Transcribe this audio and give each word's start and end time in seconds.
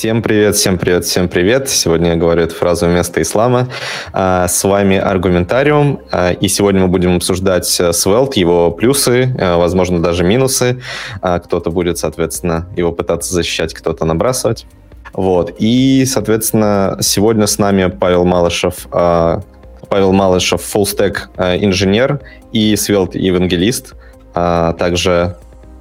Всем 0.00 0.22
привет, 0.22 0.56
всем 0.56 0.78
привет, 0.78 1.04
всем 1.04 1.28
привет. 1.28 1.68
Сегодня 1.68 2.12
я 2.12 2.16
говорю 2.16 2.44
эту 2.44 2.54
фразу 2.54 2.86
вместо 2.86 3.20
ислама. 3.20 3.68
А, 4.14 4.48
с 4.48 4.64
вами 4.64 4.96
Аргументариум, 4.96 6.00
а, 6.10 6.30
и 6.30 6.48
сегодня 6.48 6.80
мы 6.80 6.88
будем 6.88 7.16
обсуждать 7.16 7.66
Svelte, 7.66 8.40
его 8.40 8.70
плюсы, 8.70 9.36
а, 9.38 9.58
возможно, 9.58 10.00
даже 10.00 10.24
минусы. 10.24 10.80
Кто-то 11.20 11.70
будет, 11.70 11.98
соответственно, 11.98 12.66
его 12.78 12.92
пытаться 12.92 13.34
защищать, 13.34 13.74
кто-то 13.74 14.06
набрасывать. 14.06 14.64
Вот. 15.12 15.54
И, 15.58 16.06
соответственно, 16.06 16.96
сегодня 17.02 17.46
с 17.46 17.58
нами 17.58 17.90
Павел 17.90 18.24
Малышев, 18.24 18.86
Павел 18.90 20.12
Малышев, 20.12 20.62
фуллстек 20.62 21.28
инженер 21.36 22.22
и 22.52 22.74
Svelte 22.74 23.18
евангелист, 23.18 23.92
также 24.32 25.36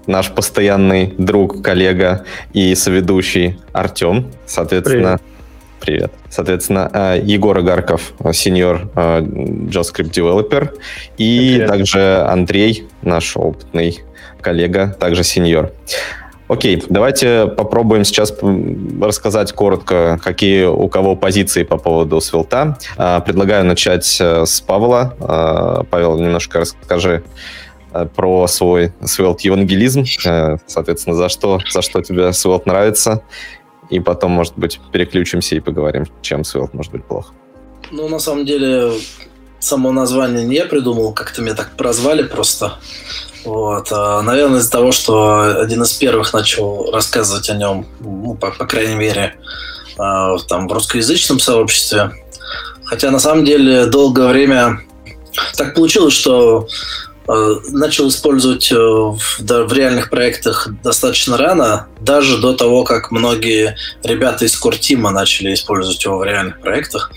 наш 0.09 0.31
постоянный 0.31 1.13
друг, 1.17 1.61
коллега 1.61 2.25
и 2.51 2.73
соведущий 2.75 3.59
Артем. 3.71 4.31
Соответственно, 4.45 5.19
привет. 5.79 6.09
привет. 6.09 6.11
Соответственно, 6.29 6.89
э, 6.91 7.21
Егор 7.23 7.57
Агарков, 7.57 8.14
сеньор 8.33 8.89
э, 8.95 9.19
JavaScript 9.21 10.09
девелопер, 10.09 10.73
и 11.17 11.53
привет. 11.53 11.67
также 11.67 12.25
Андрей, 12.27 12.87
наш 13.03 13.37
опытный 13.37 14.00
коллега, 14.41 14.95
также 15.00 15.23
сеньор. 15.23 15.71
Окей, 16.47 16.83
давайте 16.89 17.45
попробуем 17.45 18.03
сейчас 18.03 18.33
рассказать 19.00 19.53
коротко, 19.53 20.19
какие 20.23 20.65
у 20.65 20.87
кого 20.89 21.15
позиции 21.15 21.61
по 21.61 21.78
поводу 21.78 22.19
свилта. 22.19 22.79
Э, 22.97 23.19
предлагаю 23.23 23.64
начать 23.64 24.05
с 24.05 24.61
Павла. 24.61 25.86
Павел, 25.91 26.17
немножко 26.17 26.61
расскажи, 26.61 27.21
Э, 27.21 27.68
про 28.16 28.48
свой 28.48 28.93
Svelte 29.02 29.39
евангелизм, 29.43 30.04
э, 30.25 30.57
соответственно, 30.68 31.16
за 31.16 31.29
что, 31.29 31.60
за 31.70 31.82
что 31.82 32.02
тебе 32.02 32.30
Svelte 32.30 32.64
нравится, 32.66 33.23
и 33.89 34.00
потом, 34.00 34.31
может 34.31 34.54
быть, 34.56 34.80
переключимся 34.92 35.56
и 35.56 35.59
поговорим, 35.59 36.06
чем 36.22 36.42
Svelte 36.42 36.70
может 36.73 36.92
быть 36.92 37.06
плохо. 37.06 37.34
Ну, 37.92 38.08
на 38.08 38.20
самом 38.20 38.46
деле, 38.46 38.92
само 39.59 39.92
название 39.92 40.46
не 40.46 40.56
я 40.56 40.66
придумал, 40.66 41.14
как-то 41.14 41.42
меня 41.42 41.56
так 41.56 41.72
прозвали 41.76 42.23
просто. 42.23 42.78
Вот. 43.46 43.88
А, 43.92 44.22
наверное, 44.22 44.59
из-за 44.59 44.72
того, 44.72 44.92
что 44.92 45.62
один 45.62 45.81
из 45.81 45.94
первых 45.94 46.34
начал 46.34 46.92
рассказывать 46.92 47.50
о 47.50 47.56
нем, 47.56 47.88
ну, 48.00 48.36
по, 48.36 48.52
по 48.52 48.66
крайней 48.66 48.96
мере, 48.96 49.36
а, 49.98 50.38
там, 50.48 50.68
в 50.68 50.72
русскоязычном 50.72 51.40
сообществе. 51.40 52.12
Хотя, 52.86 53.09
на 53.12 53.20
самом 53.20 53.46
деле, 53.46 53.86
долгое 53.86 54.28
время 54.28 54.81
так 55.56 55.74
получилось, 55.74 56.14
что 56.14 56.68
Э, 56.70 57.09
начал 57.69 58.09
использовать 58.09 58.72
э, 58.72 58.75
в, 58.75 59.73
реальных 59.73 60.09
проектах 60.09 60.67
достаточно 60.83 61.38
рано, 61.38 61.88
даже 62.02 62.39
до 62.39 62.53
того, 62.53 62.83
как 62.83 63.11
многие 63.11 63.77
ребята 64.03 64.45
из 64.45 64.58
Кортима 64.58 65.11
начали 65.11 65.53
использовать 65.53 66.03
его 66.03 66.17
в 66.17 66.23
реальных 66.23 66.59
проектах. 66.59 67.11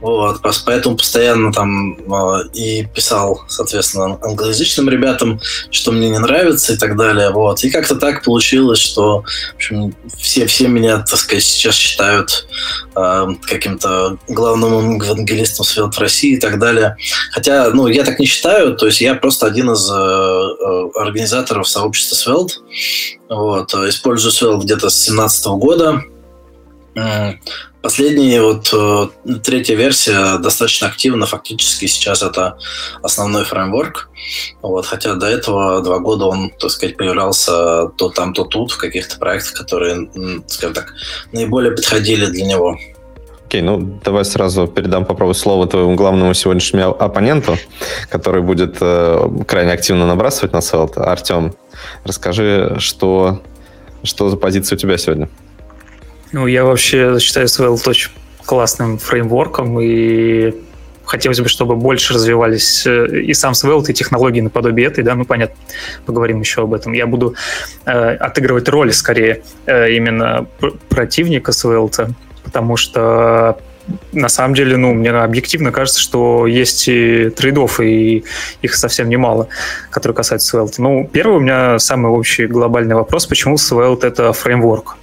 Вот, 0.00 0.40
поэтому 0.64 0.96
постоянно 0.96 1.52
там 1.52 1.92
э, 1.92 2.48
и 2.54 2.86
писал, 2.86 3.42
соответственно, 3.48 4.18
англоязычным 4.22 4.88
ребятам, 4.88 5.40
что 5.70 5.92
мне 5.92 6.08
не 6.08 6.18
нравится 6.18 6.72
и 6.72 6.76
так 6.76 6.96
далее. 6.96 7.28
Вот. 7.28 7.62
И 7.62 7.70
как-то 7.70 7.96
так 7.96 8.24
получилось, 8.24 8.78
что 8.78 9.24
в 9.52 9.56
общем, 9.56 9.94
все, 10.16 10.46
все 10.46 10.68
меня, 10.68 10.98
так 11.00 11.18
сказать, 11.18 11.44
сейчас 11.44 11.74
считают 11.74 12.46
э, 12.96 13.26
каким-то 13.42 14.16
главным 14.26 15.02
евангелистом 15.02 15.66
Свет 15.66 15.94
в 15.94 15.98
России 15.98 16.36
и 16.36 16.40
так 16.40 16.58
далее. 16.58 16.96
Хотя, 17.32 17.68
ну, 17.70 17.88
я 17.88 18.04
так 18.04 18.18
не 18.18 18.26
считаю, 18.26 18.74
то 18.74 18.86
есть 18.86 19.02
я 19.02 19.14
просто 19.14 19.49
один 19.50 19.72
из 19.72 19.90
э, 19.90 19.94
э 19.94 20.90
организаторов 20.94 21.68
сообщества 21.68 22.16
Svelte. 22.16 22.52
Вот, 23.28 23.74
использую 23.74 24.32
Svelte 24.32 24.64
где-то 24.64 24.88
с 24.88 25.06
2017 25.06 25.46
года. 25.46 26.02
Последняя, 27.82 28.42
вот 28.42 28.70
э, 28.74 29.38
третья 29.42 29.74
версия 29.74 30.36
достаточно 30.36 30.88
активна, 30.88 31.24
фактически 31.24 31.86
сейчас 31.86 32.22
это 32.22 32.58
основной 33.02 33.44
фреймворк. 33.44 34.10
Вот, 34.60 34.84
хотя 34.84 35.14
до 35.14 35.26
этого 35.26 35.80
два 35.80 35.98
года 35.98 36.26
он, 36.26 36.50
так 36.50 36.70
сказать, 36.70 36.98
появлялся 36.98 37.86
то 37.96 38.10
там, 38.10 38.34
то 38.34 38.44
тут 38.44 38.72
в 38.72 38.76
каких-то 38.76 39.18
проектах, 39.18 39.54
которые, 39.54 40.10
скажем 40.46 40.74
так, 40.74 40.92
наиболее 41.32 41.72
подходили 41.72 42.26
для 42.26 42.44
него. 42.44 42.78
Окей, 43.50 43.62
ну 43.62 43.98
давай 44.04 44.24
сразу 44.24 44.68
передам, 44.68 45.04
попробую 45.04 45.34
слово 45.34 45.66
твоему 45.66 45.96
главному 45.96 46.34
сегодняшнему 46.34 46.90
оппоненту, 46.90 47.56
который 48.08 48.42
будет 48.42 48.76
э, 48.80 49.28
крайне 49.44 49.72
активно 49.72 50.06
набрасывать 50.06 50.52
на 50.52 50.60
селт. 50.60 50.96
Артем, 50.96 51.52
расскажи, 52.04 52.76
что, 52.78 53.42
что 54.04 54.30
за 54.30 54.36
позиция 54.36 54.76
у 54.76 54.78
тебя 54.78 54.96
сегодня? 54.98 55.28
Ну, 56.30 56.46
я 56.46 56.64
вообще 56.64 57.18
считаю 57.18 57.48
Svelte 57.48 57.90
очень 57.90 58.12
классным 58.46 58.98
фреймворком, 58.98 59.80
и 59.80 60.54
хотелось 61.04 61.40
бы, 61.40 61.48
чтобы 61.48 61.74
больше 61.74 62.14
развивались 62.14 62.86
э, 62.86 63.20
и 63.20 63.34
сам 63.34 63.54
Svelte, 63.54 63.90
и 63.90 63.94
технологии 63.94 64.42
наподобие 64.42 64.86
этой, 64.86 65.02
да, 65.02 65.16
ну, 65.16 65.24
понятно, 65.24 65.56
поговорим 66.06 66.38
еще 66.38 66.62
об 66.62 66.72
этом. 66.72 66.92
Я 66.92 67.08
буду 67.08 67.34
э, 67.84 67.90
отыгрывать 68.14 68.68
роль, 68.68 68.92
скорее, 68.92 69.42
э, 69.66 69.90
именно 69.90 70.46
противника 70.88 71.50
Svelte, 71.50 72.14
потому 72.50 72.76
что 72.76 73.56
на 74.12 74.28
самом 74.28 74.54
деле, 74.54 74.76
ну, 74.76 74.92
мне 74.92 75.10
объективно 75.10 75.70
кажется, 75.70 76.00
что 76.00 76.46
есть 76.46 76.88
и 76.88 77.30
трейдов, 77.30 77.80
и 77.80 78.24
их 78.60 78.74
совсем 78.74 79.08
немало, 79.08 79.48
которые 79.90 80.16
касаются 80.16 80.56
Svelte. 80.56 80.74
Ну, 80.78 81.08
первый 81.12 81.36
у 81.36 81.40
меня 81.40 81.78
самый 81.78 82.10
общий 82.10 82.46
глобальный 82.46 82.96
вопрос, 82.96 83.26
почему 83.26 83.56
Svelte— 83.56 84.06
это 84.08 84.32
фреймворк? 84.32 84.96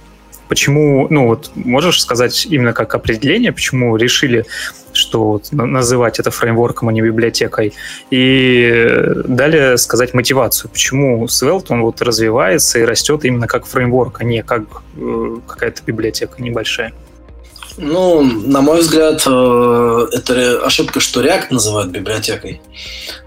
Почему, 0.48 1.06
ну 1.10 1.26
вот, 1.26 1.50
можешь 1.54 2.00
сказать 2.00 2.46
именно 2.46 2.72
как 2.72 2.94
определение, 2.94 3.52
почему 3.52 3.96
решили, 3.96 4.46
что 4.94 5.42
называть 5.52 6.18
это 6.18 6.30
фреймворком, 6.30 6.88
а 6.88 6.92
не 6.92 7.02
библиотекой? 7.02 7.74
И 8.10 8.98
далее 9.26 9.76
сказать 9.76 10.14
мотивацию, 10.14 10.70
почему 10.70 11.26
Svelte, 11.26 11.66
он 11.68 11.82
вот 11.82 12.00
развивается 12.00 12.78
и 12.78 12.84
растет 12.84 13.24
именно 13.24 13.46
как 13.46 13.66
фреймворк, 13.66 14.20
а 14.20 14.24
не 14.24 14.42
как 14.42 14.62
э, 14.96 15.36
какая-то 15.46 15.82
библиотека 15.86 16.40
небольшая. 16.42 16.92
Ну, 17.78 18.22
на 18.22 18.60
мой 18.60 18.80
взгляд, 18.80 19.22
э, 19.24 20.06
это 20.12 20.66
ошибка, 20.66 20.98
что 20.98 21.22
React 21.22 21.46
называют 21.50 21.90
библиотекой. 21.90 22.60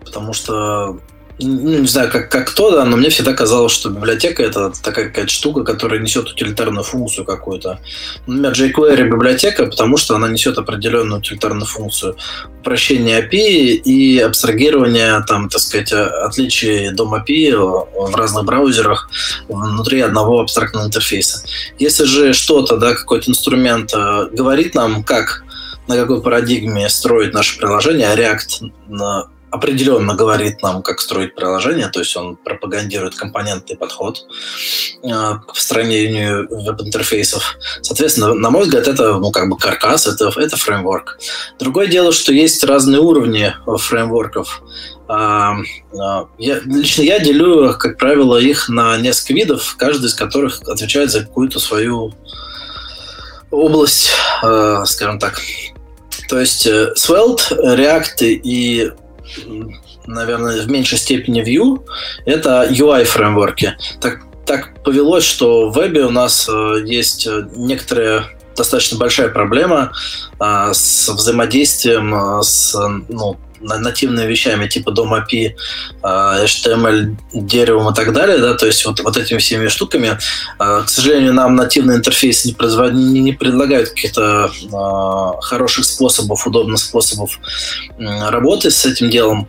Потому 0.04 0.34
что 0.34 1.00
ну, 1.41 1.79
не 1.79 1.88
знаю, 1.88 2.12
как, 2.12 2.29
как 2.29 2.47
кто, 2.47 2.72
да, 2.72 2.85
но 2.85 2.97
мне 2.97 3.09
всегда 3.09 3.34
казалось, 3.34 3.72
что 3.72 3.90
библиотека 3.90 4.44
это 4.44 4.72
такая 4.81 5.07
какая-то 5.07 5.31
штука, 5.31 5.63
которая 5.63 6.00
несет 6.00 6.29
утилитарную 6.29 6.84
функцию 6.84 7.25
какую-то. 7.25 7.79
Например, 8.28 8.52
jQuery 8.53 9.09
библиотека, 9.09 9.66
потому 9.66 9.97
что 9.97 10.16
она 10.16 10.28
несет 10.28 10.57
определенную 10.57 11.19
утилитарную 11.19 11.66
функцию. 11.66 12.16
Упрощение 12.59 13.22
API 13.22 13.75
и 13.75 14.19
абстрагирование, 14.19 15.24
там, 15.28 15.50
так 15.50 15.62
сказать, 15.62 15.91
отличий 15.91 16.91
дом 16.91 17.16
API 17.16 17.56
в 17.56 18.16
разных 18.16 18.46
браузерах 18.46 19.09
внутри 19.47 20.02
одного 20.02 20.41
абстрактного 20.41 20.85
интерфейса. 20.85 21.44
Если 21.79 22.06
же 22.06 22.34
что-то, 22.34 22.78
да, 22.78 22.94
какой-то 22.94 23.31
инструмент 23.31 23.94
э, 23.94 24.28
говорит 24.31 24.75
нам, 24.75 25.03
как 25.03 25.44
на 25.88 25.96
какой 25.96 26.22
парадигме 26.22 26.88
строить 26.90 27.34
наше 27.34 27.58
приложение, 27.58 28.08
а 28.08 28.16
React 28.16 28.72
на 28.88 29.28
определенно 29.52 30.16
говорит 30.16 30.62
нам, 30.62 30.82
как 30.82 31.02
строить 31.02 31.36
приложение, 31.36 31.90
то 31.90 32.00
есть 32.00 32.16
он 32.16 32.38
пропагандирует 32.38 33.16
компонентный 33.16 33.76
подход 33.76 34.26
э, 35.04 35.08
к 35.10 35.48
построению 35.48 36.48
веб-интерфейсов. 36.50 37.58
Соответственно, 37.82 38.34
на 38.34 38.50
мой 38.50 38.64
взгляд, 38.64 38.88
это 38.88 39.16
ну, 39.16 39.32
как 39.32 39.50
бы 39.50 39.58
каркас, 39.58 40.08
это, 40.08 40.32
это 40.40 40.56
фреймворк. 40.56 41.20
Другое 41.60 41.88
дело, 41.88 42.14
что 42.14 42.32
есть 42.32 42.64
разные 42.64 43.02
уровни 43.02 43.54
фреймворков. 43.66 44.64
А, 45.08 45.58
а, 46.00 46.28
я, 46.38 46.60
лично 46.64 47.02
я 47.02 47.20
делю, 47.20 47.76
как 47.78 47.98
правило, 47.98 48.38
их 48.38 48.70
на 48.70 48.98
несколько 48.98 49.34
видов, 49.34 49.76
каждый 49.78 50.06
из 50.06 50.14
которых 50.14 50.62
отвечает 50.62 51.12
за 51.12 51.22
какую-то 51.22 51.59
свою 51.59 52.14
область, 53.52 54.12
э, 54.44 54.84
скажем 54.86 55.20
так. 55.20 55.42
То 56.30 56.40
есть 56.40 56.66
э, 56.66 56.94
Svelte, 56.96 57.52
React 57.52 58.24
и 58.24 58.92
наверное, 60.06 60.62
в 60.62 60.70
меньшей 60.70 60.98
степени 60.98 61.44
Vue, 61.44 61.84
это 62.26 62.68
UI-фреймворки. 62.70 63.74
Так, 64.00 64.22
так 64.46 64.84
повелось, 64.84 65.24
что 65.24 65.70
в 65.70 65.74
вебе 65.74 66.06
у 66.06 66.12
нас 66.12 66.50
э, 66.50 66.84
есть 66.86 67.28
э, 67.28 67.48
некоторые 67.56 68.26
достаточно 68.56 68.98
большая 68.98 69.30
проблема 69.30 69.94
а, 70.40 70.74
с 70.74 71.10
взаимодействием 71.10 72.14
а, 72.14 72.44
с 72.44 72.78
ну, 73.08 73.38
нативными 73.61 74.28
вещами 74.28 74.67
типа 74.67 74.91
дом 74.91 75.13
API, 75.13 75.55
HTML, 76.03 77.16
деревом 77.34 77.91
и 77.91 77.96
так 77.96 78.13
далее, 78.13 78.37
да, 78.37 78.53
то 78.55 78.66
есть 78.66 78.85
вот, 78.85 78.99
вот 79.02 79.17
этими 79.17 79.37
всеми 79.37 79.67
штуками, 79.67 80.17
к 80.58 80.87
сожалению, 80.87 81.34
нам 81.34 81.55
нативный 81.55 81.96
интерфейс 81.96 82.46
не, 82.46 82.53
производ... 82.53 82.93
не 82.93 83.34
предлагают 83.34 83.90
каких-то 83.90 84.52
хороших 85.41 85.85
способов, 85.85 86.46
удобных 86.46 86.79
способов 86.79 87.40
работы 87.97 88.72
с 88.72 88.85
этим 88.85 89.09
делом. 89.09 89.47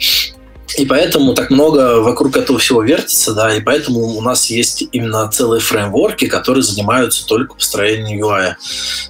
И 0.78 0.86
поэтому 0.86 1.34
так 1.34 1.50
много 1.50 2.00
вокруг 2.00 2.36
этого 2.36 2.58
всего 2.58 2.82
вертится, 2.82 3.34
да, 3.34 3.54
и 3.54 3.60
поэтому 3.60 4.00
у 4.00 4.20
нас 4.22 4.48
есть 4.48 4.84
именно 4.92 5.28
целые 5.30 5.60
фреймворки, 5.60 6.26
которые 6.26 6.62
занимаются 6.62 7.26
только 7.26 7.54
построением 7.54 8.24
UI. 8.24 8.54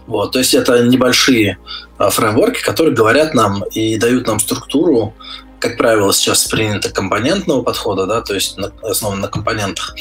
Вот, 0.07 0.33
то 0.33 0.39
есть 0.41 0.55
это 0.55 0.83
небольшие 0.83 1.59
а, 1.92 1.92
фреймворки, 2.11 2.63
которые 2.63 2.95
говорят 2.95 3.35
нам 3.35 3.65
и 3.65 3.97
дают 3.97 4.27
нам 4.27 4.41
структуру, 4.41 5.15
как 5.59 5.77
правило, 5.77 6.13
сейчас 6.13 6.45
принято 6.47 6.91
компонентного 6.91 7.63
подхода, 7.63 8.07
да, 8.07 8.21
то 8.21 8.35
есть 8.35 8.59
на, 8.59 8.73
основан 8.83 9.21
на 9.21 9.29
компонентах, 9.29 9.95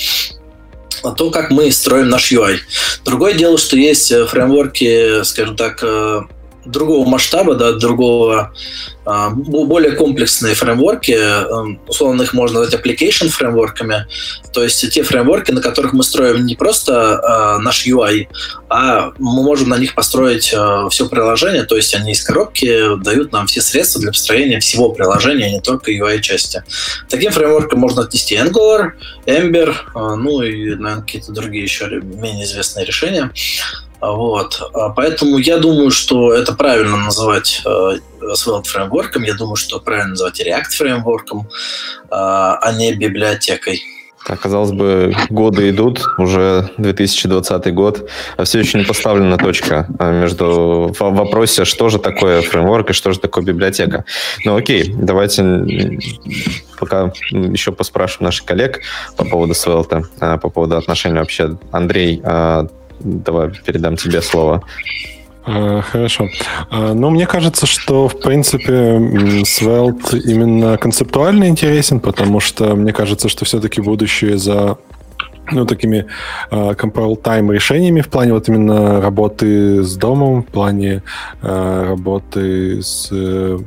а 1.04 1.12
то, 1.12 1.30
как 1.30 1.52
мы 1.52 1.72
строим 1.72 2.10
наш 2.10 2.32
UI. 2.32 2.58
Другое 3.06 3.34
дело, 3.34 3.58
что 3.58 3.78
есть 3.78 4.12
э, 4.12 4.26
фреймворки, 4.26 5.24
скажем 5.24 5.56
так, 5.56 5.84
э, 5.84 6.22
другого 6.66 7.08
масштаба, 7.08 7.56
да, 7.56 7.74
другого, 7.74 8.54
а, 9.06 9.30
более 9.32 9.94
комплексные 9.94 10.54
фреймворки, 10.54 11.12
эм, 11.12 11.80
условно 11.88 12.24
их 12.24 12.34
можно 12.34 12.60
назвать 12.60 12.80
application 12.80 13.30
фреймворками, 13.30 14.06
то 14.54 14.64
есть 14.64 14.90
те 14.92 15.04
фреймворки, 15.04 15.52
на 15.52 15.62
которых 15.62 15.94
мы 15.94 16.04
строим 16.04 16.46
не 16.46 16.56
просто 16.56 17.20
а, 17.20 17.60
наш 17.60 17.88
UI, 17.88 18.28
а 18.70 19.12
мы 19.18 19.44
можем 19.44 19.70
на 19.70 19.78
них 19.78 19.96
построить 19.96 20.54
а, 20.56 20.88
все 20.90 21.08
приложение, 21.10 21.64
то 21.64 21.76
есть 21.76 21.96
они 21.96 22.12
из 22.12 22.24
коробки 22.24 22.98
дают 23.04 23.32
нам 23.32 23.48
все 23.48 23.62
средства 23.62 24.02
для 24.02 24.12
построения 24.12 24.60
всего 24.60 24.92
приложения, 24.92 25.46
а 25.46 25.52
не 25.52 25.62
только 25.62 25.92
UI-части. 25.92 26.64
Таким 27.10 27.32
фреймворкам 27.32 27.80
можно 27.80 28.04
отнести 28.04 28.36
Angular, 28.36 28.92
Ember, 29.26 29.76
ну 29.96 30.42
и, 30.42 30.76
наверное, 30.76 31.02
какие-то 31.02 31.32
другие 31.32 31.64
еще 31.64 31.88
менее 31.88 32.46
известные 32.46 32.86
решения. 32.86 33.32
Вот. 34.02 34.62
А 34.74 34.90
поэтому 34.90 35.38
я 35.38 35.58
думаю, 35.58 35.92
что 35.92 36.34
это 36.34 36.54
правильно 36.54 36.98
называть 36.98 37.62
э, 37.66 37.98
Svelte 38.34 38.68
фреймворком. 38.68 39.24
Я 39.24 39.36
думаю, 39.36 39.56
что 39.56 39.80
правильно 39.80 40.12
называть 40.12 40.42
React 40.42 40.76
фреймворком, 40.78 41.42
э, 41.42 42.06
а 42.10 42.72
не 42.76 42.94
библиотекой. 42.94 43.84
Так, 44.26 44.40
казалось 44.40 44.72
бы, 44.72 45.16
годы 45.30 45.70
идут, 45.72 46.06
уже 46.20 46.70
2020 46.78 47.74
год, 47.74 48.10
а 48.38 48.44
все 48.44 48.60
еще 48.60 48.78
не 48.78 48.84
поставлена 48.84 49.38
точка 49.38 49.88
а, 49.98 50.12
между 50.12 50.94
в 50.98 51.00
вопросе, 51.00 51.66
что 51.66 51.90
же 51.90 51.98
такое 51.98 52.42
фреймворк 52.42 52.92
и 52.92 52.94
что 52.94 53.14
же 53.14 53.20
такое 53.20 53.44
библиотека. 53.44 54.06
Ну 54.46 54.56
окей, 54.56 54.94
давайте 54.96 56.00
пока 56.80 57.12
еще 57.32 57.72
поспрашиваем 57.72 58.26
наших 58.26 58.46
коллег 58.46 58.82
по 59.18 59.26
поводу 59.26 59.54
Svelte, 59.54 60.04
а, 60.20 60.38
по 60.38 60.50
поводу 60.50 60.78
отношений 60.78 61.18
вообще. 61.18 61.58
Андрей, 61.72 62.22
Давай 63.04 63.52
передам 63.66 63.96
тебе 63.98 64.22
слово. 64.22 64.64
А, 65.44 65.82
хорошо. 65.82 66.28
Ну, 66.72 67.10
мне 67.10 67.26
кажется, 67.26 67.66
что, 67.66 68.08
в 68.08 68.20
принципе, 68.20 68.98
Svelte 69.44 70.20
именно 70.20 70.78
концептуально 70.78 71.48
интересен, 71.48 72.00
потому 72.00 72.40
что 72.40 72.76
мне 72.76 72.94
кажется, 72.94 73.28
что 73.28 73.46
все-таки 73.46 73.82
будущее 73.82 74.38
за 74.38 74.78
ну, 75.52 75.66
такими 75.66 76.06
uh, 76.52 76.76
compile 76.76 77.22
time 77.22 77.54
решениями 77.54 78.02
в 78.02 78.10
плане 78.10 78.34
вот 78.34 78.48
именно 78.50 79.02
работы 79.02 79.84
с 79.84 79.96
домом, 79.98 80.44
в 80.44 80.48
плане 80.48 81.04
uh, 81.42 81.88
работы 81.88 82.82
с 82.82 83.12
uh, 83.12 83.64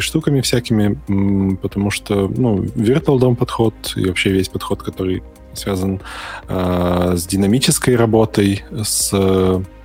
штуками 0.00 0.40
всякими, 0.40 0.98
потому 1.56 1.90
что, 1.90 2.28
ну, 2.28 2.62
virtual 2.62 3.18
дом 3.18 3.36
подход 3.36 3.74
и 3.96 4.06
вообще 4.06 4.30
весь 4.30 4.48
подход, 4.48 4.82
который 4.82 5.22
связан 5.58 6.00
э, 6.48 7.14
с 7.16 7.26
динамической 7.26 7.96
работой 7.96 8.64
с, 8.82 9.10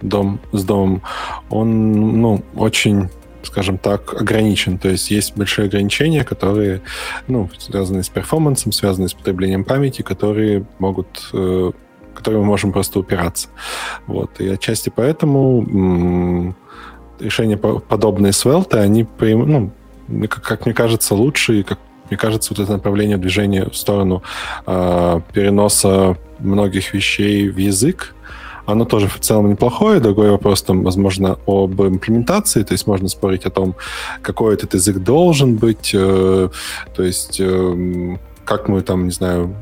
дом, 0.01 0.39
с 0.51 0.63
домом, 0.63 1.01
он 1.49 2.21
ну, 2.21 2.43
очень 2.55 3.09
скажем 3.45 3.77
так, 3.77 4.13
ограничен. 4.13 4.77
То 4.77 4.89
есть 4.89 5.11
есть 5.11 5.35
большие 5.35 5.65
ограничения, 5.65 6.23
которые 6.23 6.81
ну, 7.27 7.49
связаны 7.57 8.01
с 8.01 8.07
перформансом, 8.09 8.71
связаны 8.71 9.09
с 9.09 9.13
потреблением 9.13 9.65
памяти, 9.65 10.01
которые 10.01 10.65
могут 10.79 11.29
э, 11.33 11.71
которые 12.13 12.41
мы 12.41 12.47
можем 12.47 12.71
просто 12.71 12.99
упираться. 12.99 13.49
Вот. 14.07 14.39
И 14.39 14.47
отчасти 14.47 14.91
поэтому 14.95 15.61
м- 15.61 16.55
решения 17.19 17.57
подобные 17.57 18.31
Svelte, 18.31 18.79
они, 18.79 19.05
ну, 19.19 19.71
как, 20.27 20.43
как 20.43 20.65
мне 20.65 20.73
кажется, 20.73 21.15
лучше 21.15 21.59
и 21.59 21.63
как 21.63 21.79
мне 22.13 22.17
кажется, 22.19 22.53
вот 22.53 22.59
это 22.59 22.73
направление 22.73 23.17
движения 23.17 23.65
в 23.65 23.75
сторону 23.75 24.21
э, 24.67 25.21
переноса 25.33 26.15
многих 26.39 26.93
вещей 26.93 27.49
в 27.49 27.57
язык, 27.57 28.13
оно 28.67 28.85
тоже 28.85 29.07
в 29.07 29.19
целом 29.19 29.49
неплохое. 29.49 29.99
Другой 29.99 30.29
вопрос, 30.29 30.61
там, 30.61 30.83
возможно, 30.83 31.37
об 31.47 31.81
имплементации. 31.81 32.63
То 32.63 32.73
есть 32.73 32.87
можно 32.87 33.07
спорить 33.09 33.45
о 33.45 33.49
том, 33.49 33.75
какой 34.21 34.53
этот 34.53 34.75
язык 34.75 34.97
должен 34.97 35.55
быть. 35.55 35.91
Э, 35.95 36.49
то 36.95 37.03
есть 37.03 37.39
э, 37.39 38.17
как 38.45 38.67
мы 38.67 38.81
там, 38.81 39.05
не 39.05 39.11
знаю, 39.11 39.55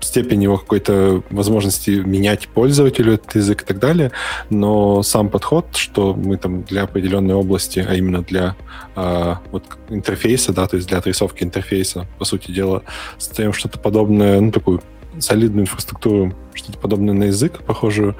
степень 0.00 0.42
его 0.42 0.58
какой-то 0.58 1.22
возможности 1.30 1.90
менять 1.90 2.48
пользователю 2.48 3.14
этот 3.14 3.34
язык 3.34 3.62
и 3.62 3.64
так 3.64 3.78
далее, 3.78 4.12
но 4.50 5.02
сам 5.02 5.28
подход, 5.28 5.76
что 5.76 6.14
мы 6.14 6.36
там 6.36 6.62
для 6.62 6.82
определенной 6.82 7.34
области, 7.34 7.84
а 7.86 7.94
именно 7.94 8.22
для 8.22 8.56
э, 8.94 9.34
вот 9.50 9.64
интерфейса, 9.88 10.52
да, 10.52 10.66
то 10.66 10.76
есть 10.76 10.88
для 10.88 10.98
отрисовки 10.98 11.44
интерфейса, 11.44 12.06
по 12.18 12.24
сути 12.24 12.50
дела, 12.50 12.82
ставим 13.18 13.52
что-то 13.52 13.78
подобное, 13.78 14.40
ну, 14.40 14.50
такую 14.50 14.82
солидную 15.18 15.62
инфраструктуру, 15.62 16.34
что-то 16.54 16.78
подобное 16.78 17.14
на 17.14 17.24
язык, 17.24 17.62
похожую, 17.64 18.16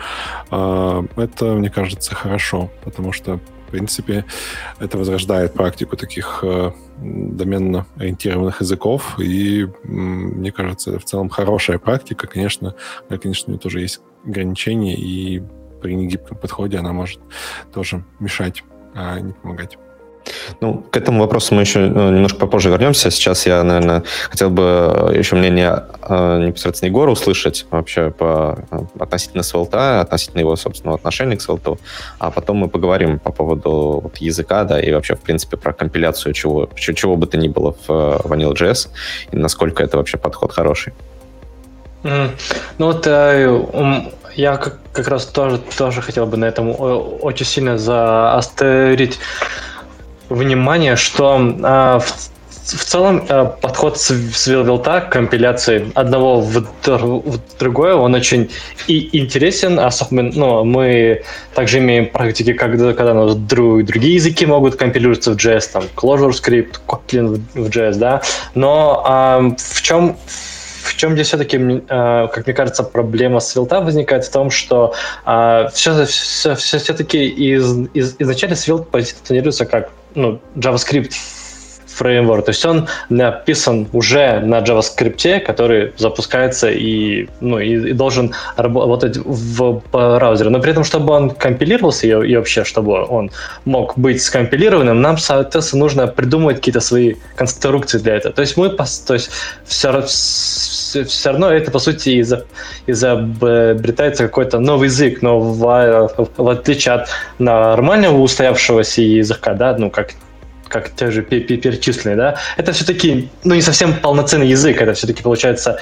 э, 0.50 1.02
это, 1.16 1.44
мне 1.54 1.70
кажется, 1.70 2.14
хорошо, 2.14 2.70
потому 2.84 3.12
что 3.12 3.40
принципе, 3.76 4.24
это 4.78 4.96
возрождает 4.96 5.52
практику 5.52 5.98
таких 5.98 6.40
э, 6.42 6.72
доменно 6.96 7.86
ориентированных 7.96 8.62
языков, 8.62 9.20
и 9.20 9.68
мне 9.84 10.50
кажется, 10.50 10.92
это 10.92 11.00
в 11.00 11.04
целом 11.04 11.28
хорошая 11.28 11.78
практика. 11.78 12.26
Конечно, 12.26 12.74
конечно, 13.08 13.48
у 13.48 13.50
нее 13.50 13.60
тоже 13.60 13.80
есть 13.80 14.00
ограничения, 14.24 14.94
и 14.96 15.42
при 15.82 15.94
негибком 15.94 16.38
подходе 16.38 16.78
она 16.78 16.94
может 16.94 17.20
тоже 17.74 18.02
мешать, 18.18 18.64
а 18.94 19.20
не 19.20 19.34
помогать. 19.34 19.76
Ну, 20.60 20.84
к 20.90 20.96
этому 20.96 21.20
вопросу 21.20 21.54
мы 21.54 21.62
еще 21.62 21.80
э, 21.80 21.84
немножко 21.84 22.38
попозже 22.38 22.70
вернемся. 22.70 23.10
Сейчас 23.10 23.46
я, 23.46 23.62
наверное, 23.62 24.02
хотел 24.30 24.50
бы 24.50 24.62
э, 25.12 25.18
еще 25.18 25.36
мнение 25.36 25.84
э, 26.02 26.46
непосредственно 26.46 26.88
Егора 26.88 27.10
услышать 27.10 27.66
вообще 27.70 28.10
по, 28.10 28.58
относительно 28.98 29.42
SVLT, 29.42 30.00
относительно 30.00 30.40
его 30.40 30.56
собственного 30.56 30.96
отношения 30.96 31.36
к 31.36 31.40
SVLT, 31.40 31.78
а 32.18 32.30
потом 32.30 32.58
мы 32.58 32.68
поговорим 32.68 33.18
по 33.18 33.32
поводу 33.32 34.00
вот, 34.02 34.16
языка, 34.18 34.64
да, 34.64 34.80
и 34.80 34.92
вообще, 34.92 35.14
в 35.14 35.20
принципе, 35.20 35.56
про 35.56 35.72
компиляцию 35.72 36.32
чего, 36.32 36.68
чего 36.76 37.16
бы 37.16 37.26
то 37.26 37.36
ни 37.36 37.48
было 37.48 37.74
в 37.86 37.90
Vanilla.js, 38.24 38.88
и 39.32 39.36
насколько 39.36 39.82
это 39.82 39.96
вообще 39.96 40.18
подход 40.18 40.52
хороший. 40.52 40.92
Mm. 42.02 42.30
Ну 42.78 42.86
вот 42.86 43.06
я 44.36 44.56
как, 44.58 44.78
как 44.92 45.08
раз 45.08 45.26
тоже, 45.26 45.58
тоже 45.58 46.02
хотел 46.02 46.26
бы 46.26 46.36
на 46.36 46.44
этом 46.44 46.74
очень 46.78 47.46
сильно 47.46 47.78
заострить 47.78 49.18
внимание, 50.28 50.96
что 50.96 51.38
э, 51.38 52.00
в, 52.00 52.76
в 52.78 52.84
целом 52.84 53.24
э, 53.28 53.50
подход 53.60 53.98
с, 53.98 54.10
с 54.10 54.46
вилвилта 54.46 55.00
к 55.00 55.10
компиляции 55.10 55.90
одного 55.94 56.40
в, 56.40 56.64
в 56.84 57.40
другое, 57.58 57.94
он 57.94 58.14
очень 58.14 58.50
и 58.88 59.18
интересен, 59.18 59.78
особенно 59.78 60.30
ну, 60.34 60.64
мы 60.64 61.22
также 61.54 61.78
имеем 61.78 62.08
практики, 62.08 62.52
когда, 62.52 62.92
когда 62.92 63.14
ну, 63.14 63.34
друг, 63.34 63.84
другие 63.84 64.14
языки 64.14 64.46
могут 64.46 64.76
компилироваться 64.76 65.32
в 65.32 65.36
JS, 65.36 65.72
там 65.72 65.84
Clojure 65.94 66.30
Script, 66.30 66.80
Kotlin 66.86 67.26
в, 67.54 67.60
в 67.60 67.68
JS, 67.68 67.96
да, 67.98 68.22
но 68.54 69.04
э, 69.08 69.54
в 69.58 69.82
чем 69.82 70.16
в 70.82 70.94
чем 70.94 71.14
здесь 71.14 71.26
все-таки, 71.26 71.58
как 71.88 72.46
мне 72.46 72.54
кажется, 72.54 72.84
проблема 72.84 73.40
с 73.40 73.56
вилта 73.56 73.80
возникает 73.80 74.24
в 74.24 74.30
том, 74.30 74.50
что 74.50 74.94
все, 75.24 76.06
все, 76.06 76.54
все, 76.54 76.78
все-таки 76.78 77.26
из, 77.26 77.88
из, 77.92 78.14
изначально 78.20 78.54
свилт 78.54 78.88
позиционируется 78.88 79.66
как 79.66 79.90
ну, 80.16 80.40
JavaScript 80.56 81.35
фреймворк. 81.96 82.44
То 82.44 82.50
есть 82.50 82.64
он 82.66 82.88
написан 83.08 83.88
уже 83.92 84.40
на 84.40 84.60
JavaScript, 84.60 85.40
который 85.40 85.92
запускается 85.96 86.70
и, 86.70 87.28
ну, 87.40 87.58
и, 87.58 87.90
и 87.90 87.92
должен 87.92 88.34
работать 88.56 89.16
в 89.16 89.82
браузере. 89.92 90.50
Но 90.50 90.60
при 90.60 90.70
этом, 90.72 90.84
чтобы 90.84 91.12
он 91.14 91.30
компилировался 91.30 92.06
и, 92.06 92.10
и 92.10 92.36
вообще, 92.36 92.64
чтобы 92.64 93.04
он 93.04 93.30
мог 93.64 93.98
быть 93.98 94.22
скомпилированным, 94.22 95.00
нам, 95.00 95.18
соответственно, 95.18 95.84
нужно 95.84 96.06
придумывать 96.06 96.56
какие-то 96.56 96.80
свои 96.80 97.14
конструкции 97.34 97.98
для 97.98 98.16
этого. 98.16 98.34
То 98.34 98.42
есть 98.42 98.56
мы, 98.56 98.68
то 98.68 99.14
есть 99.14 99.30
все, 99.64 100.02
все 100.02 101.30
равно 101.30 101.50
это, 101.50 101.70
по 101.70 101.78
сути, 101.78 102.24
изобретается 102.86 104.24
какой-то 104.24 104.58
новый 104.58 104.86
язык, 104.86 105.22
но 105.22 105.40
в, 105.40 106.28
в 106.36 106.48
отличие 106.48 106.94
от 106.94 107.08
нормального 107.38 108.18
устоявшегося 108.18 109.02
языка, 109.02 109.54
да, 109.54 109.76
ну, 109.78 109.90
как 109.90 110.10
как 110.68 110.90
те 110.90 111.10
же 111.10 111.22
перечисленные, 111.22 112.16
да, 112.16 112.36
это 112.56 112.72
все-таки, 112.72 113.28
ну, 113.44 113.54
не 113.54 113.62
совсем 113.62 113.94
полноценный 113.94 114.48
язык, 114.48 114.80
это 114.80 114.94
все-таки 114.94 115.22
получается 115.22 115.78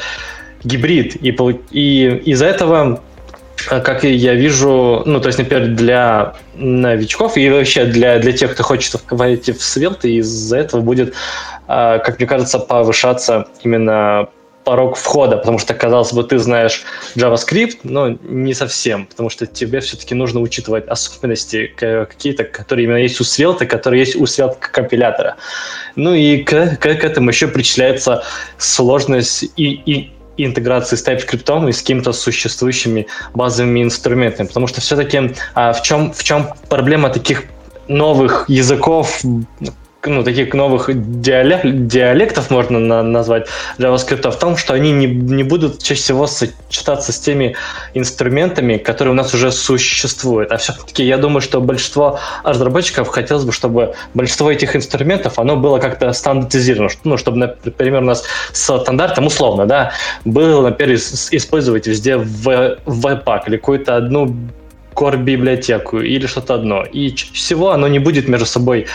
гибрид, 0.63 1.17
и, 1.17 1.37
и 1.71 2.23
из-за 2.31 2.47
этого 2.47 3.03
э, 3.71 3.81
как 3.81 4.05
я 4.05 4.35
вижу, 4.35 5.03
ну, 5.05 5.21
то 5.21 5.29
есть, 5.29 5.39
например, 5.39 5.69
для 5.69 6.35
новичков 6.55 7.37
и 7.37 7.51
вообще 7.51 7.85
для, 7.85 8.19
для 8.19 8.33
тех, 8.33 8.55
кто 8.55 8.63
хочет 8.63 9.01
войти 9.11 9.53
в 9.53 9.59
Svelte, 9.59 10.09
из-за 10.09 10.59
этого 10.59 10.81
будет 10.81 11.15
как 11.67 12.19
мне 12.19 12.29
кажется, 12.29 12.59
повышаться 12.59 13.49
именно 13.63 14.29
порог 14.65 14.97
входа, 14.97 15.37
потому 15.37 15.59
что, 15.59 15.75
казалось 15.75 16.13
бы, 16.13 16.25
ты 16.25 16.39
знаешь 16.39 16.85
JavaScript, 17.17 17.79
но 17.83 18.11
не 18.23 18.55
совсем, 18.55 19.07
потому 19.07 19.31
что 19.31 19.47
тебе 19.47 19.81
все-таки 19.81 20.15
нужно 20.15 20.41
учитывать 20.41 20.89
особенности 20.89 21.67
какие-то, 21.77 22.45
которые 22.45 22.85
именно 22.85 22.99
есть 22.99 23.21
у 23.21 23.25
Svelte, 23.25 23.67
которые 23.67 24.01
есть 24.01 24.17
у 24.17 24.25
Svelte 24.25 24.57
компилятора. 24.61 25.37
Ну 25.97 26.15
и 26.15 26.43
к, 26.43 26.77
к, 26.77 26.81
к 26.81 27.05
этому 27.05 27.31
еще 27.31 27.49
причисляется 27.49 28.25
сложность 28.59 29.45
и, 29.57 29.83
и 29.87 30.11
интеграции 30.37 30.97
с 30.97 31.07
TypeScript 31.07 31.69
и 31.69 31.73
с 31.73 31.81
какими-то 31.81 32.13
существующими 32.13 33.07
базовыми 33.35 33.83
инструментами, 33.83 34.47
потому 34.47 34.67
что 34.67 34.81
все-таки 34.81 35.35
а, 35.55 35.73
в 35.73 35.83
чем 35.83 36.13
в 36.13 36.25
чем 36.25 36.49
проблема 36.69 37.11
таких 37.11 37.45
новых 37.87 38.47
языков, 38.49 39.21
ну, 40.07 40.23
таких 40.23 40.55
новых 40.55 40.91
диалект, 41.21 41.65
диалектов 41.65 42.51
можно 42.51 42.79
на, 42.79 43.03
назвать 43.03 43.47
JavaScript 43.79 44.31
в 44.31 44.39
том, 44.39 44.57
что 44.57 44.75
они 44.75 44.93
не, 44.93 45.07
не 45.07 45.43
будут 45.43 45.83
чаще 45.83 46.01
всего 46.01 46.27
сочетаться 46.27 47.13
с 47.13 47.19
теми 47.19 47.57
инструментами, 47.95 48.77
которые 48.77 49.13
у 49.13 49.17
нас 49.17 49.35
уже 49.35 49.53
существуют. 49.53 50.53
А 50.53 50.57
все-таки 50.57 51.05
я 51.05 51.17
думаю, 51.19 51.41
что 51.41 51.61
большинство 51.61 52.19
разработчиков 52.43 53.09
хотелось 53.09 53.45
бы, 53.45 53.53
чтобы 53.53 53.95
большинство 54.15 54.51
этих 54.51 54.77
инструментов, 54.77 55.39
оно 55.39 55.57
было 55.57 55.79
как-то 55.79 56.13
стандартизировано. 56.13 56.91
Ну, 57.05 57.17
чтобы, 57.17 57.57
например, 57.65 58.03
у 58.03 58.07
нас 58.07 58.25
с 58.53 58.79
стандартом 58.79 59.27
условно, 59.27 59.67
да, 59.67 59.93
было, 60.25 60.63
например, 60.63 60.97
использовать 60.97 61.87
везде 61.87 62.17
в 62.17 62.49
Webpack 62.87 63.43
или 63.47 63.57
какую-то 63.57 63.97
одну 63.97 64.37
core 64.95 65.17
библиотеку 65.17 66.01
или 66.01 66.27
что-то 66.27 66.55
одно. 66.55 66.85
И 66.85 67.15
всего 67.15 67.71
оно 67.71 67.89
не 67.89 67.99
будет 67.99 68.29
между 68.29 68.47
собой 68.47 68.87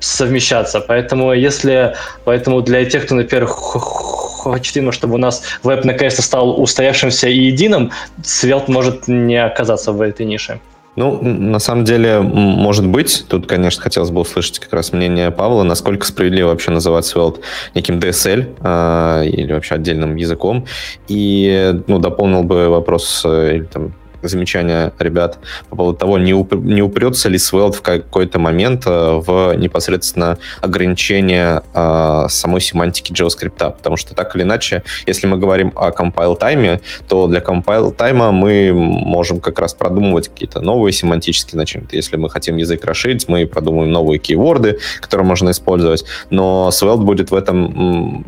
совмещаться. 0.00 0.80
Поэтому 0.80 1.32
если, 1.32 1.94
поэтому 2.24 2.62
для 2.62 2.84
тех, 2.84 3.04
кто, 3.04 3.14
например, 3.14 3.46
хочет 3.46 4.92
чтобы 4.92 5.14
у 5.14 5.18
нас 5.18 5.42
веб 5.62 5.84
наконец-то 5.84 6.22
стал 6.22 6.60
устоявшимся 6.60 7.28
и 7.28 7.38
единым, 7.38 7.92
Svelte 8.22 8.70
может 8.70 9.08
не 9.08 9.36
оказаться 9.36 9.92
в 9.92 10.00
этой 10.00 10.26
нише. 10.26 10.60
Ну, 10.94 11.22
на 11.22 11.58
самом 11.58 11.84
деле, 11.84 12.20
может 12.20 12.86
быть. 12.86 13.24
Тут, 13.28 13.46
конечно, 13.46 13.82
хотелось 13.82 14.10
бы 14.10 14.20
услышать 14.20 14.58
как 14.58 14.74
раз 14.74 14.92
мнение 14.92 15.30
Павла, 15.30 15.62
насколько 15.62 16.06
справедливо 16.06 16.48
вообще 16.48 16.70
называть 16.70 17.06
Svelte 17.06 17.40
неким 17.74 17.98
DSL 17.98 18.56
э, 18.60 19.26
или 19.26 19.52
вообще 19.54 19.76
отдельным 19.76 20.16
языком. 20.16 20.66
И, 21.08 21.80
ну, 21.86 21.98
дополнил 21.98 22.42
бы 22.42 22.68
вопрос 22.68 23.22
э, 23.24 23.56
или 23.56 23.64
там 23.64 23.94
замечания 24.28 24.92
ребят 24.98 25.38
по 25.68 25.76
поводу 25.76 25.98
того, 25.98 26.18
не, 26.18 26.34
уп 26.34 26.52
не 26.54 26.82
упрется 26.82 27.28
ли 27.28 27.38
Svelte 27.38 27.72
в 27.72 27.82
какой-то 27.82 28.38
момент 28.38 28.84
э, 28.86 28.90
в 28.90 29.54
непосредственно 29.56 30.38
ограничение 30.60 31.62
э, 31.74 32.26
самой 32.28 32.60
семантики 32.60 33.12
JavaScript, 33.12 33.58
потому 33.58 33.96
что 33.96 34.14
так 34.14 34.34
или 34.36 34.42
иначе, 34.42 34.82
если 35.06 35.26
мы 35.26 35.38
говорим 35.38 35.72
о 35.74 35.90
compile 35.90 36.36
тайме, 36.36 36.80
то 37.08 37.26
для 37.26 37.40
compile 37.40 37.92
тайма 37.92 38.32
мы 38.32 38.72
можем 38.72 39.40
как 39.40 39.58
раз 39.58 39.74
продумывать 39.74 40.28
какие-то 40.28 40.60
новые 40.60 40.92
семантические 40.92 41.52
значения. 41.52 41.86
Если 41.92 42.16
мы 42.16 42.30
хотим 42.30 42.56
язык 42.56 42.84
расширить, 42.84 43.28
мы 43.28 43.46
продумываем 43.46 43.92
новые 43.92 44.18
кейворды, 44.18 44.78
которые 45.00 45.26
можно 45.26 45.50
использовать, 45.50 46.04
но 46.30 46.70
Svelte 46.72 47.02
будет 47.02 47.30
в 47.30 47.34
этом 47.34 48.24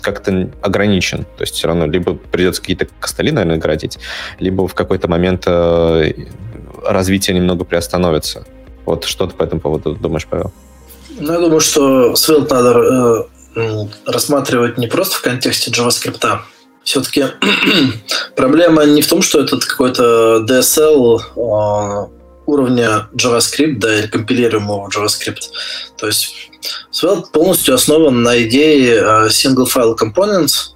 как-то 0.00 0.50
ограничен. 0.60 1.24
То 1.36 1.42
есть 1.42 1.54
все 1.54 1.68
равно 1.68 1.86
либо 1.86 2.14
придется 2.14 2.60
какие-то 2.60 2.86
костыли, 3.00 3.30
наверное, 3.32 3.58
градить, 3.58 3.98
либо 4.38 4.66
в 4.66 4.74
какой-то 4.74 5.08
момент 5.08 5.44
э, 5.46 6.12
развитие 6.84 7.36
немного 7.36 7.64
приостановится. 7.64 8.44
Вот 8.84 9.04
что 9.04 9.26
ты 9.26 9.34
по 9.34 9.44
этому 9.44 9.60
поводу 9.60 9.94
думаешь, 9.94 10.26
Павел? 10.26 10.52
Ну, 11.18 11.32
я 11.32 11.40
думаю, 11.40 11.60
что 11.60 12.12
Svelte 12.12 12.50
надо 12.50 13.28
э, 13.56 13.86
рассматривать 14.06 14.78
не 14.78 14.86
просто 14.86 15.16
в 15.16 15.22
контексте 15.22 15.70
JavaScript. 15.70 16.40
Все-таки 16.84 17.26
проблема 18.36 18.84
не 18.84 19.02
в 19.02 19.08
том, 19.08 19.22
что 19.22 19.40
это 19.40 19.58
какой-то 19.58 20.44
DSL 20.48 21.20
э, 21.36 22.21
уровня 22.46 23.08
JavaScript, 23.14 23.78
да, 23.78 23.98
или 23.98 24.06
компилируемого 24.06 24.88
JavaScript. 24.88 25.50
То 25.96 26.06
есть 26.06 26.34
Svelte 26.92 27.24
полностью 27.32 27.74
основан 27.74 28.22
на 28.22 28.42
идее 28.42 28.96
э, 28.96 29.28
single 29.28 29.66
file 29.66 29.96
components, 29.96 30.72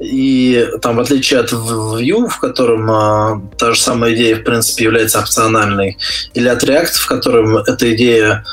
и 0.00 0.66
там, 0.80 0.96
в 0.96 1.00
отличие 1.00 1.40
от 1.40 1.52
Vue, 1.52 2.26
в 2.26 2.38
котором 2.38 2.90
а, 2.90 3.42
та 3.58 3.72
же 3.72 3.80
самая 3.80 4.14
идея, 4.14 4.36
в 4.36 4.44
принципе, 4.44 4.84
является 4.84 5.20
опциональной, 5.20 5.98
или 6.32 6.48
от 6.48 6.64
React, 6.64 6.92
в 6.92 7.06
котором 7.06 7.58
эта 7.58 7.94
идея 7.94 8.44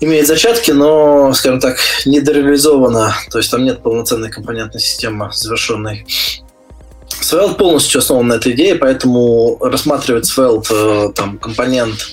имеет 0.00 0.26
зачатки, 0.26 0.70
но, 0.70 1.32
скажем 1.34 1.60
так, 1.60 1.76
недореализована. 2.06 3.14
То 3.30 3.38
есть 3.38 3.50
там 3.50 3.64
нет 3.64 3.82
полноценной 3.82 4.30
компонентной 4.30 4.80
системы 4.80 5.30
завершенной. 5.32 6.06
Svelte 7.32 7.54
полностью 7.56 8.00
основан 8.00 8.28
на 8.28 8.34
этой 8.34 8.52
идее, 8.52 8.74
поэтому 8.74 9.56
рассматривать 9.60 10.30
Svelte 10.30 11.08
э, 11.08 11.12
там, 11.14 11.38
компонент 11.38 12.08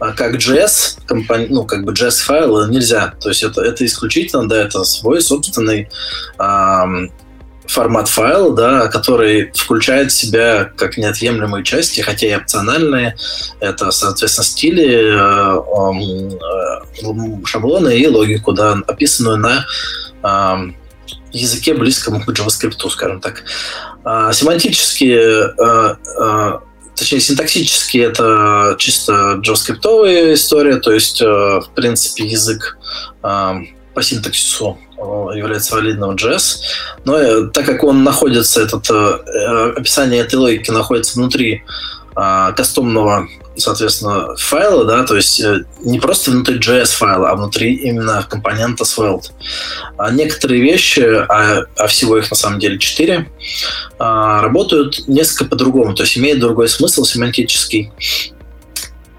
э, 0.00 0.12
как 0.16 0.34
JS, 0.34 0.98
компон... 1.06 1.46
ну, 1.48 1.64
как 1.64 1.84
бы 1.84 1.92
JS 1.92 2.24
файл 2.24 2.66
нельзя. 2.68 3.14
То 3.20 3.28
есть 3.28 3.44
это, 3.44 3.62
это 3.62 3.84
исключительно, 3.84 4.48
да, 4.48 4.60
это 4.60 4.82
свой 4.82 5.20
собственный 5.20 5.88
эм, 6.40 7.12
формат 7.66 8.08
файла, 8.08 8.52
да, 8.52 8.88
который 8.88 9.52
включает 9.54 10.10
в 10.10 10.14
себя 10.14 10.70
как 10.76 10.96
неотъемлемые 10.96 11.62
части, 11.62 12.00
хотя 12.00 12.26
и 12.26 12.34
опциональные. 12.34 13.14
Это, 13.60 13.92
соответственно, 13.92 14.44
стили, 14.44 14.88
э, 14.92 15.60
э, 17.00 17.46
шаблоны 17.46 17.96
и 17.96 18.08
логику, 18.08 18.52
да, 18.52 18.78
описанную 18.88 19.36
на 19.36 19.66
э, 20.22 20.72
языке 21.34 21.74
близком 21.74 22.22
к 22.22 22.28
JavaScript, 22.28 22.88
скажем 22.90 23.20
так. 23.20 23.44
А, 24.04 24.32
семантически, 24.32 25.18
а, 25.60 25.98
а, 26.18 26.60
точнее, 26.96 27.20
синтаксически 27.20 27.98
это 27.98 28.76
чисто 28.78 29.40
JavaScript 29.44 30.34
история, 30.34 30.76
то 30.76 30.92
есть, 30.92 31.20
в 31.20 31.68
принципе, 31.74 32.26
язык 32.26 32.78
по 33.20 34.02
синтаксису 34.02 34.78
является 34.98 35.76
валидным 35.76 36.16
JS, 36.16 36.58
но 37.04 37.16
э, 37.16 37.48
так 37.52 37.64
как 37.64 37.84
он 37.84 38.02
находится, 38.02 38.62
этот, 38.62 38.90
э, 38.90 39.72
описание 39.76 40.20
этой 40.20 40.36
логики 40.36 40.70
находится 40.70 41.18
внутри 41.18 41.62
кастомного 42.14 43.28
соответственно, 43.56 44.36
файла, 44.36 44.84
да, 44.84 45.04
то 45.04 45.16
есть 45.16 45.40
э, 45.40 45.64
не 45.80 46.00
просто 46.00 46.30
внутри 46.30 46.58
JS 46.58 46.96
файла, 46.96 47.30
а 47.30 47.36
внутри 47.36 47.74
именно 47.74 48.26
компонента 48.28 48.84
Svelte. 48.84 49.30
А 49.96 50.10
некоторые 50.10 50.62
вещи, 50.62 51.00
а, 51.00 51.66
а 51.76 51.86
всего 51.86 52.18
их 52.18 52.30
на 52.30 52.36
самом 52.36 52.58
деле 52.58 52.78
четыре, 52.78 53.30
а, 53.98 54.42
работают 54.42 55.06
несколько 55.06 55.44
по-другому, 55.46 55.94
то 55.94 56.02
есть 56.02 56.18
имеют 56.18 56.40
другой 56.40 56.68
смысл 56.68 57.04
семантический. 57.04 57.92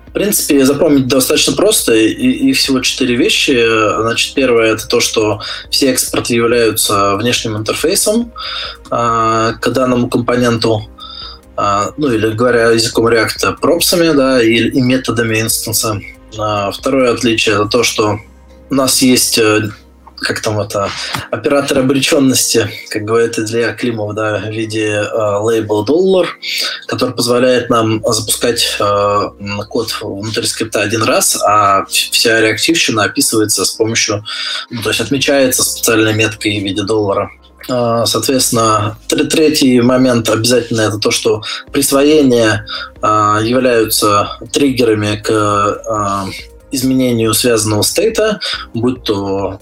В 0.08 0.12
принципе, 0.12 0.64
запомнить 0.64 1.08
достаточно 1.08 1.54
просто, 1.54 1.94
и, 1.94 2.08
и 2.10 2.54
всего 2.54 2.80
четыре 2.80 3.16
вещи. 3.16 3.62
Значит, 4.02 4.34
первое 4.34 4.72
это 4.74 4.88
то, 4.88 5.02
что 5.02 5.42
все 5.70 5.92
экспорты 5.92 6.36
являются 6.36 7.16
внешним 7.18 7.58
интерфейсом 7.58 8.32
а, 8.90 9.54
к 9.54 9.70
данному 9.70 10.10
компоненту. 10.10 10.90
А, 11.58 11.94
ну 11.98 12.12
или 12.12 12.32
говоря 12.32 12.72
языком 12.72 13.08
React, 13.08 13.58
пропсами, 13.62 14.16
да, 14.16 14.42
и, 14.42 14.70
и 14.70 14.82
методами 14.82 15.42
инстанса. 15.42 16.00
А, 16.38 16.72
второе 16.72 17.14
отличие 17.14 17.56
это 17.56 17.66
то, 17.66 17.84
что 17.84 18.20
у 18.70 18.76
нас 18.76 19.02
есть 19.02 19.38
э, 19.38 19.70
как 20.18 20.42
там 20.42 20.60
это, 20.60 20.90
оператор 21.32 21.80
обреченности, 21.80 22.70
как 22.90 23.04
говорит 23.04 23.38
Илья 23.38 23.74
Климов, 23.74 24.16
да, 24.16 24.40
в 24.40 24.50
виде 24.50 24.88
э, 24.88 25.06
label 25.06 25.86
dollar, 25.86 26.28
который 26.88 27.16
позволяет 27.16 27.70
нам 27.70 28.02
запускать 28.06 28.78
э, 28.80 29.22
код 29.70 29.96
внутри 30.02 30.46
скрипта 30.48 30.82
один 30.82 31.04
раз, 31.04 31.38
а 31.42 31.86
вся 31.86 32.42
реактивщина 32.42 33.04
описывается 33.04 33.66
с 33.66 33.72
помощью, 33.72 34.24
ну, 34.70 34.82
то 34.82 34.90
есть 34.90 35.02
отмечается 35.02 35.64
специальной 35.64 36.14
меткой 36.14 36.60
в 36.60 36.64
виде 36.64 36.84
доллара. 36.84 37.32
А, 37.70 38.06
соответственно, 38.06 38.98
третий 39.08 39.82
момент 39.82 40.30
обязательно 40.30 40.82
это 40.82 41.00
то, 41.00 41.12
что 41.12 41.42
присвоения 41.72 42.66
а, 43.02 43.40
являются 43.42 44.38
триггерами 44.52 45.18
к 45.18 45.32
а, 45.32 46.26
изменению 46.72 47.34
связанного 47.34 47.82
стейта, 47.82 48.40
будь 48.74 49.04
то 49.04 49.60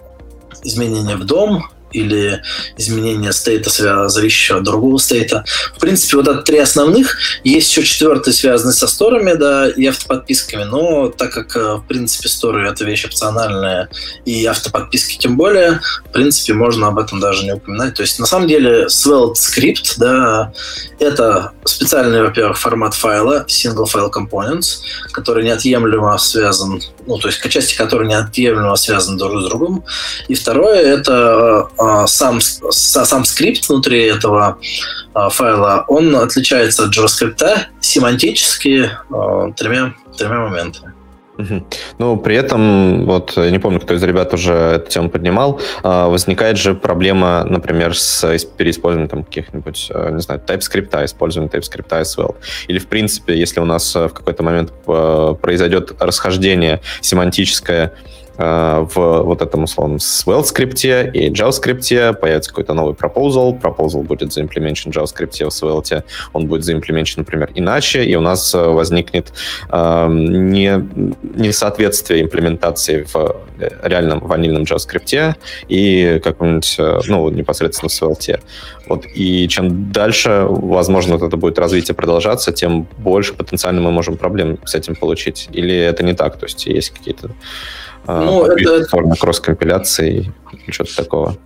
изменение 0.63 1.15
в 1.15 1.25
дом, 1.25 1.69
или 1.93 2.41
изменение 2.77 3.31
стейта, 3.31 4.09
зависящего 4.09 4.59
от 4.59 4.63
другого 4.63 4.97
стейта. 4.97 5.43
В 5.75 5.79
принципе, 5.79 6.17
вот 6.17 6.27
это 6.27 6.41
три 6.41 6.59
основных. 6.59 7.17
Есть 7.43 7.69
еще 7.71 7.83
четвертый, 7.83 8.33
связанный 8.33 8.73
со 8.73 8.88
сторами, 8.88 9.33
да, 9.33 9.69
и 9.69 9.85
автоподписками. 9.85 10.63
Но 10.63 11.09
так 11.09 11.31
как, 11.31 11.55
э, 11.55 11.75
в 11.75 11.85
принципе, 11.88 12.29
сторы— 12.29 12.67
это 12.69 12.83
вещь 12.85 13.05
опциональная, 13.05 13.89
и 14.25 14.45
автоподписки 14.45 15.17
тем 15.17 15.38
более, 15.38 15.79
в 16.05 16.12
принципе, 16.12 16.53
можно 16.53 16.88
об 16.88 17.00
этом 17.00 17.19
даже 17.19 17.43
не 17.45 17.53
упоминать. 17.53 17.93
То 17.95 18.01
есть, 18.01 18.19
на 18.19 18.25
самом 18.25 18.47
деле, 18.47 18.88
Svelte 18.88 19.35
Script, 19.35 19.93
да, 19.97 20.51
это 21.00 21.51
специальный, 21.65 22.21
во-первых, 22.21 22.57
формат 22.57 22.93
файла, 22.93 23.45
single 23.47 23.85
file 23.85 24.12
components, 24.12 24.81
который 25.12 25.43
неотъемлемо 25.43 26.17
связан, 26.17 26.81
ну, 27.05 27.17
то 27.17 27.27
есть 27.27 27.41
части 27.50 27.75
которые 27.75 28.09
неотъемлемо 28.09 28.75
связаны 28.75 29.17
друг 29.17 29.41
с 29.41 29.45
другом. 29.45 29.83
И 30.27 30.35
второе, 30.35 30.79
это 30.79 31.69
э, 31.77 31.82
сам, 32.07 32.39
сам 32.41 33.25
скрипт 33.25 33.67
внутри 33.69 34.03
этого 34.05 34.57
э, 35.15 35.29
файла, 35.29 35.85
он 35.87 36.15
отличается 36.15 36.85
от 36.85 36.95
JavaScript 36.95 37.43
семантически 37.79 38.89
э, 38.89 39.51
тремя, 39.55 39.93
тремя 40.17 40.39
моментами. 40.39 40.93
Ну, 41.97 42.17
при 42.17 42.35
этом, 42.35 43.05
вот, 43.05 43.35
не 43.37 43.59
помню, 43.59 43.79
кто 43.79 43.95
из 43.95 44.03
ребят 44.03 44.33
уже 44.33 44.53
эту 44.53 44.91
тему 44.91 45.09
поднимал, 45.09 45.59
а, 45.81 46.07
возникает 46.07 46.57
же 46.57 46.75
проблема, 46.75 47.43
например, 47.43 47.97
с 47.97 48.23
переиспользованием 48.57 49.09
там 49.09 49.23
каких-нибудь, 49.23 49.89
а, 49.93 50.11
не 50.11 50.21
знаю, 50.21 50.41
TypeScript, 50.45 51.05
использованием 51.05 51.51
TypeScript 51.51 51.89
as 51.89 52.17
well. 52.17 52.35
Или, 52.67 52.77
в 52.77 52.87
принципе, 52.87 53.37
если 53.37 53.59
у 53.59 53.65
нас 53.65 53.95
в 53.95 54.09
какой-то 54.09 54.43
момент 54.43 54.71
а, 54.87 55.33
произойдет 55.33 55.93
расхождение 55.99 56.81
семантическое 57.01 57.93
в 58.37 59.21
вот 59.23 59.41
этом 59.41 59.63
условном 59.63 59.97
Svelte 59.97 60.45
скрипте 60.45 61.09
и 61.13 61.29
JavaScript 61.29 62.13
появится 62.13 62.49
какой-то 62.49 62.73
новый 62.73 62.93
proposal, 62.93 63.59
proposal 63.59 64.03
будет 64.03 64.33
заимплеменчен 64.33 64.91
в 64.91 64.95
JavaScript, 64.95 65.43
в 65.43 65.63
Svelte 65.63 66.03
он 66.33 66.47
будет 66.47 66.63
заимплеменчен, 66.63 67.21
например, 67.21 67.51
иначе, 67.55 68.03
и 68.03 68.15
у 68.15 68.21
нас 68.21 68.53
э, 68.55 68.59
возникнет 68.59 69.33
э, 69.71 70.07
не, 70.09 70.83
несоответствие 71.35 72.23
имплементации 72.23 73.03
в 73.03 73.35
э, 73.59 73.69
реальном 73.83 74.19
ванильном 74.19 74.63
JavaScript 74.63 75.35
и 75.67 76.19
каком-нибудь, 76.23 76.77
ну, 77.07 77.29
непосредственно 77.29 77.89
в 77.89 77.91
Svelte. 77.91 78.39
Вот, 78.87 79.05
и 79.13 79.47
чем 79.47 79.91
дальше, 79.91 80.45
возможно, 80.47 81.15
это 81.15 81.37
будет 81.37 81.59
развитие 81.59 81.95
продолжаться, 81.95 82.51
тем 82.51 82.87
больше 82.97 83.33
потенциально 83.33 83.81
мы 83.81 83.91
можем 83.91 84.17
проблем 84.17 84.59
с 84.65 84.75
этим 84.75 84.95
получить. 84.95 85.49
Или 85.53 85.75
это 85.75 86.03
не 86.03 86.13
так? 86.13 86.37
То 86.37 86.45
есть 86.45 86.65
есть 86.65 86.89
какие-то 86.89 87.29
ну, 88.07 88.45
это... 88.45 88.86
формы 88.88 89.15
кросс-компиляции 89.15 90.33
и 90.67 90.72
что-то 90.72 90.95
такого. 90.95 91.38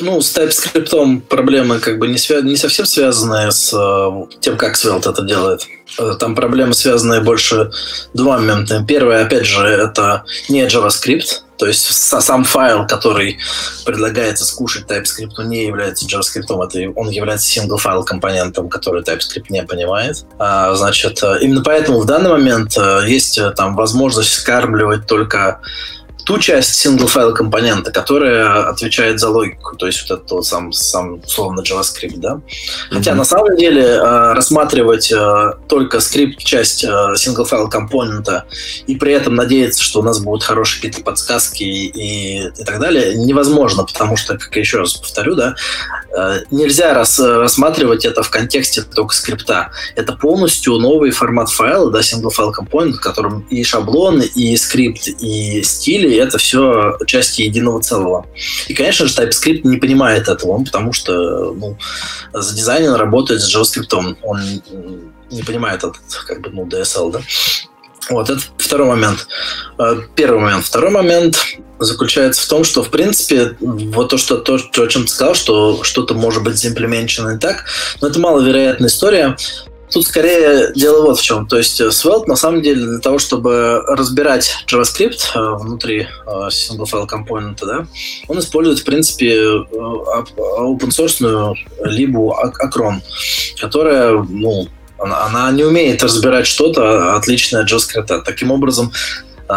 Ну, 0.00 0.20
с 0.20 0.36
TypeScript 0.36 1.22
проблемы 1.22 1.78
как 1.78 1.98
бы 1.98 2.08
не, 2.08 2.18
свя... 2.18 2.40
не 2.40 2.56
совсем 2.56 2.86
связанные 2.86 3.50
с 3.50 3.72
э, 3.72 4.38
тем, 4.40 4.56
как 4.56 4.76
Svelte 4.76 5.10
это 5.10 5.22
делает. 5.22 5.66
Э, 5.98 6.14
там 6.18 6.34
проблемы 6.34 6.74
связанные 6.74 7.20
больше 7.20 7.70
двумя 8.12 8.38
моментами. 8.38 8.86
Первое, 8.86 9.24
опять 9.24 9.46
же, 9.46 9.66
это 9.66 10.24
не 10.48 10.62
JavaScript, 10.66 11.43
то 11.56 11.66
есть 11.66 11.84
сам 11.84 12.44
файл, 12.44 12.86
который 12.86 13.38
предлагается 13.84 14.44
скушать 14.44 14.90
TypeScript, 14.90 15.42
не 15.44 15.66
является 15.66 16.06
JavaScript, 16.06 16.44
это 16.44 16.92
он 16.98 17.08
является 17.10 17.60
single 17.60 17.78
файл 17.78 18.04
компонентом, 18.04 18.68
который 18.68 19.02
TypeScript 19.02 19.46
не 19.50 19.62
понимает. 19.62 20.24
А, 20.38 20.74
значит, 20.74 21.22
э, 21.22 21.38
именно 21.40 21.62
поэтому 21.62 22.00
в 22.00 22.06
данный 22.06 22.30
момент 22.30 22.76
есть 23.06 23.38
там 23.56 23.76
возможность 23.76 24.32
скармливать 24.32 25.06
только 25.06 25.60
ту 26.24 26.38
часть 26.38 26.84
single 26.84 27.06
файл 27.06 27.34
компонента, 27.34 27.92
которая 27.92 28.68
отвечает 28.68 29.20
за 29.20 29.28
логику, 29.28 29.76
то 29.76 29.86
есть 29.86 30.08
вот 30.08 30.20
это 30.20 30.34
вот 30.36 30.46
сам, 30.46 30.72
сам 30.72 31.20
условно 31.24 31.60
JavaScript, 31.60 32.16
да. 32.16 32.40
Хотя 32.90 33.12
mm-hmm. 33.12 33.14
на 33.14 33.24
самом 33.24 33.56
деле 33.56 33.82
э, 33.82 34.32
рассматривать 34.32 35.12
э, 35.12 35.52
только 35.68 36.00
скрипт 36.00 36.38
часть 36.38 36.84
э, 36.84 36.88
single 37.16 37.44
файл 37.44 37.68
компонента 37.68 38.44
и 38.86 38.96
при 38.96 39.12
этом 39.12 39.34
надеяться, 39.34 39.82
что 39.82 40.00
у 40.00 40.02
нас 40.02 40.18
будут 40.18 40.42
хорошие 40.42 40.82
какие-то 40.82 41.04
подсказки 41.04 41.62
и, 41.62 42.48
и 42.48 42.64
так 42.64 42.80
далее, 42.80 43.14
невозможно, 43.16 43.84
потому 43.84 44.16
что, 44.16 44.38
как 44.38 44.54
я 44.56 44.60
еще 44.60 44.78
раз 44.78 44.94
повторю, 44.94 45.34
да, 45.34 45.54
нельзя 46.50 46.94
рас, 46.94 47.18
рассматривать 47.18 48.04
это 48.04 48.22
в 48.22 48.30
контексте 48.30 48.82
только 48.82 49.14
скрипта. 49.14 49.72
Это 49.96 50.12
полностью 50.14 50.74
новый 50.74 51.10
формат 51.10 51.50
файла, 51.50 51.90
да, 51.90 52.00
single 52.00 52.30
файл 52.30 52.52
компонент, 52.52 52.96
в 52.96 53.00
котором 53.00 53.40
и 53.50 53.62
шаблон, 53.64 54.22
и 54.22 54.56
скрипт, 54.56 55.08
и 55.08 55.62
стили, 55.62 56.13
это 56.16 56.38
все 56.38 56.98
части 57.06 57.42
единого 57.42 57.80
целого. 57.80 58.26
И, 58.68 58.74
конечно 58.74 59.06
же, 59.06 59.14
TypeScript 59.14 59.60
не 59.64 59.76
понимает 59.76 60.28
этого, 60.28 60.62
потому 60.64 60.92
что 60.92 61.52
ну, 61.52 61.76
за 62.32 62.54
дизайнер 62.54 62.96
работает 62.96 63.40
с 63.40 63.54
JavaScript, 63.54 64.16
он 64.22 64.62
не 65.30 65.42
понимает 65.42 65.78
этот, 65.78 65.96
как 66.26 66.40
бы, 66.40 66.50
ну, 66.50 66.66
DSL, 66.66 67.12
да. 67.12 67.20
Вот, 68.10 68.28
это 68.28 68.40
второй 68.58 68.88
момент. 68.88 69.26
Э, 69.78 69.96
первый 70.14 70.40
момент. 70.40 70.64
Второй 70.66 70.90
момент 70.90 71.36
заключается 71.78 72.42
в 72.42 72.48
том, 72.48 72.64
что, 72.64 72.82
в 72.82 72.90
принципе, 72.90 73.56
вот 73.60 74.10
то, 74.10 74.18
что, 74.18 74.36
то, 74.36 74.54
о 74.56 74.86
чем 74.86 75.02
ты 75.02 75.08
сказал, 75.08 75.34
что 75.34 75.82
что-то 75.82 76.14
может 76.14 76.42
быть 76.42 76.58
заимплементировано 76.58 77.34
не 77.34 77.38
так, 77.38 77.64
но 78.00 78.08
это 78.08 78.20
маловероятная 78.20 78.88
история. 78.88 79.36
Тут 79.94 80.08
скорее 80.08 80.72
дело 80.74 81.06
вот 81.06 81.20
в 81.20 81.22
чем. 81.22 81.46
То 81.46 81.56
есть 81.56 81.80
Svelte 81.80 82.26
на 82.26 82.34
самом 82.34 82.62
деле 82.62 82.84
для 82.84 82.98
того, 82.98 83.20
чтобы 83.20 83.80
разбирать 83.86 84.52
JavaScript 84.66 85.20
э, 85.36 85.54
внутри 85.62 86.08
э, 86.26 86.30
single 86.48 86.90
file 86.92 87.06
компонента, 87.06 87.64
да, 87.64 87.86
он 88.26 88.40
использует, 88.40 88.80
в 88.80 88.84
принципе, 88.84 89.32
э, 89.32 89.64
open 90.36 90.88
source 90.88 91.54
либо 91.84 92.52
Acron, 92.60 93.02
которая, 93.60 94.14
ну, 94.28 94.66
она, 94.98 95.52
не 95.52 95.62
умеет 95.62 96.02
разбирать 96.02 96.48
что-то 96.48 97.14
отличное 97.14 97.62
от 97.62 97.70
JavaScript. 97.70 98.22
Таким 98.24 98.50
образом, 98.50 98.92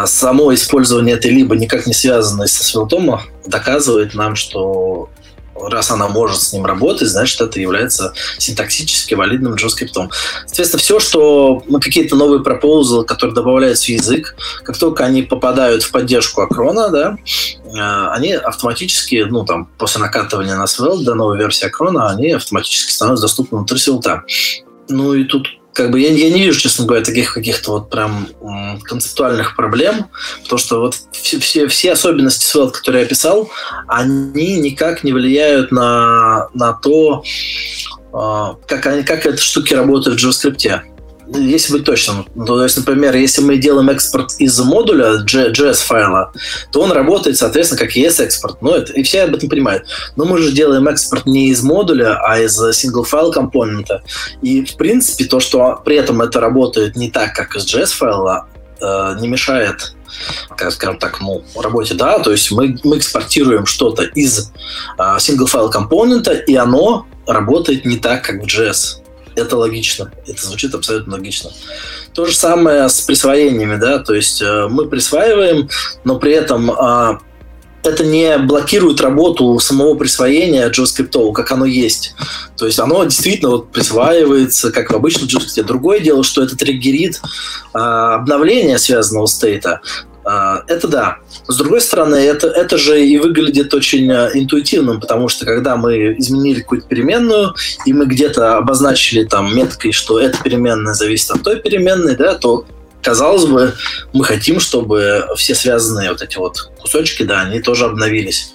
само 0.06 0.54
использование 0.54 1.16
этой 1.16 1.32
либо 1.32 1.56
никак 1.56 1.88
не 1.88 1.94
связанной 1.94 2.48
со 2.48 2.64
Svelte 2.64 3.22
доказывает 3.48 4.14
нам, 4.14 4.36
что 4.36 5.10
раз 5.62 5.92
она 5.92 6.08
может 6.08 6.42
с 6.42 6.54
ним 6.54 6.66
работать, 6.66 7.08
значит, 7.08 7.40
это 7.42 7.60
является 7.60 8.14
синтаксически 8.38 9.14
валидным 9.14 9.54
JavaScript. 9.54 10.10
Соответственно, 10.46 10.82
все, 10.82 11.00
что 11.00 11.64
ну, 11.68 11.80
какие-то 11.80 12.16
новые 12.16 12.44
пропозалы, 12.44 13.06
которые 13.06 13.36
добавляются 13.36 13.86
в 13.86 13.90
язык, 13.90 14.36
как 14.64 14.78
только 14.78 15.06
они 15.06 15.24
попадают 15.24 15.84
в 15.84 15.92
поддержку 15.92 16.42
Акрона, 16.42 16.90
да, 16.90 17.18
э, 17.66 18.08
они 18.14 18.34
автоматически, 18.34 19.26
ну, 19.30 19.46
там, 19.46 19.70
после 19.78 20.02
накатывания 20.02 20.56
на 20.56 20.66
Svelte 20.66 21.04
до 21.04 21.16
новой 21.16 21.38
версии 21.38 21.66
Акрона, 21.66 22.10
они 22.10 22.32
автоматически 22.32 22.92
становятся 22.92 23.24
доступны 23.24 23.58
внутри 23.58 23.78
Svelte. 23.78 24.22
Ну 24.90 25.14
и 25.14 25.26
тут 25.26 25.48
как 25.78 25.92
бы 25.92 26.00
я, 26.00 26.10
я 26.10 26.32
не 26.32 26.42
вижу, 26.42 26.60
честно 26.60 26.86
говоря, 26.86 27.06
таких 27.06 27.36
каких-то 27.36 27.74
вот 27.74 27.92
прям 27.92 28.30
концептуальных 28.84 29.56
проблем, 29.56 30.08
потому 30.42 30.58
что 30.58 30.80
вот 30.80 30.96
все, 31.12 31.40
все, 31.40 31.68
все 31.68 31.94
особенности 31.94 32.44
Svelte, 32.44 32.72
которые 32.72 33.02
я 33.02 33.06
описал, 33.06 33.52
они 33.88 34.58
никак 34.58 35.04
не 35.04 35.14
влияют 35.14 35.72
на, 35.72 36.50
на 36.56 36.74
то, 36.74 37.24
а, 38.12 38.56
как, 38.66 38.88
они, 38.88 39.04
как 39.04 39.28
эти 39.28 39.40
штуки 39.40 39.76
работают 39.76 40.20
в 40.20 40.26
JavaScript 40.26 40.82
если 41.36 41.74
быть 41.74 41.84
точным, 41.84 42.26
то 42.46 42.64
есть, 42.64 42.78
например, 42.78 43.16
если 43.16 43.42
мы 43.42 43.58
делаем 43.58 43.90
экспорт 43.90 44.36
из 44.40 44.60
модуля 44.60 45.24
JS 45.26 45.86
файла, 45.86 46.32
то 46.72 46.82
он 46.82 46.92
работает, 46.92 47.38
соответственно, 47.38 47.80
как 47.80 47.96
ES-экспорт. 47.96 48.58
Ну, 48.62 48.72
это, 48.72 48.94
и 48.94 49.04
все 49.04 49.24
об 49.24 49.36
этом 49.36 49.50
понимают. 49.50 49.84
Но 50.16 50.26
мы 50.26 50.38
же 50.40 50.52
делаем 50.52 50.88
экспорт 50.88 51.26
не 51.26 51.50
из 51.50 51.64
модуля, 51.64 52.20
а 52.24 52.40
из 52.40 52.58
single 52.58 53.04
файл 53.04 53.32
компонента. 53.32 54.04
И, 54.42 54.64
в 54.64 54.76
принципе, 54.78 55.26
то, 55.26 55.40
что 55.40 55.82
при 55.84 55.98
этом 55.98 56.22
это 56.22 56.40
работает 56.40 56.96
не 56.96 57.10
так, 57.10 57.34
как 57.34 57.56
из 57.56 57.66
JS 57.66 57.94
файла, 57.94 58.48
э, 58.80 59.18
не 59.20 59.28
мешает 59.28 59.94
как 60.56 60.72
скажем 60.72 60.98
так, 60.98 61.20
ну, 61.22 61.44
работе, 61.56 61.94
да, 61.94 62.18
то 62.20 62.32
есть 62.32 62.50
мы, 62.52 62.80
мы 62.84 62.98
экспортируем 62.98 63.66
что-то 63.66 64.04
из 64.04 64.52
э, 64.98 65.18
single 65.20 65.46
файл 65.46 65.70
компонента, 65.70 66.32
и 66.32 66.56
оно 66.56 67.06
работает 67.28 67.86
не 67.86 67.98
так, 67.98 68.24
как 68.24 68.42
в 68.42 68.46
JS 68.46 69.02
это 69.38 69.58
логично. 69.58 70.12
Это 70.26 70.46
звучит 70.46 70.74
абсолютно 70.74 71.14
логично. 71.16 71.52
То 72.14 72.26
же 72.26 72.36
самое 72.36 72.90
с 72.90 73.02
присвоениями, 73.02 73.76
да, 73.76 74.00
то 74.00 74.14
есть 74.14 74.42
э, 74.42 74.68
мы 74.70 74.88
присваиваем, 74.88 75.70
но 76.04 76.20
при 76.20 76.34
этом 76.34 76.72
э, 76.72 77.18
это 77.84 78.06
не 78.06 78.38
блокирует 78.38 79.02
работу 79.02 79.60
самого 79.60 79.96
присвоения 79.96 80.70
JavaScript, 80.70 81.34
как 81.34 81.52
оно 81.52 81.66
есть. 81.66 82.16
То 82.58 82.66
есть 82.66 82.80
оно 82.80 83.04
действительно 83.04 83.52
вот 83.52 83.72
присваивается, 83.72 84.72
как 84.72 84.92
в 84.92 84.96
обычном 84.96 85.28
JavaScript. 85.28 85.64
Другое 85.64 86.00
дело, 86.00 86.24
что 86.24 86.44
это 86.44 86.56
триггерит 86.56 87.22
э, 87.74 87.78
обновление 87.78 88.78
связанного 88.78 89.28
стейта. 89.28 89.82
А, 90.28 90.64
это 90.68 90.90
да. 90.90 91.18
С 91.48 91.56
другой 91.56 91.80
стороны, 91.80 92.16
это, 92.16 92.48
это 92.48 92.78
же 92.78 93.02
и 93.02 93.18
выглядит 93.18 93.74
очень 93.74 94.12
а, 94.12 94.30
интуитивным, 94.34 95.00
потому 95.00 95.30
что 95.30 95.46
когда 95.46 95.78
мы 95.78 96.16
изменили 96.18 96.60
какую-то 96.60 96.86
переменную, 96.88 97.56
и 97.86 97.94
мы 97.94 98.06
где-то 98.06 98.58
обозначили 98.58 99.24
там 99.24 99.56
меткой, 99.56 99.94
что 99.94 100.20
эта 100.20 100.44
переменная 100.44 100.94
зависит 100.96 101.32
от 101.32 101.44
той 101.44 101.62
переменной, 101.62 102.18
да, 102.18 102.36
то 102.36 102.66
казалось 103.02 103.46
бы, 103.46 103.74
мы 104.12 104.26
хотим, 104.26 104.60
чтобы 104.60 105.26
все 105.38 105.56
связанные 105.56 106.10
вот 106.10 106.22
эти 106.22 106.38
вот 106.38 106.72
кусочки, 106.78 107.24
да, 107.24 107.44
они 107.44 107.62
тоже 107.62 107.86
обновились. 107.86 108.54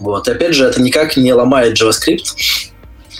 Вот. 0.00 0.26
И 0.26 0.32
опять 0.32 0.56
же, 0.56 0.64
это 0.64 0.82
никак 0.82 1.16
не 1.16 1.32
ломает 1.32 1.80
JavaScript, 1.80 2.34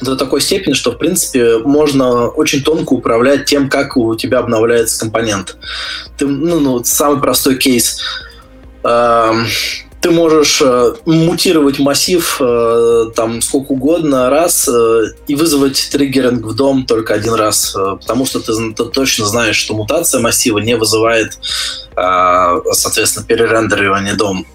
до 0.01 0.17
такой 0.17 0.41
степени, 0.41 0.75
что, 0.75 0.93
в 0.93 0.99
принципе, 0.99 1.59
можно 1.59 2.29
очень 2.29 2.63
тонко 2.63 2.93
управлять 2.93 3.45
тем, 3.47 3.69
как 3.69 3.97
у 3.97 4.15
тебя 4.15 4.39
обновляется 4.39 5.01
компонент. 5.01 5.57
Ты, 6.17 6.27
ну, 6.27 6.61
ну, 6.61 6.85
самый 6.85 7.21
простой 7.21 7.57
кейс. 7.57 8.01
Эм, 8.85 9.47
ты 10.01 10.11
можешь 10.11 10.63
э, 10.65 10.95
мутировать 11.07 11.79
массив 11.81 12.37
э, 12.41 13.11
там 13.17 13.43
сколько 13.43 13.73
угодно 13.73 14.31
раз 14.31 14.69
э, 14.69 15.07
и 15.27 15.35
вызвать 15.35 15.89
триггеринг 15.91 16.47
в 16.47 16.55
дом 16.55 16.87
только 16.87 17.15
один 17.15 17.35
раз, 17.35 17.73
потому 17.73 18.25
что 18.25 18.39
ты, 18.41 18.53
точно 18.85 19.27
знаешь, 19.27 19.57
что 19.57 19.75
мутация 19.75 20.21
массива 20.21 20.59
не 20.59 20.77
вызывает, 20.77 21.39
соответственно, 21.95 23.27
перерендеривание 23.27 24.15
дом. 24.15 24.47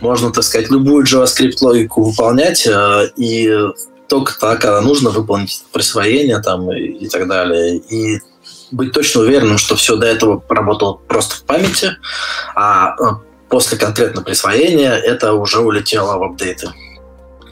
Можно, 0.00 0.32
так 0.32 0.44
сказать, 0.44 0.70
любую 0.70 1.04
JavaScript 1.04 1.56
логику 1.60 2.04
выполнять 2.04 2.68
и 3.16 3.50
только 4.08 4.38
так, 4.38 4.60
когда 4.60 4.80
нужно 4.80 5.10
выполнить 5.10 5.64
присвоение 5.72 6.40
там 6.40 6.70
и, 6.72 6.80
и 6.80 7.08
так 7.08 7.28
далее. 7.28 7.76
И 7.76 8.20
быть 8.70 8.92
точно 8.92 9.22
уверенным, 9.22 9.58
что 9.58 9.76
все 9.76 9.96
до 9.96 10.06
этого 10.06 10.42
работало 10.48 10.94
просто 10.94 11.36
в 11.36 11.42
памяти, 11.44 11.96
а 12.54 12.94
э, 13.00 13.16
после 13.48 13.78
конкретно 13.78 14.22
присвоения 14.22 14.92
это 14.92 15.34
уже 15.34 15.60
улетело 15.60 16.18
в 16.18 16.22
апдейты 16.22 16.72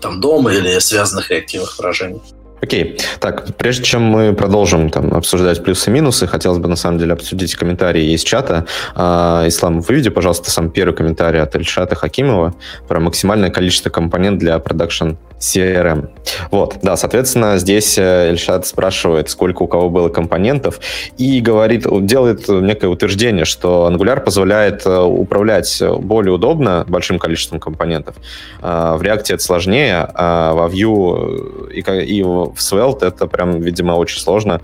там 0.01 0.21
дома 0.21 0.53
или 0.53 0.79
связанных 0.81 1.31
реактивных 1.31 1.79
выражений. 1.79 2.21
Окей. 2.61 2.99
Так, 3.21 3.57
прежде 3.57 3.85
чем 3.85 4.03
мы 4.03 4.33
продолжим 4.33 4.89
там, 4.89 5.13
обсуждать 5.13 5.63
плюсы 5.63 5.91
и 5.91 5.93
минусы, 5.93 6.27
хотелось 6.27 6.59
бы 6.59 6.69
на 6.69 6.77
самом 6.77 6.99
деле 6.99 7.13
обсудить 7.13 7.55
комментарии 7.55 8.13
из 8.13 8.23
чата. 8.23 8.67
А, 8.95 9.45
Ислам, 9.47 9.81
выведи, 9.81 10.09
пожалуйста, 10.09 10.51
сам 10.51 10.71
первый 10.71 10.95
комментарий 10.95 11.43
от 11.43 11.55
Ильшата 11.57 11.95
Хакимова 11.95 12.55
про 12.89 13.01
максимальное 13.01 13.51
количество 13.51 13.91
компонент 13.91 14.39
для 14.39 14.59
продакшн 14.59 15.13
CRM. 15.39 16.09
Вот, 16.51 16.79
да, 16.83 16.97
соответственно, 16.97 17.59
здесь 17.59 17.99
э, 17.99 18.31
Эльшат 18.31 18.67
спрашивает, 18.67 19.29
сколько 19.29 19.63
у 19.63 19.67
кого 19.67 19.91
было 19.91 20.09
компонентов, 20.09 20.81
и 21.19 21.41
говорит, 21.41 21.87
делает 22.07 22.49
некое 22.49 22.89
утверждение, 22.89 23.45
что 23.45 23.91
Angular 23.91 24.21
позволяет 24.21 24.87
э, 24.87 25.01
управлять 25.01 25.83
более 26.01 26.33
удобно 26.33 26.85
большим 26.89 27.19
количеством 27.19 27.61
компонентов. 27.61 28.17
А, 28.63 28.97
в 28.97 29.03
React 29.03 29.35
это 29.35 29.43
сложнее, 29.43 30.09
а 30.15 30.55
во 30.55 30.69
Vue 30.69 31.73
и, 31.73 32.23
в 32.23 32.55
Svelte 32.57 33.07
это 33.07 33.27
прям, 33.27 33.61
видимо, 33.61 33.93
очень 33.93 34.21
сложно, 34.21 34.61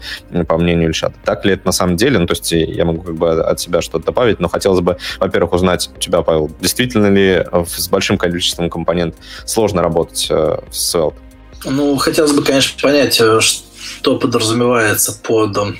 по 0.47 0.57
мнению 0.57 0.89
Ильшата. 0.89 1.15
Так 1.25 1.45
ли 1.45 1.55
это 1.55 1.67
на 1.67 1.73
самом 1.73 1.97
деле? 1.97 2.19
Ну, 2.19 2.27
то 2.27 2.33
есть 2.33 2.53
я 2.53 2.85
могу 2.85 3.03
как 3.03 3.15
бы 3.17 3.41
от 3.41 3.61
себя 3.61 3.83
что-то 3.83 4.07
добавить, 4.07 4.41
но 4.41 4.49
хотелось 4.49 4.81
бы, 4.81 4.97
во-первых, 5.19 5.53
узнать 5.53 5.91
у 5.95 5.99
тебя, 5.99 6.23
Павел, 6.23 6.51
действительно 6.61 7.09
ли 7.09 7.45
с 7.67 7.89
большим 7.89 8.19
количеством 8.19 8.71
компонентов 8.71 9.21
сложно 9.45 9.83
работать 9.83 10.31
э, 10.61 10.73
Svelte? 10.73 11.17
Ну, 11.65 11.97
хотелось 11.97 12.33
бы, 12.33 12.43
конечно, 12.43 12.81
понять, 12.81 13.21
э, 13.21 13.41
что 13.41 14.19
подразумевается 14.19 15.13
под 15.13 15.57
э, 15.57 15.75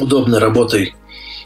удобной 0.00 0.38
работой 0.38 0.94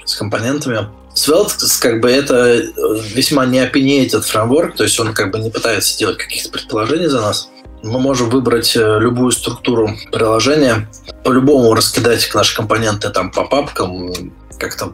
с 0.04 0.14
компонентами. 0.14 0.88
Svelte, 1.14 1.54
как 1.80 2.00
бы, 2.00 2.10
это 2.10 2.34
э, 2.36 2.70
весьма 3.14 3.46
не 3.46 3.58
opinionated 3.58 4.22
фреймворк, 4.22 4.76
то 4.76 4.84
есть 4.84 4.98
он 5.00 5.12
как 5.12 5.32
бы 5.32 5.38
не 5.40 5.50
пытается 5.50 5.98
делать 5.98 6.18
каких-то 6.18 6.50
предположений 6.50 7.06
за 7.06 7.20
нас. 7.20 7.50
Мы 7.82 8.00
можем 8.00 8.30
выбрать 8.30 8.74
любую 8.74 9.30
структуру 9.30 9.90
приложения, 10.10 10.88
по-любому 11.24 11.74
раскидать 11.74 12.28
наши 12.34 12.56
компоненты 12.56 13.10
там 13.10 13.30
по 13.30 13.44
папкам, 13.44 14.32
как-то 14.58 14.92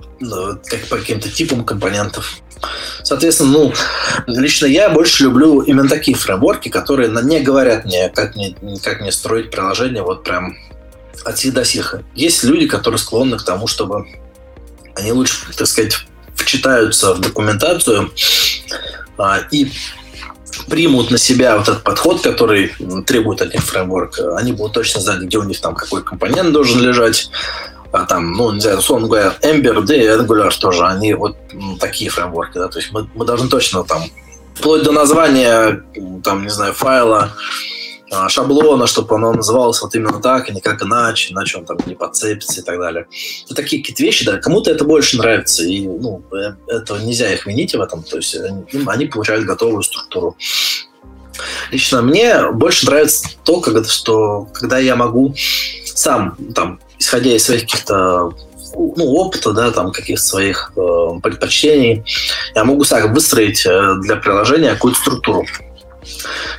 как 0.67 0.89
по 0.89 0.97
каким-то 0.97 1.31
типам 1.31 1.65
компонентов. 1.65 2.39
Соответственно, 3.03 3.51
ну, 3.51 3.73
лично 4.27 4.67
я 4.67 4.89
больше 4.89 5.25
люблю 5.25 5.61
именно 5.61 5.89
такие 5.89 6.17
фреймворки, 6.17 6.69
которые 6.69 7.11
не 7.23 7.41
говорят 7.41 7.85
мне, 7.85 8.09
как 8.09 8.37
мне, 8.37 8.57
как 8.83 9.01
мне 9.01 9.13
строить 9.13 9.51
приложение 9.51 10.03
вот 10.03 10.25
прям 10.25 10.57
от 11.25 11.39
сих 11.39 11.55
до 11.55 11.65
сих. 11.65 11.97
Есть 12.15 12.43
люди, 12.45 12.67
которые 12.67 12.99
склонны 12.99 13.39
к 13.39 13.45
тому, 13.45 13.67
чтобы 13.67 14.07
они 14.97 15.13
лучше, 15.13 15.37
так 15.57 15.67
сказать, 15.67 15.95
вчитаются 16.35 17.15
в 17.15 17.21
документацию 17.21 18.13
а, 19.19 19.41
и 19.51 19.71
примут 20.69 21.11
на 21.11 21.19
себя 21.19 21.57
вот 21.57 21.69
этот 21.69 21.83
подход, 21.83 22.23
который 22.23 22.73
требует 23.07 23.43
от 23.43 23.55
них 23.55 23.63
фреймворк. 23.63 24.19
Они 24.37 24.53
будут 24.53 24.73
точно 24.73 25.01
знать, 25.01 25.21
где 25.21 25.39
у 25.39 25.45
них 25.45 25.61
там 25.61 25.75
какой 25.75 26.03
компонент 26.03 26.53
должен 26.53 26.81
лежать, 26.81 27.31
а 27.93 28.05
там, 28.07 28.33
ну, 28.33 28.51
не 28.53 28.61
знаю, 28.61 28.79
условно 28.79 29.07
говоря, 29.07 29.35
Ember, 29.43 29.83
да 29.83 29.95
и 29.95 30.07
Angular 30.07 30.53
тоже, 30.59 30.85
они 30.85 31.15
вот 31.15 31.37
такие 31.79 32.11
фреймворки, 32.11 32.59
да, 32.59 32.69
то 32.69 32.79
есть 32.79 32.91
мы, 32.93 33.09
мы 33.15 33.25
должны 33.25 33.49
точно 33.49 33.85
там, 33.85 34.03
вплоть 34.55 34.83
до 34.83 34.93
названия, 34.93 35.85
там, 36.25 36.43
не 36.43 36.51
знаю, 36.51 36.73
файла, 36.75 37.33
шаблона, 38.29 38.87
чтобы 38.87 39.15
оно 39.17 39.33
называлось 39.33 39.81
вот 39.83 39.95
именно 39.95 40.21
так, 40.21 40.49
и 40.49 40.53
никак 40.53 40.83
иначе, 40.83 41.33
иначе 41.33 41.59
он 41.59 41.65
там 41.65 41.79
не 41.87 41.95
подцепится 41.95 42.61
и 42.61 42.65
так 42.65 42.79
далее. 42.79 43.07
Вот 43.49 43.57
такие 43.57 43.83
какие-то 43.83 44.03
вещи, 44.03 44.25
да, 44.25 44.39
кому-то 44.39 44.71
это 44.71 44.85
больше 44.85 45.19
нравится, 45.19 45.65
и, 45.65 45.87
ну, 45.87 46.23
э, 46.33 46.55
это 46.69 46.99
нельзя 46.99 47.33
их 47.33 47.47
винить 47.47 47.75
в 47.75 47.81
этом, 47.81 48.03
то 48.03 48.17
есть 48.17 48.35
они, 48.37 48.65
они 48.87 49.07
получают 49.07 49.45
готовую 49.45 49.83
структуру. 49.83 50.37
Лично 51.71 52.03
мне 52.03 52.51
больше 52.53 52.87
нравится 52.87 53.29
то, 53.45 53.61
когда, 53.61 53.83
что 53.85 54.49
когда 54.53 54.79
я 54.79 54.95
могу 54.95 55.35
сам 55.85 56.37
там 56.55 56.79
исходя 56.99 57.35
из 57.35 57.45
своих 57.45 57.63
каких-то 57.63 58.33
ну, 58.77 59.05
опыта, 59.13 59.53
да, 59.53 59.71
там, 59.71 59.93
каких-то 59.93 60.23
своих 60.23 60.73
э, 60.77 61.21
предпочтений, 61.23 62.05
я 62.55 62.65
могу 62.65 62.85
сам 62.85 63.13
выстроить 63.13 63.65
э, 63.67 63.95
для 64.03 64.17
приложения 64.17 64.75
какую-то 64.75 64.99
структуру. 65.01 65.47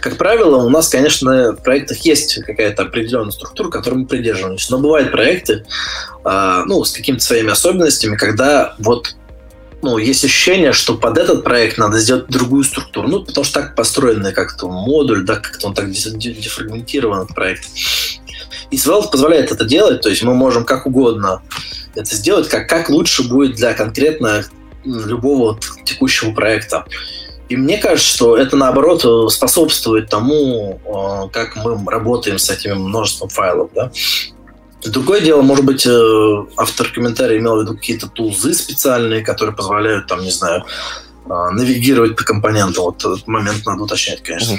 Как 0.01 0.17
правило, 0.17 0.57
у 0.57 0.69
нас, 0.69 0.89
конечно, 0.89 1.53
в 1.53 1.63
проектах 1.63 1.99
есть 1.99 2.43
какая-то 2.43 2.83
определенная 2.83 3.31
структура, 3.31 3.69
которой 3.69 3.95
мы 3.95 4.05
придерживаемся. 4.05 4.71
Но 4.71 4.79
бывают 4.79 5.11
проекты, 5.11 5.65
э, 6.23 6.63
ну, 6.65 6.83
с 6.83 6.91
какими-то 6.91 7.23
своими 7.23 7.51
особенностями, 7.51 8.15
когда 8.15 8.75
вот 8.79 9.15
ну, 9.81 9.99
есть 9.99 10.25
ощущение, 10.25 10.73
что 10.73 10.97
под 10.97 11.17
этот 11.17 11.43
проект 11.43 11.77
надо 11.77 11.99
сделать 11.99 12.27
другую 12.27 12.63
структуру. 12.63 13.07
Ну, 13.07 13.23
потому 13.23 13.43
что 13.43 13.61
так 13.61 13.75
построенный 13.75 14.33
как-то 14.33 14.67
модуль, 14.67 15.25
да, 15.25 15.35
как-то 15.35 15.67
он 15.67 15.73
так 15.75 15.91
дефрагментирован, 15.91 17.21
этот 17.23 17.35
проект. 17.35 17.65
И 18.71 18.77
Svelte 18.77 19.11
позволяет 19.11 19.51
это 19.51 19.63
делать, 19.63 20.01
то 20.01 20.09
есть 20.09 20.23
мы 20.23 20.33
можем 20.33 20.65
как 20.65 20.87
угодно 20.87 21.41
это 21.95 22.15
сделать, 22.15 22.49
как, 22.49 22.67
как 22.67 22.89
лучше 22.89 23.27
будет 23.27 23.55
для 23.55 23.73
конкретно 23.73 24.43
любого 24.83 25.59
текущего 25.85 26.31
проекта. 26.31 26.85
И 27.49 27.55
мне 27.55 27.77
кажется, 27.77 28.15
что 28.15 28.37
это, 28.37 28.55
наоборот, 28.55 29.31
способствует 29.31 30.09
тому, 30.09 30.79
э, 30.83 31.29
как 31.31 31.55
мы 31.55 31.79
работаем 31.91 32.39
с 32.39 32.49
этим 32.49 32.81
множеством 32.81 33.29
файлов. 33.29 33.69
Да? 33.73 33.91
Другое 34.83 35.21
дело, 35.21 35.41
может 35.41 35.65
быть, 35.65 35.85
э, 35.85 36.45
автор 36.57 36.89
комментария 36.89 37.39
имел 37.39 37.57
в 37.57 37.61
виду 37.61 37.75
какие-то 37.75 38.07
тулзы 38.07 38.53
специальные, 38.53 39.23
которые 39.23 39.55
позволяют, 39.55 40.07
там, 40.07 40.21
не 40.21 40.31
знаю, 40.31 40.63
э, 41.25 41.49
навигировать 41.51 42.15
по 42.15 42.23
компонентам. 42.23 42.83
Вот 42.83 42.99
этот 42.99 43.27
момент 43.27 43.65
надо 43.65 43.83
уточнять, 43.83 44.23
конечно. 44.23 44.57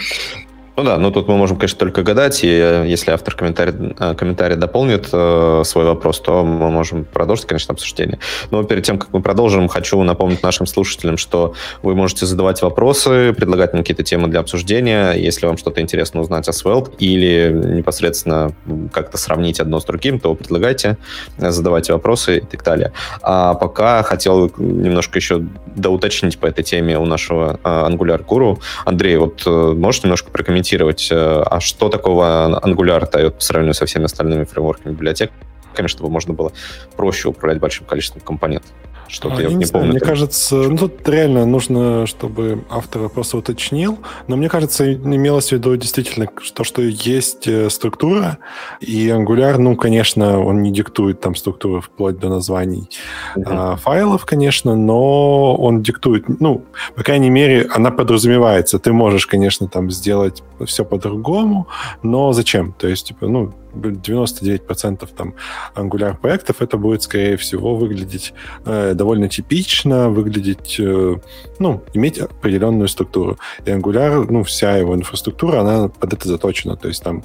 Ну 0.76 0.84
да, 0.84 0.98
но 0.98 1.10
тут 1.10 1.26
мы 1.26 1.38
можем, 1.38 1.56
конечно, 1.56 1.78
только 1.78 2.02
гадать, 2.02 2.44
и 2.44 2.48
э, 2.48 2.84
если 2.86 3.10
автор 3.10 3.34
комментарий, 3.34 3.94
э, 3.98 4.14
комментарий 4.14 4.56
дополнит 4.56 5.08
э, 5.10 5.62
свой 5.64 5.86
вопрос, 5.86 6.20
то 6.20 6.44
мы 6.44 6.70
можем 6.70 7.06
продолжить, 7.06 7.46
конечно, 7.46 7.72
обсуждение. 7.72 8.18
Но 8.50 8.62
перед 8.62 8.84
тем, 8.84 8.98
как 8.98 9.10
мы 9.10 9.22
продолжим, 9.22 9.68
хочу 9.68 10.02
напомнить 10.02 10.42
нашим 10.42 10.66
слушателям, 10.66 11.16
что 11.16 11.54
вы 11.82 11.94
можете 11.94 12.26
задавать 12.26 12.60
вопросы, 12.60 13.32
предлагать 13.32 13.72
нам 13.72 13.84
какие-то 13.84 14.02
темы 14.02 14.28
для 14.28 14.40
обсуждения, 14.40 15.12
если 15.12 15.46
вам 15.46 15.56
что-то 15.56 15.80
интересно 15.80 16.20
узнать 16.20 16.46
о 16.46 16.52
Svelte, 16.52 16.92
или 16.98 17.50
непосредственно 17.78 18.52
как-то 18.92 19.16
сравнить 19.16 19.60
одно 19.60 19.80
с 19.80 19.84
другим, 19.86 20.20
то 20.20 20.34
предлагайте, 20.34 20.98
задавайте 21.38 21.94
вопросы 21.94 22.36
и 22.36 22.40
так 22.40 22.62
далее. 22.62 22.92
А 23.22 23.54
пока 23.54 24.02
хотел 24.02 24.52
немножко 24.58 25.18
еще 25.18 25.42
доуточнить 25.74 26.38
по 26.38 26.44
этой 26.44 26.64
теме 26.64 26.98
у 26.98 27.06
нашего 27.06 27.58
Angular 27.64 28.22
Guru. 28.22 28.58
Андрей, 28.84 29.16
вот 29.16 29.46
можешь 29.46 30.02
немножко 30.02 30.30
прокомментировать 30.30 30.65
комментировать, 30.66 31.08
э, 31.10 31.42
а 31.46 31.60
что 31.60 31.88
такого 31.88 32.60
Angular 32.64 33.08
дает 33.10 33.36
по 33.36 33.40
сравнению 33.40 33.74
со 33.74 33.86
всеми 33.86 34.04
остальными 34.04 34.44
фреймворками 34.44 34.92
библиотеками, 34.92 35.86
чтобы 35.86 36.10
можно 36.10 36.34
было 36.34 36.52
проще 36.96 37.28
управлять 37.28 37.60
большим 37.60 37.86
количеством 37.86 38.20
компонентов. 38.22 38.70
Что-то 39.08 39.36
а, 39.36 39.42
я, 39.42 39.48
не, 39.48 39.54
не 39.56 39.66
помню. 39.66 39.90
Мне 39.90 40.00
там. 40.00 40.08
кажется, 40.08 40.56
ну 40.56 40.76
тут 40.76 41.08
реально 41.08 41.46
нужно, 41.46 42.06
чтобы 42.06 42.64
автор 42.70 43.02
вопроса 43.02 43.36
уточнил, 43.36 43.98
но 44.26 44.36
мне 44.36 44.48
кажется, 44.48 44.92
имелось 44.94 45.48
в 45.48 45.52
виду 45.52 45.76
действительно 45.76 46.28
то, 46.54 46.64
что 46.64 46.82
есть 46.82 47.46
э, 47.46 47.70
структура, 47.70 48.38
и 48.80 49.08
Angular, 49.08 49.58
ну, 49.58 49.76
конечно, 49.76 50.40
он 50.40 50.62
не 50.62 50.72
диктует 50.72 51.20
там 51.20 51.34
структуру 51.34 51.80
вплоть 51.80 52.18
до 52.18 52.28
названий 52.28 52.88
mm-hmm. 53.36 53.44
а, 53.46 53.76
файлов, 53.76 54.24
конечно, 54.24 54.74
но 54.74 55.54
он 55.54 55.82
диктует, 55.82 56.24
ну, 56.40 56.64
по 56.94 57.02
крайней 57.02 57.30
мере, 57.30 57.68
она 57.74 57.90
подразумевается. 57.90 58.78
Ты 58.78 58.92
можешь, 58.92 59.26
конечно, 59.26 59.68
там 59.68 59.90
сделать 59.90 60.42
все 60.64 60.84
по-другому, 60.84 61.68
но 62.02 62.32
зачем? 62.32 62.72
То 62.78 62.88
есть, 62.88 63.06
типа, 63.08 63.26
ну, 63.26 63.52
99% 63.76 65.08
там 65.16 65.34
Angular 65.74 66.16
проектов 66.16 66.62
это 66.62 66.76
будет, 66.76 67.02
скорее 67.02 67.36
всего, 67.36 67.76
выглядеть 67.76 68.34
э, 68.64 68.94
довольно 68.94 69.28
типично, 69.28 70.08
выглядеть, 70.10 70.76
э, 70.78 71.16
ну, 71.58 71.82
иметь 71.94 72.18
определенную 72.18 72.88
структуру. 72.88 73.38
И 73.64 73.70
Angular, 73.70 74.26
ну, 74.30 74.42
вся 74.42 74.76
его 74.76 74.94
инфраструктура, 74.94 75.60
она 75.60 75.88
под 75.88 76.12
это 76.12 76.28
заточена. 76.28 76.76
То 76.76 76.88
есть 76.88 77.02
там 77.02 77.22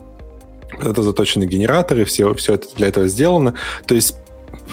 это 0.79 1.03
заточены 1.03 1.45
генераторы, 1.45 2.05
все, 2.05 2.33
все 2.33 2.53
это 2.53 2.67
для 2.75 2.87
этого 2.87 3.07
сделано. 3.07 3.53
То 3.85 3.95
есть 3.95 4.15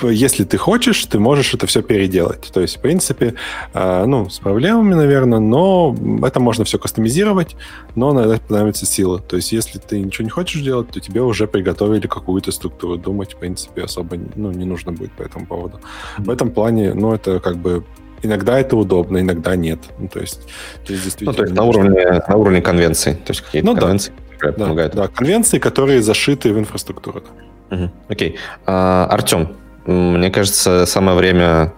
если 0.03 0.45
ты 0.45 0.57
хочешь, 0.57 1.05
ты 1.07 1.19
можешь 1.19 1.55
это 1.55 1.67
все 1.67 1.83
переделать. 1.83 2.51
То 2.53 2.61
есть, 2.61 2.77
в 2.77 2.81
принципе, 2.81 3.35
э, 3.75 4.05
ну, 4.07 4.29
с 4.29 4.39
проблемами, 4.39 4.95
наверное, 4.95 5.39
но 5.39 5.95
это 6.23 6.41
можно 6.41 6.65
все 6.65 6.79
кастомизировать, 6.79 7.57
но 7.95 8.13
на 8.13 8.21
это 8.21 8.41
понадобится 8.41 8.87
сила. 8.87 9.19
То 9.19 9.37
есть, 9.37 9.53
если 9.53 9.79
ты 9.79 10.01
ничего 10.01 10.25
не 10.25 10.31
хочешь 10.31 10.63
делать, 10.63 10.91
то 10.91 11.01
тебе 11.01 11.23
уже 11.23 11.47
приготовили 11.47 12.07
какую-то 12.07 12.53
структуру. 12.53 12.97
Думать, 12.97 13.35
в 13.35 13.37
принципе, 13.39 13.83
особо 13.83 14.17
ну, 14.37 14.51
не 14.53 14.65
нужно 14.65 14.93
будет 14.93 15.13
по 15.13 15.23
этому 15.23 15.47
поводу. 15.47 15.81
В 16.19 16.31
этом 16.31 16.51
плане, 16.51 16.95
ну, 16.95 17.13
это 17.13 17.41
как 17.41 17.57
бы 17.57 17.85
иногда 18.23 18.59
это 18.59 18.77
удобно, 18.77 19.19
иногда 19.19 19.57
нет. 19.57 19.79
Ну, 19.99 20.09
то 20.09 20.21
есть, 20.21 20.43
то 20.85 20.93
есть 20.93 21.05
действительно... 21.05 21.33
Ну, 21.33 21.37
то 21.37 21.43
есть 21.45 21.55
на 21.55 21.65
уровне, 21.65 22.23
на 22.27 22.37
уровне 22.37 22.63
конвенций. 22.63 23.15
То 23.15 23.31
есть 23.31 23.43
какие-то 23.43 23.67
ну, 23.67 23.77
конвенции, 23.77 24.13
да. 24.13 24.35
которые 24.35 24.57
да, 24.57 24.65
помогают. 24.65 24.95
Да, 24.95 25.09
конвенции, 25.09 25.59
которые 25.59 26.03
зашиты 26.03 26.53
в 26.53 26.59
инфраструктуру. 26.59 27.23
Угу. 27.71 27.91
Окей. 28.09 28.37
А, 28.67 29.07
Артем, 29.11 29.57
мне 29.93 30.31
кажется, 30.31 30.87
самое 30.87 31.17
время 31.17 31.73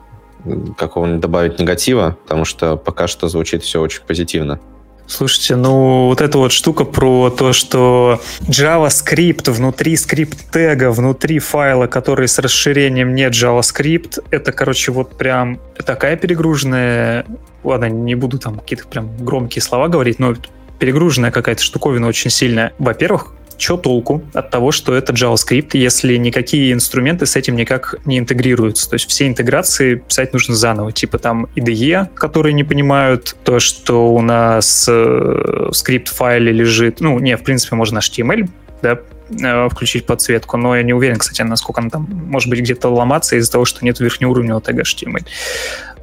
какого-нибудь 0.76 1.20
добавить 1.20 1.58
негатива, 1.58 2.16
потому 2.22 2.44
что 2.44 2.76
пока 2.76 3.06
что 3.06 3.28
звучит 3.28 3.62
все 3.62 3.80
очень 3.80 4.02
позитивно. 4.06 4.58
Слушайте, 5.06 5.56
ну 5.56 6.06
вот 6.06 6.20
эта 6.20 6.38
вот 6.38 6.52
штука 6.52 6.84
про 6.84 7.30
то, 7.30 7.52
что 7.52 8.20
JavaScript 8.42 9.50
внутри 9.50 9.96
скрипт-тега, 9.96 10.92
внутри 10.92 11.40
файла, 11.40 11.88
который 11.88 12.28
с 12.28 12.38
расширением 12.38 13.16
не 13.16 13.28
JavaScript, 13.28 14.22
это, 14.30 14.52
короче, 14.52 14.92
вот 14.92 15.16
прям 15.16 15.60
такая 15.84 16.16
перегруженная... 16.16 17.26
Ладно, 17.64 17.86
не 17.86 18.14
буду 18.14 18.38
там 18.38 18.60
какие-то 18.60 18.86
прям 18.86 19.10
громкие 19.18 19.62
слова 19.62 19.88
говорить, 19.88 20.20
но 20.20 20.34
перегруженная 20.78 21.32
какая-то 21.32 21.62
штуковина 21.62 22.06
очень 22.06 22.30
сильная. 22.30 22.72
Во-первых, 22.78 23.32
что 23.60 23.76
толку 23.76 24.22
от 24.32 24.50
того, 24.50 24.72
что 24.72 24.94
это 24.94 25.12
JavaScript, 25.12 25.70
если 25.74 26.16
никакие 26.16 26.72
инструменты 26.72 27.26
с 27.26 27.36
этим 27.36 27.56
никак 27.56 27.96
не 28.04 28.18
интегрируются? 28.18 28.88
То 28.88 28.94
есть 28.94 29.08
все 29.08 29.26
интеграции 29.26 29.96
писать 29.96 30.32
нужно 30.32 30.54
заново, 30.54 30.92
типа 30.92 31.18
там 31.18 31.46
IDE, 31.56 32.08
которые 32.14 32.52
не 32.52 32.64
понимают 32.64 33.36
то, 33.44 33.58
что 33.58 34.12
у 34.12 34.20
нас 34.20 34.86
э, 34.88 34.92
в 34.92 35.72
скрипт-файле 35.72 36.52
лежит, 36.52 37.00
ну, 37.00 37.18
не, 37.18 37.36
в 37.36 37.42
принципе, 37.42 37.76
можно 37.76 37.98
HTML, 37.98 38.48
да, 38.82 38.98
э, 39.30 39.68
включить 39.68 40.06
подсветку, 40.06 40.56
но 40.56 40.76
я 40.76 40.82
не 40.82 40.92
уверен, 40.92 41.18
кстати, 41.18 41.42
насколько 41.42 41.80
она 41.80 41.90
там 41.90 42.08
может 42.10 42.48
быть 42.48 42.60
где-то 42.60 42.88
ломаться 42.88 43.36
из-за 43.36 43.52
того, 43.52 43.64
что 43.64 43.84
нет 43.84 44.00
верхнеуровневого 44.00 44.62
тега 44.62 44.82
HTML. 44.82 45.26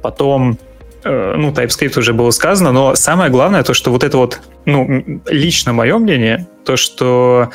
Потом 0.02 0.58
ну, 1.04 1.50
TypeScript 1.50 1.98
уже 1.98 2.12
было 2.12 2.30
сказано, 2.30 2.72
но 2.72 2.94
самое 2.94 3.30
главное 3.30 3.62
то, 3.62 3.74
что 3.74 3.90
вот 3.90 4.04
это 4.04 4.16
вот, 4.16 4.40
ну, 4.64 5.20
лично 5.26 5.72
мое 5.72 5.98
мнение, 5.98 6.46
то, 6.64 6.76
что 6.76 7.50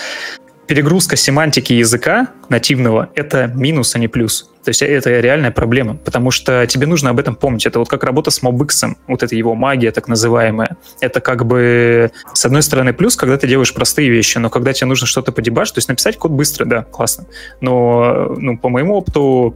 перегрузка 0.67 1.15
семантики 1.15 1.73
языка 1.73 2.29
нативного— 2.49 3.10
это 3.15 3.47
минус, 3.47 3.95
а 3.95 3.99
не 3.99 4.08
плюс. 4.08 4.49
То 4.63 4.69
есть 4.69 4.82
это 4.82 5.19
реальная 5.19 5.51
проблема, 5.51 5.97
потому 5.97 6.32
что 6.32 6.65
тебе 6.67 6.88
нужно 6.88 7.10
об 7.10 7.19
этом 7.19 7.36
помнить. 7.36 7.65
Это 7.65 7.79
вот 7.79 7.89
как 7.89 8.03
работа 8.03 8.32
с 8.32 8.41
MobX, 8.41 8.95
вот 9.08 9.21
это 9.21 9.36
его 9.36 9.56
магия 9.56 9.91
так 9.91 10.08
называемая. 10.08 10.77
Это 11.01 11.19
как 11.19 11.45
бы, 11.45 12.12
с 12.34 12.45
одной 12.45 12.63
стороны, 12.63 12.93
плюс, 12.93 13.17
когда 13.17 13.38
ты 13.38 13.45
делаешь 13.45 13.73
простые 13.73 14.10
вещи, 14.10 14.38
но 14.38 14.49
когда 14.49 14.71
тебе 14.71 14.88
нужно 14.88 15.06
что-то 15.06 15.34
подебашить, 15.34 15.75
то 15.75 15.79
есть 15.79 15.89
написать 15.89 16.17
код 16.17 16.32
быстро, 16.32 16.63
да, 16.65 16.84
классно. 16.84 17.25
Но, 17.60 18.34
ну, 18.38 18.58
по 18.58 18.69
моему 18.69 18.95
опыту, 18.95 19.56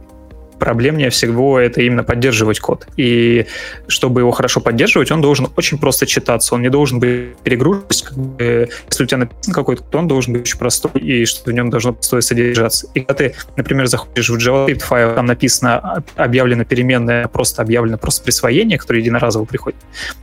проблемнее 0.58 1.10
всего 1.10 1.58
это 1.58 1.82
именно 1.82 2.04
поддерживать 2.04 2.60
код. 2.60 2.86
И 2.96 3.46
чтобы 3.86 4.20
его 4.20 4.30
хорошо 4.30 4.60
поддерживать, 4.60 5.10
он 5.10 5.20
должен 5.20 5.48
очень 5.56 5.78
просто 5.78 6.06
читаться, 6.06 6.54
он 6.54 6.62
не 6.62 6.70
должен 6.70 7.00
быть 7.00 7.36
перегружен. 7.38 7.84
Как 8.04 8.16
бы, 8.16 8.68
если 8.88 9.04
у 9.04 9.06
тебя 9.06 9.18
написан 9.18 9.54
какой-то 9.54 9.82
код, 9.82 9.94
он 9.94 10.08
должен 10.08 10.32
быть 10.32 10.42
очень 10.42 10.58
простой, 10.58 10.92
и 11.00 11.24
что 11.24 11.50
в 11.50 11.52
нем 11.52 11.70
должно 11.70 11.92
простое 11.92 12.20
содержаться. 12.20 12.88
И 12.94 13.00
когда 13.00 13.14
ты, 13.14 13.34
например, 13.56 13.86
заходишь 13.86 14.28
в 14.28 14.36
JavaScript 14.36 14.80
файл, 14.80 15.14
там 15.14 15.26
написано, 15.26 16.04
объявлено 16.16 16.64
переменное, 16.64 17.28
просто 17.28 17.62
объявлено 17.62 17.98
просто 17.98 18.24
присвоение, 18.24 18.78
которое 18.78 19.00
единоразово 19.00 19.44
приходит, 19.44 19.78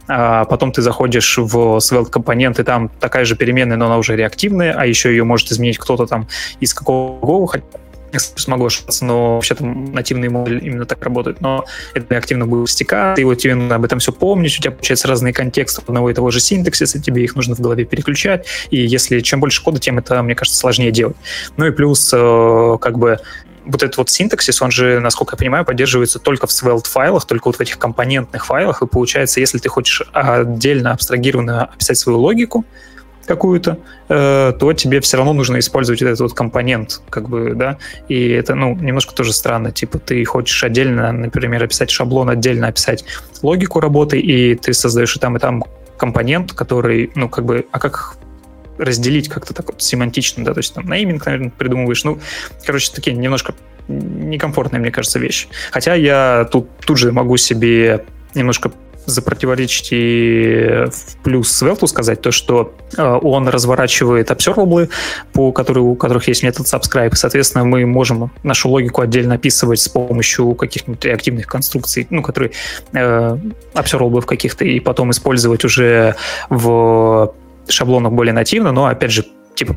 а 0.07 0.45
потом 0.45 0.71
ты 0.71 0.81
заходишь 0.81 1.37
в 1.37 1.77
Svelte 1.77 2.09
компонент, 2.09 2.59
и 2.59 2.63
там 2.63 2.89
такая 2.99 3.25
же 3.25 3.35
переменная, 3.35 3.77
но 3.77 3.85
она 3.87 3.97
уже 3.97 4.15
реактивная, 4.15 4.73
а 4.73 4.85
еще 4.85 5.09
ее 5.09 5.23
может 5.23 5.51
изменить 5.51 5.77
кто-то 5.77 6.05
там 6.05 6.27
из 6.59 6.73
какого 6.73 7.19
смогу 8.19 8.65
ошибаться, 8.65 9.05
но 9.05 9.35
вообще 9.35 9.55
там 9.55 9.93
нативные 9.93 10.29
модули 10.29 10.59
именно 10.59 10.85
так 10.85 11.03
работают, 11.03 11.41
но 11.41 11.65
это 11.93 12.17
активно 12.17 12.45
будет 12.45 12.69
стекать, 12.69 13.19
и 13.19 13.23
вот 13.23 13.35
тебе 13.35 13.55
нужно 13.55 13.75
об 13.75 13.85
этом 13.85 13.99
все 13.99 14.11
помнить, 14.11 14.57
у 14.57 14.61
тебя 14.61 14.71
получается 14.71 15.07
разные 15.07 15.33
контексты 15.33 15.81
одного 15.81 16.09
и 16.09 16.13
того 16.13 16.31
же 16.31 16.39
синтаксиса, 16.39 17.01
тебе 17.01 17.23
их 17.23 17.35
нужно 17.35 17.55
в 17.55 17.59
голове 17.59 17.85
переключать, 17.85 18.45
и 18.69 18.77
если 18.77 19.19
чем 19.19 19.39
больше 19.39 19.63
кода, 19.63 19.79
тем 19.79 19.97
это, 19.97 20.21
мне 20.23 20.35
кажется, 20.35 20.59
сложнее 20.59 20.91
делать. 20.91 21.15
Ну 21.57 21.65
и 21.65 21.71
плюс, 21.71 22.11
э, 22.13 22.77
как 22.79 22.97
бы, 22.97 23.19
вот 23.65 23.83
этот 23.83 23.97
вот 23.97 24.09
синтаксис, 24.09 24.61
он 24.61 24.71
же, 24.71 24.99
насколько 24.99 25.33
я 25.33 25.37
понимаю, 25.37 25.65
поддерживается 25.65 26.19
только 26.19 26.47
в 26.47 26.51
Svelte 26.51 26.87
файлах, 26.87 27.25
только 27.25 27.47
вот 27.47 27.55
в 27.57 27.61
этих 27.61 27.77
компонентных 27.77 28.45
файлах, 28.45 28.81
и 28.81 28.87
получается, 28.87 29.39
если 29.39 29.57
ты 29.57 29.69
хочешь 29.69 30.03
отдельно 30.13 30.91
абстрагированно 30.91 31.65
описать 31.65 31.97
свою 31.97 32.19
логику, 32.19 32.65
какую-то, 33.25 33.79
э, 34.09 34.53
то 34.59 34.73
тебе 34.73 35.01
все 35.01 35.17
равно 35.17 35.33
нужно 35.33 35.59
использовать 35.59 36.01
этот 36.01 36.19
вот 36.19 36.33
компонент, 36.33 37.01
как 37.09 37.29
бы, 37.29 37.53
да, 37.55 37.77
и 38.07 38.29
это, 38.29 38.55
ну, 38.55 38.75
немножко 38.75 39.13
тоже 39.13 39.33
странно, 39.33 39.71
типа, 39.71 39.99
ты 39.99 40.23
хочешь 40.25 40.63
отдельно, 40.63 41.11
например, 41.11 41.63
описать 41.63 41.89
шаблон, 41.89 42.29
отдельно 42.29 42.67
описать 42.67 43.05
логику 43.41 43.79
работы, 43.79 44.19
и 44.19 44.55
ты 44.55 44.73
создаешь 44.73 45.15
и 45.15 45.19
там, 45.19 45.37
и 45.37 45.39
там 45.39 45.63
компонент, 45.97 46.53
который, 46.53 47.11
ну, 47.15 47.29
как 47.29 47.45
бы, 47.45 47.65
а 47.71 47.79
как 47.79 48.17
разделить 48.77 49.29
как-то 49.29 49.53
так 49.53 49.67
вот 49.67 49.81
семантично, 49.81 50.43
да, 50.43 50.53
то 50.53 50.59
есть 50.59 50.73
там 50.73 50.85
нейминг, 50.89 51.25
наверное, 51.25 51.49
придумываешь, 51.49 52.03
ну, 52.03 52.19
короче, 52.65 52.91
такие 52.93 53.15
немножко 53.15 53.53
некомфортные, 53.87 54.79
мне 54.79 54.91
кажется, 54.91 55.19
вещи. 55.19 55.47
Хотя 55.71 55.93
я 55.93 56.47
тут, 56.51 56.67
тут 56.85 56.97
же 56.97 57.11
могу 57.11 57.37
себе 57.37 58.03
немножко 58.33 58.71
запротиворечить 59.05 59.89
и 59.91 60.85
в 60.91 61.17
плюс 61.23 61.61
Svelte 61.61 61.87
сказать, 61.87 62.21
то, 62.21 62.31
что 62.31 62.73
э, 62.97 63.19
он 63.21 63.47
разворачивает 63.47 64.31
observable, 64.31 64.89
по 65.33 65.51
которые, 65.51 65.83
у 65.83 65.95
которых 65.95 66.27
есть 66.27 66.43
метод 66.43 66.65
subscribe, 66.65 67.13
соответственно, 67.15 67.65
мы 67.65 67.85
можем 67.85 68.31
нашу 68.43 68.69
логику 68.69 69.01
отдельно 69.01 69.35
описывать 69.35 69.79
с 69.79 69.89
помощью 69.89 70.53
каких-нибудь 70.55 71.03
реактивных 71.05 71.47
конструкций, 71.47 72.07
ну, 72.09 72.21
которые 72.21 72.51
э, 72.93 73.37
в 74.21 74.25
каких-то, 74.25 74.65
и 74.65 74.79
потом 74.79 75.11
использовать 75.11 75.63
уже 75.65 76.15
в 76.49 77.33
шаблонах 77.67 78.13
более 78.13 78.33
нативно, 78.33 78.71
но, 78.71 78.85
опять 78.85 79.11
же, 79.11 79.25
типа 79.55 79.75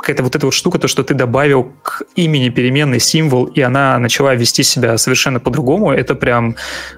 какая-то 0.00 0.22
вот 0.22 0.34
эта 0.34 0.46
вот 0.46 0.54
штука, 0.54 0.78
то, 0.78 0.88
что 0.88 1.02
ты 1.02 1.14
добавил 1.14 1.72
к 1.82 2.02
имени 2.16 2.48
переменный 2.48 3.00
символ, 3.00 3.44
и 3.44 3.60
она 3.60 3.98
начала 3.98 4.34
вести 4.34 4.62
себя 4.62 4.98
совершенно 4.98 5.40
по-другому, 5.40 5.92
это 5.92 6.14
прям 6.14 6.56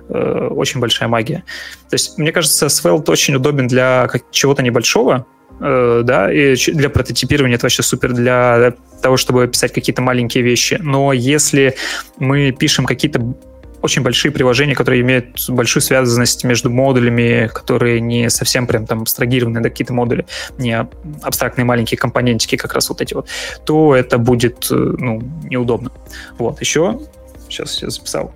э, 0.08 0.48
очень 0.50 0.80
большая 0.80 1.08
магия. 1.08 1.44
То 1.90 1.94
есть, 1.94 2.18
мне 2.18 2.32
кажется, 2.32 2.68
Svelte 2.68 3.10
очень 3.10 3.34
удобен 3.34 3.66
для 3.66 4.08
чего-то 4.30 4.62
небольшого, 4.62 5.26
э, 5.60 6.02
да, 6.04 6.32
и 6.32 6.54
для 6.72 6.88
прототипирования 6.88 7.56
это 7.56 7.66
вообще 7.66 7.82
супер 7.82 8.12
для 8.12 8.74
того, 9.02 9.16
чтобы 9.16 9.48
писать 9.48 9.72
какие-то 9.72 10.00
маленькие 10.00 10.44
вещи. 10.44 10.78
Но 10.80 11.12
если 11.12 11.74
мы 12.18 12.52
пишем 12.52 12.86
какие-то 12.86 13.34
очень 13.82 14.02
большие 14.02 14.32
приложения, 14.32 14.74
которые 14.74 15.02
имеют 15.02 15.48
большую 15.48 15.82
связанность 15.82 16.44
между 16.44 16.70
модулями, 16.70 17.50
которые 17.52 18.00
не 18.00 18.30
совсем 18.30 18.66
прям 18.66 18.86
там 18.86 19.02
абстрагированы, 19.02 19.60
да, 19.60 19.68
какие-то 19.68 19.92
модули, 19.92 20.26
не 20.58 20.86
абстрактные 21.22 21.64
маленькие 21.64 21.98
компонентики, 21.98 22.56
как 22.56 22.72
раз 22.74 22.88
вот 22.88 23.00
эти 23.00 23.14
вот, 23.14 23.28
то 23.64 23.94
это 23.94 24.18
будет, 24.18 24.68
э, 24.70 24.74
ну, 24.74 25.22
неудобно. 25.44 25.90
Вот, 26.38 26.60
еще, 26.60 27.00
сейчас 27.48 27.82
я 27.82 27.90
записал, 27.90 28.32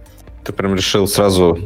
ты 0.46 0.52
прям 0.52 0.74
решил 0.74 1.08
сразу 1.08 1.58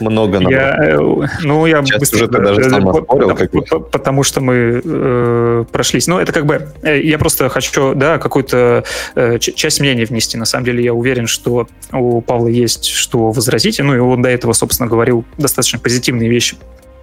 много 0.00 0.40
набрать. 0.40 0.78
Я, 0.78 0.96
э, 0.96 1.26
ну, 1.42 1.66
я 1.66 1.84
Сейчас 1.84 2.00
быстро... 2.00 2.16
Уже 2.16 2.28
ты 2.28 2.38
даже 2.38 2.70
сам 2.70 2.88
оспорил, 2.88 3.34
потому, 3.34 3.84
потому 3.84 4.22
что 4.24 4.40
мы 4.40 4.82
э, 4.84 5.64
прошлись. 5.70 6.06
Ну, 6.06 6.18
это 6.18 6.32
как 6.32 6.46
бы... 6.46 6.68
Э, 6.82 7.00
я 7.00 7.18
просто 7.18 7.48
хочу, 7.48 7.94
да, 7.94 8.18
какую-то 8.18 8.84
э, 9.14 9.38
часть 9.38 9.80
мнения 9.80 10.04
внести. 10.04 10.36
На 10.36 10.44
самом 10.44 10.64
деле, 10.64 10.82
я 10.82 10.92
уверен, 10.92 11.26
что 11.26 11.68
у 11.92 12.20
Павла 12.20 12.48
есть 12.48 12.86
что 12.86 13.30
возразить. 13.30 13.78
Ну, 13.78 13.94
и 13.94 13.98
он 13.98 14.22
до 14.22 14.28
этого, 14.28 14.52
собственно, 14.52 14.88
говорил 14.88 15.24
достаточно 15.38 15.78
позитивные 15.78 16.28
вещи 16.28 16.56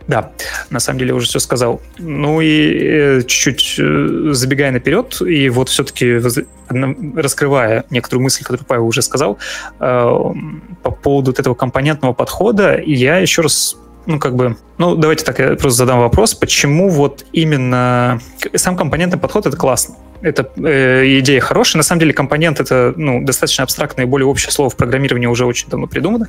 да, 0.07 0.31
на 0.69 0.79
самом 0.79 0.99
деле 0.99 1.13
уже 1.13 1.27
все 1.27 1.39
сказал. 1.39 1.81
Ну 1.97 2.41
и 2.41 2.77
э, 2.79 3.21
чуть-чуть 3.21 3.75
э, 3.79 4.33
забегая 4.33 4.71
наперед, 4.71 5.21
и 5.21 5.49
вот 5.49 5.69
все-таки 5.69 6.19
раскрывая 7.15 7.85
некоторую 7.89 8.23
мысль, 8.23 8.43
которую 8.43 8.65
Павел 8.65 8.87
уже 8.87 9.01
сказал, 9.01 9.37
э, 9.79 10.15
по 10.83 10.91
поводу 10.91 11.31
вот 11.31 11.39
этого 11.39 11.53
компонентного 11.53 12.13
подхода, 12.13 12.79
я 12.81 13.17
еще 13.17 13.41
раз 13.41 13.77
ну, 14.07 14.19
как 14.19 14.35
бы, 14.35 14.57
ну, 14.79 14.95
давайте 14.95 15.23
так, 15.23 15.37
я 15.37 15.49
просто 15.49 15.77
задам 15.77 15.99
вопрос, 15.99 16.33
почему 16.33 16.89
вот 16.89 17.23
именно 17.33 18.19
сам 18.55 18.75
компонентный 18.75 19.19
подход— 19.19 19.45
это 19.47 19.55
классно, 19.55 19.95
это 20.21 20.49
э, 20.57 21.19
идея 21.19 21.41
хорошая. 21.41 21.79
На 21.79 21.83
самом 21.83 21.99
деле 21.99 22.13
компонент 22.13 22.59
это 22.59 22.93
ну, 22.95 23.23
достаточно 23.23 23.63
абстрактное 23.63 24.05
и 24.05 24.07
более 24.07 24.27
общее 24.27 24.51
слово 24.51 24.69
в 24.69 24.75
программировании 24.75 25.27
уже 25.27 25.45
очень 25.45 25.69
давно 25.69 25.87
придумано. 25.87 26.27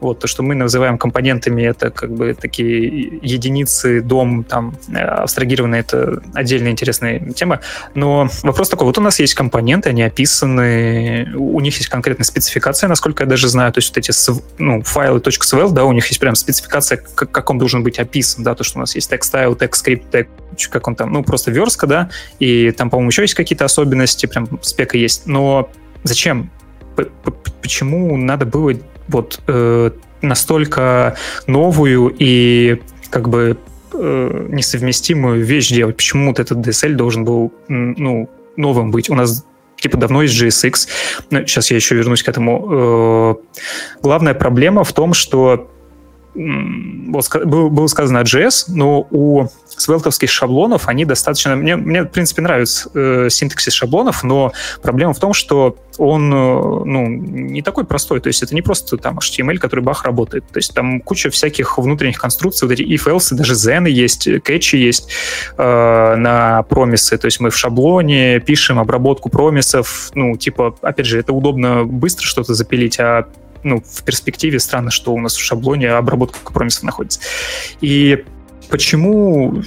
Вот 0.00 0.20
то, 0.20 0.26
что 0.26 0.42
мы 0.42 0.54
называем 0.54 0.98
компонентами, 0.98 1.62
это 1.62 1.90
как 1.90 2.10
бы 2.10 2.34
такие 2.34 3.18
единицы, 3.22 4.00
дом, 4.00 4.44
там 4.44 4.76
э, 4.88 4.98
абстрагированные, 4.98 5.80
это 5.80 6.22
отдельная 6.32 6.70
интересная 6.70 7.20
тема. 7.32 7.60
Но 7.94 8.28
вопрос 8.42 8.68
такой, 8.68 8.86
вот 8.86 8.98
у 8.98 9.00
нас 9.00 9.20
есть 9.20 9.34
компоненты, 9.34 9.90
они 9.90 10.02
описаны, 10.02 11.32
у 11.36 11.60
них 11.60 11.76
есть 11.76 11.88
конкретная 11.88 12.24
спецификация, 12.24 12.88
насколько 12.88 13.24
я 13.24 13.28
даже 13.28 13.48
знаю, 13.48 13.72
то 13.72 13.78
есть 13.78 13.90
вот 13.90 13.98
эти 13.98 14.12
ну, 14.58 14.82
файлы 14.82 15.20
.swl, 15.20 15.72
да, 15.72 15.84
у 15.84 15.92
них 15.92 16.06
есть 16.06 16.20
прям 16.20 16.34
спецификация, 16.34 17.02
как, 17.14 17.30
как 17.30 17.50
он 17.50 17.58
должен 17.58 17.82
быть 17.82 17.98
описан, 17.98 18.44
да, 18.44 18.54
то, 18.54 18.64
что 18.64 18.78
у 18.78 18.80
нас 18.80 18.94
есть 18.94 19.12
text 19.12 19.32
style, 19.32 19.58
text 19.58 19.84
script, 19.84 20.04
text, 20.10 20.28
как 20.70 20.88
он 20.88 20.94
там, 20.94 21.12
ну, 21.12 21.22
просто 21.22 21.50
верстка, 21.50 21.86
да, 21.86 22.10
и 22.38 22.70
там, 22.70 22.90
по-моему, 22.90 23.10
еще 23.10 23.22
есть 23.22 23.33
какие-то 23.34 23.64
особенности, 23.64 24.26
прям 24.26 24.48
спека 24.62 24.96
есть, 24.96 25.26
но 25.26 25.70
зачем? 26.02 26.50
Почему 27.60 28.16
надо 28.16 28.46
было 28.46 28.72
вот 29.08 29.40
э, 29.46 29.90
настолько 30.22 31.16
новую 31.46 32.14
и 32.18 32.80
как 33.10 33.28
бы 33.28 33.58
э, 33.92 34.46
несовместимую 34.50 35.44
вещь 35.44 35.70
делать? 35.70 35.96
Почему 35.96 36.28
вот 36.28 36.38
этот 36.38 36.58
DSL 36.58 36.94
должен 36.94 37.24
был, 37.24 37.52
ну, 37.68 38.30
новым 38.56 38.90
быть? 38.90 39.10
У 39.10 39.14
нас 39.14 39.44
типа 39.76 39.98
давно 39.98 40.22
есть 40.22 40.40
JSX. 40.40 40.88
Но 41.30 41.40
сейчас 41.40 41.70
я 41.70 41.76
еще 41.76 41.94
вернусь 41.94 42.22
к 42.22 42.28
этому. 42.28 42.68
Э, 42.70 43.34
главная 44.02 44.34
проблема 44.34 44.82
в 44.84 44.92
том, 44.92 45.12
что 45.14 45.70
было 46.34 47.86
сказано 47.86 48.18
JS, 48.18 48.64
но 48.68 49.06
у 49.10 49.48
свелтовских 49.66 50.30
шаблонов 50.30 50.88
они 50.88 51.04
достаточно... 51.04 51.56
Мне, 51.56 51.76
мне 51.76 52.02
в 52.02 52.08
принципе, 52.08 52.42
нравится 52.42 52.90
э, 52.94 53.28
синтаксис 53.30 53.72
шаблонов, 53.72 54.24
но 54.24 54.52
проблема 54.82 55.14
в 55.14 55.20
том, 55.20 55.32
что 55.32 55.76
он 55.98 56.32
э, 56.32 56.36
ну, 56.36 57.06
не 57.06 57.62
такой 57.62 57.84
простой. 57.84 58.20
То 58.20 58.28
есть 58.28 58.42
это 58.42 58.54
не 58.54 58.62
просто 58.62 58.96
там 58.96 59.18
HTML, 59.18 59.58
который 59.58 59.80
бах 59.80 60.04
работает. 60.04 60.44
То 60.48 60.58
есть 60.58 60.74
там 60.74 61.00
куча 61.00 61.30
всяких 61.30 61.78
внутренних 61.78 62.18
конструкций, 62.18 62.66
вот 62.66 62.74
эти 62.74 62.82
if-else, 62.82 63.34
даже 63.34 63.54
zen 63.54 63.88
есть, 63.88 64.28
кэчи 64.42 64.76
есть 64.76 65.08
э, 65.56 66.14
на 66.16 66.62
промисы. 66.64 67.16
То 67.16 67.26
есть 67.26 67.40
мы 67.40 67.50
в 67.50 67.56
шаблоне 67.56 68.40
пишем 68.40 68.78
обработку 68.78 69.28
промисов. 69.28 70.10
Ну, 70.14 70.36
типа, 70.36 70.76
опять 70.82 71.06
же, 71.06 71.18
это 71.20 71.32
удобно 71.32 71.84
быстро 71.84 72.24
что-то 72.24 72.54
запилить, 72.54 72.98
а 72.98 73.28
ну, 73.64 73.82
в 73.84 74.04
перспективе 74.04 74.60
странно, 74.60 74.90
что 74.90 75.12
у 75.12 75.18
нас 75.18 75.34
в 75.34 75.42
шаблоне 75.42 75.90
обработка 75.90 76.38
компромиссов 76.44 76.84
находится. 76.84 77.20
И 77.80 78.24
почему 78.70 79.62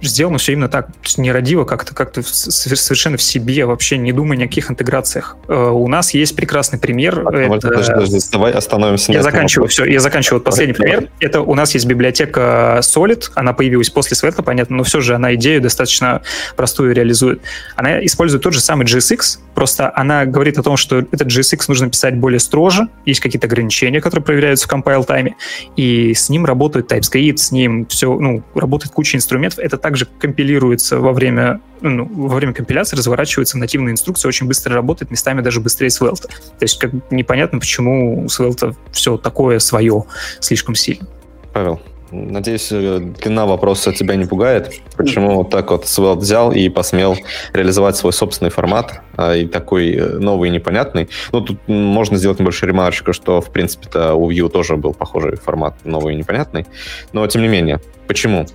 сделано 0.00 0.38
все 0.38 0.52
именно 0.52 0.68
так, 0.68 0.88
нерадиво, 1.16 1.64
как-то 1.64 1.94
как 1.94 2.14
совершенно 2.22 3.16
в 3.16 3.22
себе, 3.22 3.64
вообще 3.66 3.96
не 3.98 4.12
думая 4.12 4.36
ни 4.36 4.44
о 4.44 4.46
каких 4.46 4.70
интеграциях. 4.70 5.36
Э, 5.48 5.68
у 5.70 5.88
нас 5.88 6.14
есть 6.14 6.34
прекрасный 6.36 6.78
пример. 6.78 7.20
Это... 7.20 7.48
Подожди, 7.48 7.92
подожди, 7.92 8.18
давай 8.32 8.52
остановимся. 8.52 9.12
Я 9.12 9.22
заканчиваю, 9.22 9.68
все, 9.68 9.84
я 9.84 10.00
заканчиваю. 10.00 10.40
Вот 10.40 10.44
последний 10.44 10.74
давай, 10.74 10.92
пример. 10.92 11.10
Это 11.20 11.40
у 11.40 11.54
нас 11.54 11.74
есть 11.74 11.86
библиотека 11.86 12.78
Solid, 12.82 13.30
она 13.34 13.52
появилась 13.52 13.90
после 13.90 14.16
Светла, 14.16 14.42
понятно, 14.42 14.76
но 14.76 14.84
все 14.84 15.00
же 15.00 15.14
она 15.14 15.34
идею 15.34 15.60
достаточно 15.60 16.22
простую 16.56 16.94
реализует. 16.94 17.42
Она 17.76 18.04
использует 18.04 18.42
тот 18.42 18.54
же 18.54 18.60
самый 18.60 18.86
GSX, 18.86 19.38
просто 19.54 19.92
она 19.94 20.24
говорит 20.26 20.58
о 20.58 20.62
том, 20.62 20.76
что 20.76 20.98
этот 20.98 21.28
GSX 21.28 21.64
нужно 21.68 21.90
писать 21.90 22.16
более 22.16 22.40
строже, 22.40 22.88
есть 23.06 23.20
какие-то 23.20 23.46
ограничения, 23.46 24.00
которые 24.00 24.24
проверяются 24.24 24.68
в 24.68 24.72
compile 24.72 25.04
тайме, 25.04 25.36
и 25.76 26.14
с 26.14 26.28
ним 26.28 26.44
работает 26.44 26.90
TypeScript, 26.90 27.36
с 27.36 27.52
ним 27.52 27.86
все, 27.86 28.12
ну, 28.18 28.41
работает 28.54 28.92
куча 28.92 29.16
инструментов, 29.16 29.58
это 29.58 29.76
также 29.76 30.06
компилируется 30.06 30.98
во 30.98 31.12
время, 31.12 31.60
ну, 31.80 32.04
во 32.04 32.36
время 32.36 32.52
компиляции, 32.52 32.96
разворачивается 32.96 33.58
нативная 33.58 33.92
инструкция, 33.92 34.28
очень 34.28 34.46
быстро 34.46 34.74
работает, 34.74 35.10
местами 35.10 35.40
даже 35.40 35.60
быстрее 35.60 35.88
Svelte. 35.88 36.28
То 36.28 36.62
есть 36.62 36.78
как 36.78 36.92
непонятно, 37.10 37.58
почему 37.58 38.24
у 38.24 38.28
Svelte 38.28 38.74
все 38.92 39.16
такое 39.16 39.58
свое 39.58 40.04
слишком 40.40 40.74
сильно. 40.74 41.06
Павел, 41.52 41.80
Надеюсь, 42.12 42.68
э, 42.70 42.98
длина 43.00 43.46
вопроса 43.46 43.92
тебя 43.92 44.16
не 44.16 44.26
пугает. 44.26 44.72
Почему 44.96 45.36
вот 45.36 45.50
так 45.50 45.70
вот 45.70 45.84
Svelte 45.84 46.18
взял 46.18 46.52
и 46.52 46.68
посмел 46.68 47.16
реализовать 47.54 47.96
свой 47.96 48.12
собственный 48.12 48.50
формат, 48.50 49.00
а, 49.16 49.34
и 49.34 49.46
такой 49.46 49.94
э, 49.94 50.18
новый 50.18 50.50
и 50.50 50.52
непонятный? 50.52 51.08
Ну, 51.32 51.40
тут 51.40 51.58
можно 51.66 52.18
сделать 52.18 52.38
небольшую 52.38 52.68
ремарочку, 52.68 53.14
что, 53.14 53.40
в 53.40 53.50
принципе-то, 53.50 54.14
у 54.14 54.30
Vue 54.30 54.48
тоже 54.50 54.76
был 54.76 54.92
похожий 54.92 55.36
формат, 55.36 55.74
новый 55.84 56.14
и 56.14 56.18
непонятный. 56.18 56.66
Но, 57.12 57.26
тем 57.26 57.42
не 57.42 57.48
менее, 57.48 57.80
почему? 58.06 58.46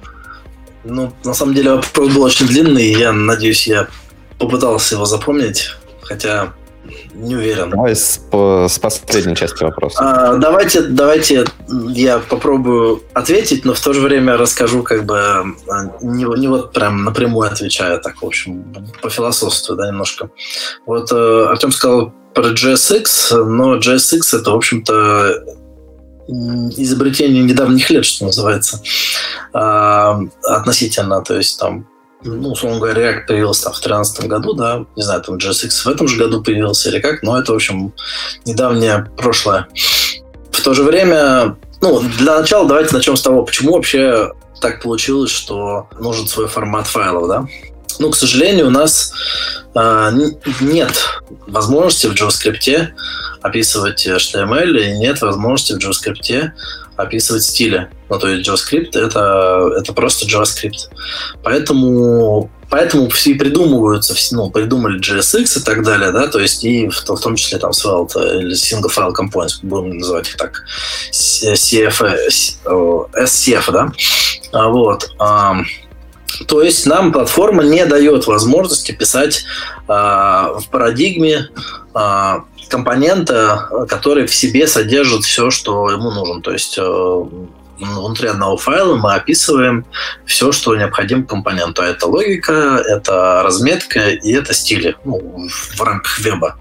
Ну, 0.84 1.12
на 1.26 1.34
самом 1.34 1.56
деле 1.56 1.74
вопрос 1.74 2.14
был 2.14 2.24
очень 2.24 2.46
длинный, 2.46 2.86
и 2.86 3.00
я 3.00 3.12
надеюсь, 3.12 3.66
я 3.66 3.88
попытался 4.38 4.96
его 4.96 5.06
запомнить, 5.06 5.76
хотя 6.04 6.54
не 7.14 7.36
уверен. 7.36 7.70
Давай 7.70 7.96
с, 7.96 8.20
по, 8.32 8.68
с 8.70 8.80
последней 8.80 9.36
части 9.36 9.64
вопроса. 9.64 9.98
А, 10.00 10.36
давайте, 10.38 10.82
давайте 10.82 11.46
я 11.90 12.20
попробую 12.20 13.04
ответить, 13.14 13.66
но 13.66 13.74
в 13.74 13.80
то 13.80 13.94
же 13.94 14.02
время 14.02 14.38
расскажу, 14.38 14.84
как 14.84 15.06
бы 15.06 15.18
а, 15.18 15.46
не, 16.02 16.24
не 16.40 16.48
вот 16.48 16.74
прям 16.74 17.04
напрямую 17.04 17.50
отвечая, 17.50 17.98
так, 17.98 18.22
в 18.22 18.26
общем, 18.26 18.74
по 19.02 19.10
философству, 19.10 19.76
да, 19.76 19.88
немножко. 19.88 20.30
Вот 20.86 21.12
э, 21.12 21.46
Артем 21.50 21.72
сказал 21.72 22.14
про 22.34 22.50
JSX, 22.50 23.44
но 23.44 23.78
JSX 23.78 24.40
это, 24.40 24.52
в 24.52 24.56
общем-то, 24.56 25.44
изобретение 26.28 27.44
недавних 27.44 27.90
лет, 27.90 28.06
что 28.06 28.26
называется, 28.26 28.82
а, 29.54 30.20
относительно, 30.44 31.22
то 31.24 31.36
есть 31.36 31.60
там 31.60 31.88
ну, 32.24 32.52
условно 32.52 32.80
говоря, 32.80 33.02
React 33.02 33.28
появился 33.28 33.64
там 33.64 33.74
в 33.74 33.82
2013 33.82 34.28
году, 34.28 34.54
да, 34.54 34.86
не 34.96 35.04
знаю, 35.04 35.22
там 35.22 35.38
JSX 35.38 35.70
в 35.70 35.88
этом 35.88 36.08
же 36.08 36.18
году 36.18 36.44
появился 36.44 36.90
или 36.90 37.00
как, 37.00 37.24
но 37.24 37.40
это, 37.40 37.52
в 37.52 37.56
общем, 37.56 37.94
недавнее 38.46 39.10
прошлое. 39.18 39.68
В 40.52 40.62
то 40.62 40.74
же 40.74 40.84
время, 40.84 41.58
ну, 41.82 42.02
для 42.18 42.40
начала 42.40 42.68
давайте 42.68 42.96
начнем 42.96 43.16
с 43.16 43.22
того, 43.22 43.44
почему 43.44 43.74
вообще 43.74 44.32
так 44.62 44.82
получилось, 44.82 45.32
что 45.32 45.88
нужен 46.00 46.28
свой 46.28 46.48
формат 46.48 46.88
файлов, 46.88 47.28
да. 47.28 47.46
Ну, 48.00 48.12
к 48.12 48.16
сожалению, 48.16 48.68
у 48.68 48.72
нас 48.72 49.14
э, 49.74 50.12
нет 50.62 51.22
возможности 51.48 52.08
в 52.08 52.14
JavaScript 52.14 52.90
описывать 53.42 54.08
HTML, 54.08 54.78
и 54.78 54.98
нет 54.98 55.22
возможности 55.22 55.74
в 55.74 55.78
JavaScript 55.78 56.52
описывать 56.98 57.44
стили. 57.44 57.90
Ну, 58.10 58.20
то 58.20 58.28
есть 58.28 58.48
JavaScript 58.48 58.98
это, 58.98 59.72
это 59.78 59.94
просто 59.94 60.26
JavaScript. 60.26 60.90
Поэтому, 61.44 62.50
поэтому 62.70 63.10
все 63.10 63.36
придумываются, 63.36 64.16
ну, 64.36 64.50
придумали 64.50 65.00
JSX 65.00 65.60
и 65.60 65.64
так 65.64 65.84
далее, 65.84 66.12
да, 66.12 66.28
то 66.28 66.40
есть 66.40 66.64
и 66.66 66.90
в, 66.90 66.96
в 66.96 67.22
том 67.22 67.36
числе 67.36 67.60
там 67.60 67.72
Svelte 67.72 68.40
или 68.40 68.54
Single 68.54 68.92
File 68.94 69.14
Components, 69.14 69.60
будем 69.62 69.98
называть 69.98 70.28
их 70.30 70.38
так, 70.38 70.64
CF, 71.12 72.18
SCF, 73.14 73.72
да, 73.72 73.92
а 74.52 74.68
вот. 74.70 75.10
То 76.48 76.62
есть 76.62 76.86
нам 76.86 77.12
платформа 77.12 77.64
не 77.64 77.86
дает 77.86 78.28
возможности 78.28 78.92
писать 78.92 79.46
а, 79.88 80.60
в 80.60 80.68
парадигме 80.70 81.50
а, 81.94 82.44
компонента, 82.68 83.70
который 83.90 84.28
в 84.28 84.34
себе 84.34 84.68
содержит 84.68 85.24
все, 85.24 85.50
что 85.52 85.90
ему 85.90 86.12
нужно. 86.12 86.42
То 86.42 86.52
есть 86.52 86.78
э, 86.78 87.24
внутри 87.80 88.28
одного 88.30 88.58
файла 88.58 88.96
мы 88.96 89.14
описываем 89.14 89.86
все, 90.26 90.52
что 90.52 90.76
необходимо 90.76 91.24
компоненту. 91.24 91.82
Это 91.82 92.08
логика, 92.08 92.84
это 92.86 93.42
разметка 93.44 94.10
и 94.10 94.34
это 94.34 94.54
стили 94.54 94.96
ну, 95.06 95.48
в 95.50 95.82
рамках 95.82 96.20
веба. 96.20 96.56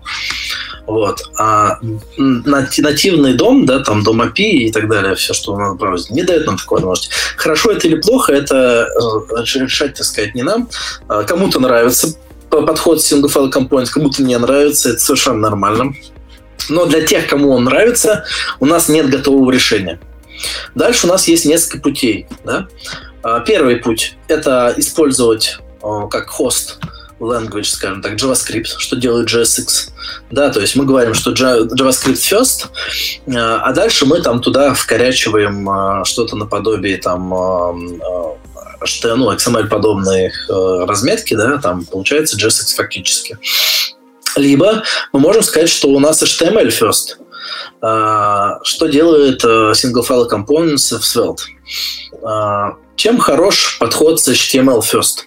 Вот. 0.86 1.20
А 1.36 1.78
нативный 2.16 3.34
дом, 3.34 3.66
да, 3.66 3.80
там 3.80 4.04
дом 4.04 4.22
API 4.22 4.68
и 4.68 4.72
так 4.72 4.88
далее, 4.88 5.16
все, 5.16 5.34
что 5.34 5.56
надо 5.58 5.74
браузить, 5.74 6.10
не 6.10 6.22
дает 6.22 6.46
нам 6.46 6.56
такой 6.56 6.76
возможности. 6.76 7.12
Хорошо 7.36 7.72
это 7.72 7.88
или 7.88 8.00
плохо, 8.00 8.32
это 8.32 8.86
э, 8.86 9.42
решать, 9.42 9.94
так 9.94 10.06
сказать, 10.06 10.34
не 10.34 10.42
нам. 10.42 10.68
А 11.08 11.24
кому-то 11.24 11.58
нравится 11.58 12.16
подход 12.50 12.98
single 12.98 13.28
file 13.28 13.52
component, 13.52 13.90
кому-то 13.90 14.22
не 14.22 14.36
нравится, 14.38 14.90
это 14.90 14.98
совершенно 14.98 15.38
нормально. 15.38 15.94
Но 16.68 16.86
для 16.86 17.02
тех, 17.02 17.26
кому 17.26 17.50
он 17.50 17.64
нравится, 17.64 18.24
у 18.60 18.66
нас 18.66 18.88
нет 18.88 19.08
готового 19.08 19.50
решения. 19.50 20.00
Дальше 20.74 21.06
у 21.06 21.10
нас 21.10 21.28
есть 21.28 21.44
несколько 21.44 21.78
путей. 21.78 22.26
Да? 22.44 22.68
А, 23.22 23.40
первый 23.40 23.76
путь– 23.76 24.16
это 24.28 24.74
использовать 24.76 25.58
как 26.10 26.28
хост 26.28 26.78
language, 27.20 27.64
скажем 27.64 28.02
так, 28.02 28.14
JavaScript, 28.14 28.78
что 28.78 28.96
делает 28.96 29.28
JSX. 29.28 29.90
Да, 30.30 30.50
то 30.50 30.60
есть 30.60 30.76
мы 30.76 30.84
говорим, 30.84 31.14
что 31.14 31.32
JavaScript 31.32 32.14
first, 32.14 32.66
а, 33.34 33.62
а 33.62 33.72
дальше 33.72 34.06
мы 34.06 34.20
там 34.20 34.40
туда 34.40 34.74
вкорячиваем 34.74 35.68
а, 35.68 36.04
что-то 36.04 36.36
наподобие 36.36 36.98
там 36.98 37.32
что, 38.84 39.16
ну, 39.16 39.32
XML-подобные 39.32 40.32
разметки, 40.86 41.34
да, 41.34 41.58
там 41.58 41.84
получается 41.84 42.36
JSX 42.36 42.74
фактически. 42.76 43.38
Либо 44.36 44.82
мы 45.12 45.20
можем 45.20 45.42
сказать, 45.42 45.68
что 45.68 45.88
у 45.88 45.98
нас 45.98 46.22
HTML 46.22 46.68
first. 46.68 47.16
А, 47.80 48.58
что 48.64 48.86
делает 48.86 49.44
э, 49.44 49.72
Single 49.72 50.06
File 50.06 50.28
Components 50.28 50.98
в 50.98 51.02
Svelte? 51.02 51.42
А, 52.22 52.74
чем 52.96 53.18
хорош 53.18 53.78
подход 53.78 54.20
с 54.20 54.28
HTML 54.28 54.80
first? 54.80 55.24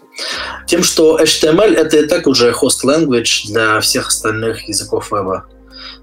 Тем, 0.67 0.84
что 0.84 1.19
HTML 1.19 1.73
это 1.76 1.97
и 1.97 2.07
так 2.07 2.28
уже 2.28 2.51
host 2.51 2.86
language 2.86 3.47
для 3.47 3.80
всех 3.80 4.07
остальных 4.07 4.67
языков 4.67 5.11
веба. 5.11 5.45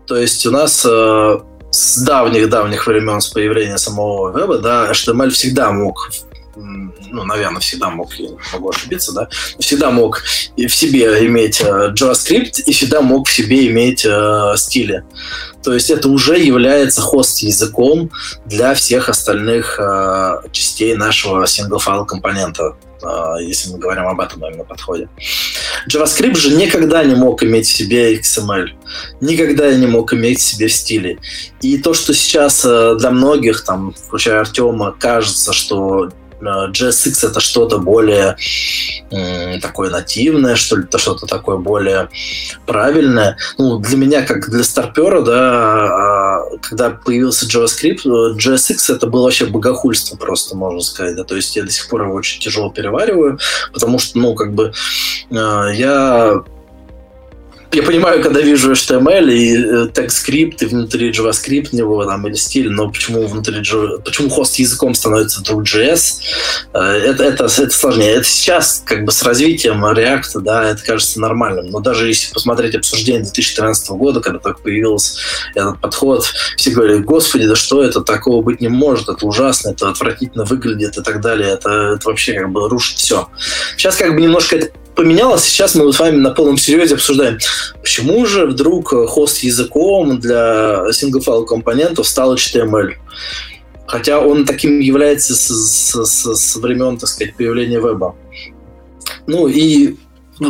То 0.07 0.17
есть 0.17 0.47
у 0.47 0.51
нас 0.51 0.85
э, 0.89 1.39
с 1.71 1.99
давних-давних 1.99 2.87
времен, 2.87 3.21
с 3.21 3.29
появления 3.29 3.79
самого 3.79 4.37
веба, 4.37 4.59
да, 4.59 4.91
HTML 4.91 5.31
всегда 5.31 5.71
мог 5.71 6.11
ну, 6.57 7.25
наверное, 7.25 7.61
всегда 7.61 7.91
мог, 7.91 8.13
я 8.15 8.31
могу 8.53 8.71
ошибиться, 8.71 9.13
да, 9.13 9.29
всегда 9.59 9.91
мог 9.91 10.23
в 10.57 10.69
себе 10.69 11.27
иметь 11.27 11.61
э, 11.61 11.93
JavaScript 11.93 12.63
и 12.65 12.73
всегда 12.73 13.03
мог 13.03 13.29
в 13.29 13.33
себе 13.33 13.69
иметь 13.69 14.05
э, 14.05 14.55
стили. 14.57 15.05
То 15.63 15.75
есть 15.75 15.91
это 15.91 16.09
уже 16.09 16.39
является 16.39 17.01
хост-языком 17.01 18.11
для 18.47 18.75
всех 18.75 19.09
остальных 19.09 19.79
э, 19.79 20.49
частей 20.53 20.95
нашего 20.95 21.45
single-file 21.45 22.07
компонента 22.07 22.77
э, 23.03 23.43
если 23.43 23.73
мы 23.73 23.79
говорим 23.79 24.07
об 24.07 24.21
этом 24.21 24.45
именно 24.47 24.65
подходе. 24.65 25.09
JavaScript 25.91 26.37
же 26.37 26.57
никогда 26.57 27.05
не 27.05 27.15
мог 27.15 27.43
иметь 27.43 27.67
в 27.67 27.77
себе 27.77 28.17
XML, 28.17 28.69
никогда 29.21 29.75
не 29.75 29.87
мог 29.87 30.15
иметь 30.15 30.39
в 30.39 30.43
себе 30.43 30.69
стили. 30.69 31.19
И 31.61 31.79
то, 31.79 31.95
что 31.95 32.15
сейчас 32.15 32.65
э, 32.65 32.97
для 32.99 33.11
многих, 33.11 33.65
там, 33.65 33.93
включая 33.93 34.41
Артема, 34.41 34.93
кажется, 34.99 35.53
что 35.53 36.11
JSX 36.71 37.31
это 37.31 37.41
что-то 37.41 37.79
более 37.79 38.37
такое 39.61 39.91
нативное, 39.91 40.57
что 40.57 40.77
ли, 40.77 40.87
что-то 40.97 41.27
такое 41.27 41.57
более 41.57 42.09
правильное. 42.67 43.37
Ну, 43.59 43.79
для 43.79 43.97
меня, 43.97 44.23
как 44.23 44.51
для 44.51 44.65
старпера, 44.65 45.21
да, 45.21 45.37
а, 45.37 46.43
когда 46.63 46.91
появился 46.91 47.47
JavaScript, 47.47 48.05
JSX 48.37 48.95
это 48.95 49.07
было 49.07 49.25
вообще 49.25 49.47
богохульство 49.47 50.17
просто, 50.17 50.57
можно 50.57 50.81
сказать. 50.81 51.17
Да? 51.17 51.25
То 51.25 51.37
есть 51.37 51.55
я 51.57 51.63
до 51.63 51.71
сих 51.71 51.89
пор 51.89 52.03
его 52.03 52.15
очень 52.15 52.41
тяжело 52.41 52.71
перевариваю, 52.71 53.39
потому 53.73 53.99
что, 53.99 54.19
ну, 54.19 54.35
как 54.35 54.55
бы 54.55 54.73
а, 55.31 55.69
я 55.71 56.43
я 57.73 57.83
понимаю, 57.83 58.23
когда 58.23 58.41
вижу 58.41 58.73
HTML 58.73 59.33
и 59.33 59.57
э, 59.57 59.89
TypeScript, 59.93 60.57
и 60.61 60.67
внутри 60.67 61.11
JavaScript 61.11 61.69
него 61.73 62.05
там, 62.05 62.27
или 62.27 62.35
стиль, 62.35 62.71
но 62.71 62.89
почему 62.91 63.27
внутри 63.27 63.59
почему 64.05 64.31
хост 64.31 64.57
языком 64.57 64.95
становится 64.95 65.41
вдруг 65.41 65.65
JS, 65.65 66.21
э, 66.73 66.79
это, 66.79 67.25
это, 67.25 67.45
это 67.45 67.71
сложнее. 67.71 68.13
Это 68.13 68.25
сейчас 68.25 68.83
как 68.85 69.05
бы 69.05 69.13
с 69.13 69.23
развитием 69.23 69.85
React, 69.85 70.41
да, 70.41 70.71
это 70.71 70.83
кажется 70.85 71.21
нормальным. 71.21 71.67
Но 71.71 71.81
даже 71.81 72.09
если 72.09 72.33
посмотреть 72.33 72.75
обсуждение 72.75 73.23
2013 73.23 73.91
года, 73.91 74.21
когда 74.21 74.39
только 74.39 74.61
появился 74.61 75.21
этот 75.55 75.81
подход, 75.81 76.25
все 76.57 76.71
говорили, 76.71 76.99
господи, 76.99 77.47
да 77.47 77.57
что 77.57 77.83
это, 77.83 78.01
такого 78.01 78.43
быть 78.43 78.61
не 78.61 78.69
может, 78.69 79.09
это 79.09 79.27
ужасно, 79.27 79.71
это 79.71 79.91
отвратительно 79.91 80.45
выглядит 80.45 80.97
и 80.97 81.03
так 81.03 81.21
далее, 81.21 81.51
это, 81.51 81.95
это 81.97 82.09
вообще 82.09 82.35
как 82.35 82.51
бы 82.51 82.69
рушит 82.69 82.99
все. 82.99 83.29
Сейчас 83.77 83.97
как 83.97 84.15
бы 84.15 84.21
немножко 84.21 84.57
это 84.57 84.71
поменялось. 84.97 85.45
Сейчас 85.45 85.75
мы 85.75 85.93
с 85.93 86.01
вами 86.01 86.17
на 86.17 86.31
полном 86.31 86.57
серьезе 86.57 86.95
обсуждаем, 86.95 87.39
почему 87.81 88.27
же 88.27 88.47
вдруг 88.47 88.89
хост 88.89 89.39
языком 89.39 90.19
для 90.19 90.89
single-file 90.91 91.45
компонентов 91.45 92.09
стал 92.09 92.35
HTML. 92.35 92.95
Хотя 93.87 94.21
он 94.21 94.45
таким 94.45 94.81
является 94.81 95.37
с, 95.37 95.95
с, 95.95 96.35
с, 96.35 96.57
времен, 96.57 96.99
так 96.99 97.09
сказать, 97.09 97.37
появления 97.37 97.79
веба. 97.79 98.17
Ну 99.29 99.47
и 99.47 99.97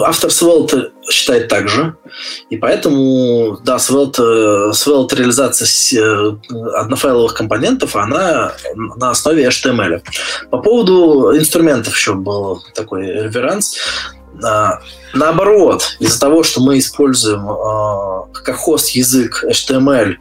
автор 0.02 0.30
Svelte 0.30 0.90
считает 1.10 1.48
так 1.48 1.68
же. 1.68 1.96
И 2.50 2.56
поэтому, 2.56 3.58
да, 3.62 3.76
Svelte, 3.76 4.70
Svelte 4.72 5.16
реализация 5.16 5.68
э, 6.00 6.36
однофайловых 6.74 7.34
компонентов, 7.34 7.94
она 7.94 8.54
на 8.74 9.10
основе 9.10 9.46
HTML. 9.46 10.02
По 10.50 10.58
поводу 10.58 11.36
инструментов 11.36 11.94
еще 11.94 12.14
был 12.14 12.62
такой 12.74 13.06
реверанс. 13.06 13.76
А, 14.42 14.78
наоборот, 15.14 15.96
из-за 15.98 16.20
того, 16.20 16.42
что 16.42 16.60
мы 16.60 16.78
используем 16.78 17.48
э, 17.48 18.40
как 18.44 18.56
хост 18.56 18.90
язык 18.90 19.44
HTML 19.48 20.16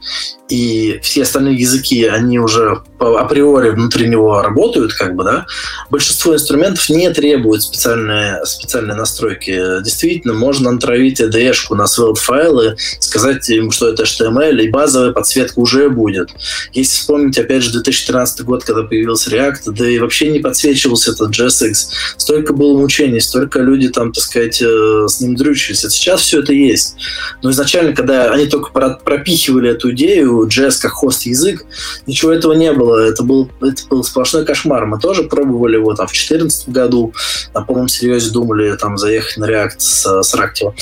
и 0.50 1.00
все 1.02 1.24
остальные 1.24 1.56
языки, 1.56 2.06
они 2.06 2.40
уже 2.40 2.82
априори 3.00 3.72
внутри 3.72 4.08
него 4.08 4.42
работают, 4.42 4.94
как 4.94 5.16
бы, 5.16 5.24
да, 5.24 5.46
большинство 5.90 6.34
инструментов 6.34 6.88
не 6.90 7.10
требуют 7.12 7.64
специальные, 7.64 8.46
специальные 8.46 8.96
настройки. 8.96 9.82
Действительно, 9.84 10.34
можно 10.34 10.72
натравить 10.72 11.20
IDE-шку 11.20 11.76
на 11.76 11.88
Svelte 11.88 12.22
файлы, 12.22 12.78
сказать 13.00 13.50
им, 13.50 13.72
что 13.72 13.90
это 13.90 14.04
HTML, 14.04 14.62
и 14.62 14.70
базовая 14.70 15.12
подсветка 15.12 15.60
уже 15.60 15.90
будет. 15.90 16.30
Если 16.74 16.96
вспомнить, 16.96 17.38
опять 17.38 17.64
же, 17.64 17.72
2013 17.72 18.42
год, 18.42 18.64
когда 18.64 18.84
появился 18.84 19.32
React, 19.32 19.72
да 19.72 19.90
и 19.90 20.00
вообще 20.00 20.30
не 20.30 20.40
подсвечивался 20.40 21.12
этот 21.12 21.32
JSX. 21.32 21.74
Столько 22.18 22.54
было 22.54 22.78
мучений, 22.78 23.20
столько 23.20 23.60
люди 23.60 23.90
там, 23.90 24.12
так 24.12 24.24
сказать, 24.24 24.62
э, 25.06 25.08
с 25.08 25.20
ним 25.22 25.36
дрючились. 25.36 25.86
А 25.86 25.90
сейчас 25.90 26.22
все 26.22 26.42
это 26.42 26.54
есть. 26.54 26.98
Но 27.42 27.52
изначально, 27.52 27.94
когда 27.94 28.32
они 28.32 28.48
только 28.48 28.72
пропихивали 28.72 29.72
эту 29.72 29.92
идею, 29.92 30.48
JS 30.48 30.82
как 30.82 30.92
хост-язык, 30.92 31.66
ничего 32.06 32.32
этого 32.32 32.54
не 32.54 32.72
было. 32.72 33.00
Это 33.00 33.24
был, 33.24 33.50
это 33.62 33.88
был 33.90 34.04
сплошной 34.04 34.46
кошмар. 34.46 34.86
Мы 34.86 35.00
тоже 35.00 35.24
пробовали 35.24 35.76
его 35.76 35.94
там 35.94 36.08
в 36.08 36.12
2014 36.12 36.70
году, 36.70 37.14
на 37.54 37.62
полном 37.62 37.88
серьезе 37.88 38.32
думали 38.32 38.76
там 38.76 38.98
заехать 38.98 39.38
на 39.38 39.46
React 39.46 39.76
с, 39.78 40.24
с 40.24 40.36
Ractive. 40.36 40.74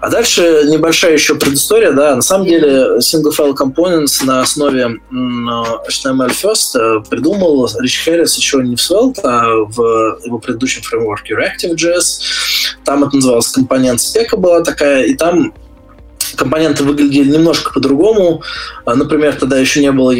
А 0.00 0.10
дальше 0.10 0.64
небольшая 0.66 1.14
еще 1.14 1.34
предыстория, 1.34 1.92
да, 1.92 2.14
на 2.14 2.20
самом 2.20 2.46
деле 2.46 2.98
Single 2.98 3.32
File 3.34 3.54
Components 3.54 4.22
на 4.24 4.42
основе 4.42 4.98
HTML 5.10 6.30
First 6.30 6.78
э, 6.78 7.02
придумал 7.08 7.70
Рич 7.78 8.04
Хэррис 8.04 8.36
еще 8.36 8.58
не 8.58 8.76
в 8.76 8.80
Svelte, 8.80 9.20
а 9.22 9.46
в 9.48 10.18
его 10.24 10.38
предыдущем 10.38 10.82
фреймворке 10.82 11.34
Reactive.js. 11.34 12.20
Там 12.84 13.04
это 13.04 13.16
называлось 13.16 13.48
компонент 13.48 14.00
спека 14.00 14.36
была 14.36 14.62
такая, 14.62 15.04
и 15.04 15.14
там 15.14 15.52
компоненты 16.36 16.84
выглядели 16.84 17.30
немножко 17.30 17.72
по-другому. 17.72 18.42
А, 18.84 18.94
например, 18.94 19.36
тогда 19.36 19.58
еще 19.58 19.80
не 19.80 19.92
было 19.92 20.10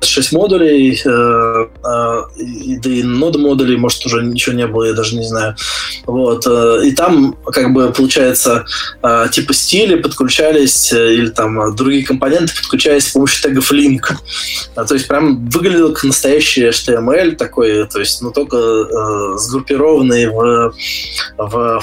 ES6 0.00 0.28
модулей, 0.32 1.00
э, 1.04 1.08
э, 1.08 2.78
да 2.82 2.90
и 2.90 3.02
нода 3.02 3.38
модулей, 3.38 3.76
может, 3.76 4.04
уже 4.06 4.22
ничего 4.22 4.56
не 4.56 4.66
было, 4.66 4.84
я 4.84 4.92
даже 4.92 5.16
не 5.16 5.24
знаю. 5.24 5.56
Вот. 6.06 6.46
Э, 6.46 6.80
и 6.84 6.92
там, 6.92 7.36
как 7.46 7.72
бы, 7.72 7.92
получается, 7.92 8.64
типа 9.32 9.52
стили 9.52 9.96
подключались, 9.96 10.92
или 10.92 11.28
там 11.28 11.74
другие 11.74 12.04
компоненты 12.04 12.54
подключались 12.54 13.08
с 13.08 13.12
помощью 13.12 13.42
тегов 13.42 13.72
link. 13.72 14.02
То 14.74 14.94
есть 14.94 15.08
прям 15.08 15.48
выглядело 15.48 15.92
как 15.92 16.04
настоящий 16.04 16.64
HTML 16.64 17.36
такой, 17.36 17.86
то 17.86 17.98
есть, 17.98 18.22
ну, 18.22 18.30
только 18.30 19.36
сгруппированный 19.36 20.26
в, 20.26 20.72
в 21.36 21.82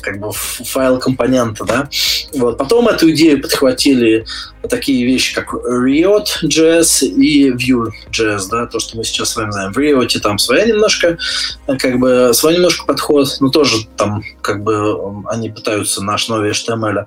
как 0.00 0.20
бы 0.20 0.30
файл 0.32 0.98
компонента, 0.98 1.64
да. 1.64 1.88
Вот. 2.34 2.58
Потом 2.58 2.88
эту 2.88 3.10
идею 3.10 3.40
подхватили 3.40 4.26
такие 4.68 5.06
вещи, 5.06 5.34
как 5.34 5.54
Riot.js 5.54 7.06
и 7.06 7.50
Vue.js, 7.50 8.48
да, 8.50 8.66
то, 8.66 8.78
что 8.80 8.96
мы 8.96 9.04
сейчас 9.04 9.30
с 9.30 9.36
вами 9.36 9.50
знаем. 9.50 9.72
В 9.72 9.78
Riot 9.78 10.18
там 10.20 10.38
своя 10.38 10.66
немножко, 10.66 11.18
как 11.66 11.98
бы, 11.98 12.30
свой 12.34 12.54
немножко 12.54 12.86
подход, 12.86 13.28
но 13.40 13.50
тоже 13.50 13.86
там, 13.96 14.22
как 14.42 14.62
бы, 14.62 15.24
они 15.28 15.50
пытаются 15.50 16.02
на 16.02 16.14
основе 16.14 16.50
HTML 16.50 17.04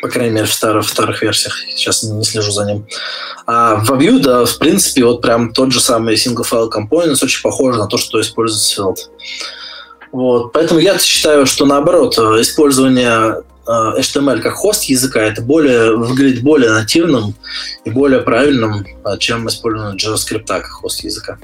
по 0.00 0.08
крайней 0.08 0.34
мере, 0.34 0.46
в 0.46 0.52
старых, 0.52 0.86
в 0.86 0.88
старых 0.88 1.22
версиях. 1.22 1.56
Сейчас 1.68 2.02
не 2.02 2.24
слежу 2.24 2.50
за 2.50 2.64
ним. 2.64 2.86
А 3.46 3.76
в 3.76 3.90
Vue, 3.92 4.18
да, 4.20 4.44
в 4.44 4.58
принципе, 4.58 5.04
вот 5.04 5.20
прям 5.20 5.52
тот 5.52 5.72
же 5.72 5.80
самый 5.80 6.14
single 6.14 6.44
file 6.48 6.70
components 6.70 7.22
очень 7.22 7.42
похож 7.42 7.76
на 7.76 7.86
то, 7.86 7.98
что 7.98 8.20
использует 8.20 8.62
Svelte. 8.62 9.10
Вот. 10.12 10.52
Поэтому 10.52 10.78
я 10.78 10.98
считаю, 10.98 11.46
что 11.46 11.64
наоборот, 11.64 12.18
э, 12.18 12.42
использование 12.42 13.42
э, 13.66 14.00
HTML 14.00 14.40
как 14.40 14.52
хост 14.52 14.84
языка 14.84 15.20
это 15.20 15.40
более 15.40 15.96
выглядит 15.96 16.42
более 16.42 16.70
нативным 16.70 17.34
и 17.84 17.90
более 17.90 18.20
правильным, 18.20 18.86
э, 19.04 19.18
чем 19.18 19.48
использование 19.48 19.96
JavaScript 19.96 20.46
как 20.46 20.66
хост 20.66 21.02
языка. 21.02 21.38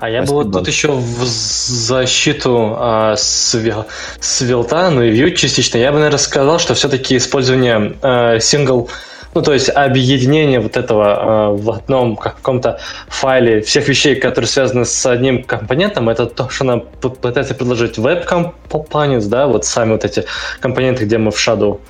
А 0.00 0.08
я 0.08 0.22
бы 0.22 0.32
вот 0.32 0.52
тут 0.52 0.68
еще 0.68 0.92
в 0.92 1.24
защиту 1.24 2.76
а, 2.78 3.16
свел, 3.16 3.86
свелта, 4.20 4.90
ну 4.90 5.02
и 5.02 5.10
Vue 5.10 5.34
частично, 5.34 5.76
я 5.76 5.92
бы, 5.92 5.98
наверное, 5.98 6.18
сказал, 6.18 6.58
что 6.58 6.74
все-таки 6.74 7.16
использование 7.16 7.94
а, 8.00 8.36
single 8.38 8.88
ну, 9.36 9.42
то 9.42 9.52
есть 9.52 9.68
объединение 9.68 10.60
вот 10.60 10.78
этого 10.78 11.52
э, 11.52 11.56
в 11.62 11.70
одном 11.70 12.16
каком-то 12.16 12.80
файле 13.08 13.60
всех 13.60 13.86
вещей, 13.86 14.16
которые 14.16 14.48
связаны 14.48 14.86
с 14.86 15.04
одним 15.04 15.44
компонентом, 15.44 16.08
это 16.08 16.24
то, 16.24 16.48
что 16.48 16.64
нам 16.64 16.80
пытается 16.80 17.54
предложить 17.54 17.98
Web 17.98 18.26
Components, 18.26 19.28
да, 19.28 19.46
вот 19.46 19.66
сами 19.66 19.92
вот 19.92 20.06
эти 20.06 20.24
компоненты, 20.60 21.04
где 21.04 21.18
мы 21.18 21.30
в 21.30 21.36
Shadow 21.36 21.80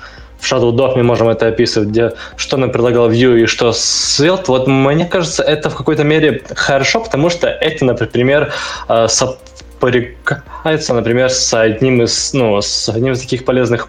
в 0.40 0.44
Shadow 0.44 0.72
Doc 0.72 0.96
мы 0.96 1.04
можем 1.04 1.28
это 1.28 1.46
описывать, 1.46 1.90
где 1.90 2.14
что 2.36 2.56
нам 2.56 2.72
предлагал 2.72 3.10
Vue 3.12 3.44
и 3.44 3.46
что 3.46 3.68
Svelte. 3.68 4.46
Вот 4.48 4.66
мне 4.66 5.06
кажется, 5.06 5.44
это 5.44 5.70
в 5.70 5.76
какой-то 5.76 6.02
мере 6.02 6.42
хорошо, 6.52 6.98
потому 7.00 7.30
что 7.30 7.46
это, 7.46 7.84
например, 7.84 8.52
э, 8.88 9.06
сопрягается, 9.08 10.94
например, 10.94 11.30
с 11.30 11.54
одним 11.54 12.02
из, 12.02 12.32
ну, 12.32 12.60
с 12.60 12.88
одним 12.88 13.12
из 13.12 13.20
таких 13.20 13.44
полезных 13.44 13.88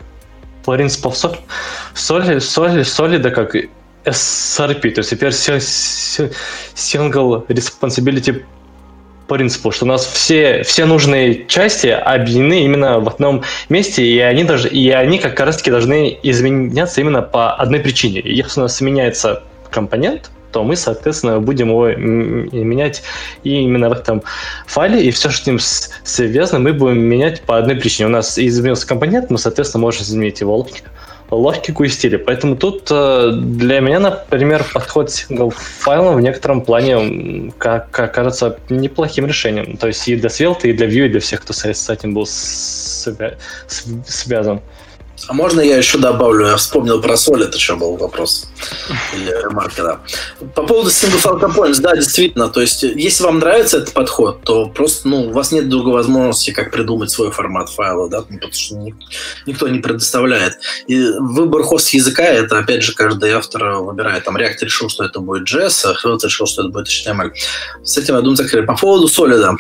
принципов 0.75 1.17
соль, 1.17 1.37
соли, 1.93 2.39
соли, 2.39 2.83
солида 2.83 3.31
как 3.31 3.55
SRP, 4.05 4.91
то 4.91 4.99
есть 4.99 5.09
теперь 5.09 5.29
single 6.75 7.47
responsibility 7.47 8.43
принципу, 9.27 9.71
что 9.71 9.85
у 9.85 9.87
нас 9.87 10.05
все, 10.05 10.63
все 10.63 10.85
нужные 10.85 11.45
части 11.47 11.87
объединены 11.87 12.63
именно 12.63 12.99
в 12.99 13.09
одном 13.09 13.43
месте, 13.69 14.05
и 14.05 14.19
они, 14.19 14.43
даже, 14.43 14.69
и 14.69 14.89
они 14.89 15.19
как 15.19 15.39
раз 15.39 15.57
таки 15.57 15.71
должны 15.71 16.17
изменяться 16.23 17.01
именно 17.01 17.21
по 17.21 17.53
одной 17.53 17.81
причине. 17.81 18.21
Если 18.23 18.59
у 18.59 18.63
нас 18.63 18.79
меняется 18.81 19.43
компонент, 19.69 20.31
то 20.51 20.63
мы, 20.63 20.75
соответственно, 20.75 21.39
будем 21.39 21.69
его 21.69 21.89
менять 21.89 23.03
и 23.43 23.61
именно 23.61 23.89
в 23.89 23.93
этом 23.93 24.23
файле, 24.65 25.03
и 25.03 25.11
все, 25.11 25.29
что 25.29 25.43
с 25.43 25.47
ним 25.47 25.59
связано, 25.59 26.59
мы 26.59 26.73
будем 26.73 26.99
менять 26.99 27.41
по 27.41 27.57
одной 27.57 27.75
причине. 27.75 28.07
У 28.07 28.11
нас 28.11 28.37
изменился 28.39 28.87
компонент, 28.87 29.29
мы, 29.29 29.37
соответственно, 29.37 29.81
можем 29.81 30.03
изменить 30.03 30.41
его 30.41 30.65
логику 31.29 31.83
и 31.83 31.89
стиль. 31.89 32.17
Поэтому 32.17 32.55
тут 32.55 32.87
э, 32.89 33.31
для 33.33 33.79
меня, 33.81 33.99
например, 33.99 34.65
подход 34.73 35.11
сингл 35.11 35.49
файлом 35.49 36.15
в 36.15 36.21
некотором 36.21 36.61
плане 36.61 37.51
как, 37.57 37.91
как 37.91 38.13
кажется 38.13 38.59
неплохим 38.69 39.25
решением. 39.25 39.77
То 39.77 39.87
есть 39.87 40.07
и 40.07 40.15
для 40.15 40.29
Svelte, 40.29 40.69
и 40.69 40.73
для 40.73 40.87
Vue, 40.87 41.07
и 41.07 41.09
для 41.09 41.19
всех, 41.19 41.41
кто 41.41 41.53
с 41.53 41.89
этим 41.89 42.13
был 42.13 42.25
связан. 44.05 44.61
А 45.25 45.33
можно 45.33 45.61
я 45.61 45.77
еще 45.77 45.97
добавлю? 45.97 46.47
Я 46.47 46.57
вспомнил 46.57 47.01
про 47.01 47.17
соль, 47.17 47.43
это 47.43 47.57
еще 47.57 47.75
был 47.75 47.97
вопрос. 47.97 48.47
Или 49.15 49.31
ремарка, 49.31 49.83
да. 49.83 49.99
По 50.53 50.63
поводу 50.63 50.89
single 50.89 51.21
file 51.21 51.41
components, 51.41 51.81
да, 51.81 51.95
действительно. 51.95 52.49
То 52.49 52.61
есть, 52.61 52.83
если 52.83 53.23
вам 53.23 53.39
нравится 53.39 53.77
этот 53.77 53.93
подход, 53.93 54.43
то 54.43 54.67
просто, 54.67 55.07
ну, 55.07 55.27
у 55.27 55.31
вас 55.31 55.51
нет 55.51 55.69
другой 55.69 55.93
возможности, 55.93 56.51
как 56.51 56.71
придумать 56.71 57.09
свой 57.09 57.31
формат 57.31 57.69
файла, 57.69 58.09
да, 58.09 58.21
потому 58.21 58.53
что 58.53 58.75
никто 59.45 59.67
не 59.67 59.79
предоставляет. 59.79 60.59
И 60.87 61.01
выбор 61.19 61.63
хост 61.63 61.89
языка, 61.89 62.23
это, 62.23 62.59
опять 62.59 62.83
же, 62.83 62.93
каждый 62.93 63.31
автор 63.31 63.63
выбирает. 63.79 64.23
Там 64.23 64.37
React 64.37 64.59
решил, 64.61 64.89
что 64.89 65.03
это 65.03 65.19
будет 65.19 65.51
JS, 65.51 65.85
а 65.85 65.93
кто-то 65.95 66.27
решил, 66.27 66.45
что 66.45 66.61
это 66.61 66.71
будет 66.71 66.87
HTML. 66.87 67.31
С 67.83 67.97
этим, 67.97 68.15
я 68.15 68.21
думаю, 68.21 68.35
закрыли. 68.35 68.65
По 68.65 68.77
поводу 68.77 69.07
солида. 69.07 69.47
А, 69.49 69.55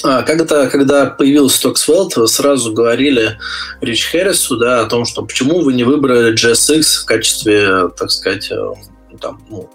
когда, 0.00 0.68
когда 0.68 1.06
появился 1.06 1.68
Stockswell, 1.68 2.26
сразу 2.26 2.72
говорили 2.72 3.38
Рич 3.80 4.06
Хэррису 4.06 4.56
да, 4.56 4.80
о 4.80 4.86
том, 4.86 5.04
что 5.04 5.22
почему 5.22 5.60
вы 5.60 5.74
не 5.74 5.84
выбрали 5.84 6.34
JSX 6.34 7.02
в 7.02 7.04
качестве, 7.04 7.88
так 7.90 8.10
сказать, 8.10 8.50
э, 8.50 8.72
там, 9.20 9.42
ну, 9.48 9.68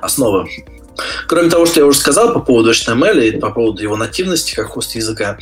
основы. 0.00 0.48
Кроме 1.26 1.48
того, 1.48 1.66
что 1.66 1.80
я 1.80 1.86
уже 1.86 1.98
сказал 1.98 2.32
по 2.32 2.40
поводу 2.40 2.72
HTML 2.72 3.28
и 3.28 3.38
по 3.38 3.50
поводу 3.50 3.82
его 3.82 3.96
нативности 3.96 4.54
как 4.54 4.68
хост 4.68 4.94
языка, 4.96 5.38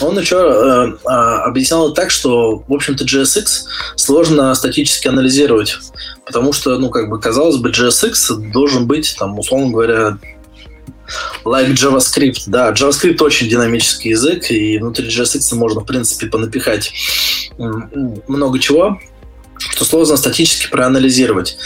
он 0.00 0.18
еще 0.18 0.36
э, 0.36 1.08
э, 1.08 1.08
объяснял 1.08 1.92
так, 1.92 2.10
что, 2.10 2.62
в 2.68 2.72
общем-то, 2.72 3.04
JSX 3.04 3.46
сложно 3.96 4.54
статически 4.54 5.08
анализировать, 5.08 5.76
потому 6.24 6.52
что, 6.52 6.78
ну, 6.78 6.90
как 6.90 7.08
бы, 7.08 7.20
казалось 7.20 7.56
бы, 7.56 7.70
JSX 7.70 8.52
должен 8.52 8.86
быть, 8.86 9.16
там, 9.18 9.38
условно 9.38 9.70
говоря, 9.70 10.18
Like 11.44 11.72
JavaScript, 11.72 12.44
да, 12.46 12.72
JavaScript 12.72 13.22
очень 13.22 13.48
динамический 13.48 14.10
язык, 14.10 14.50
и 14.50 14.78
внутри 14.78 15.08
JSX 15.08 15.54
можно, 15.54 15.80
в 15.80 15.84
принципе, 15.84 16.26
понапихать 16.26 16.92
много 17.58 18.58
чего, 18.58 19.00
что 19.58 19.84
сложно 19.84 20.16
статически 20.16 20.70
проанализировать. 20.70 21.58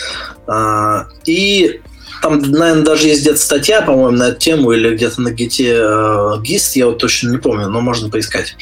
А, 0.47 1.07
и 1.25 1.81
там, 2.23 2.41
наверное, 2.41 2.85
даже 2.85 3.09
есть 3.09 3.23
где-то 3.23 3.39
статья, 3.39 3.83
по-моему, 3.83 4.17
на 4.17 4.29
эту 4.29 4.39
тему, 4.39 4.73
или 4.73 4.95
где-то 4.95 5.21
на 5.21 5.33
гите 5.33 5.75
э, 5.77 6.41
ГИС, 6.41 6.77
я 6.77 6.87
вот 6.87 6.99
точно 6.99 7.31
не 7.31 7.39
помню, 7.39 7.69
но 7.69 7.81
можно 7.81 8.11
поискать, 8.11 8.55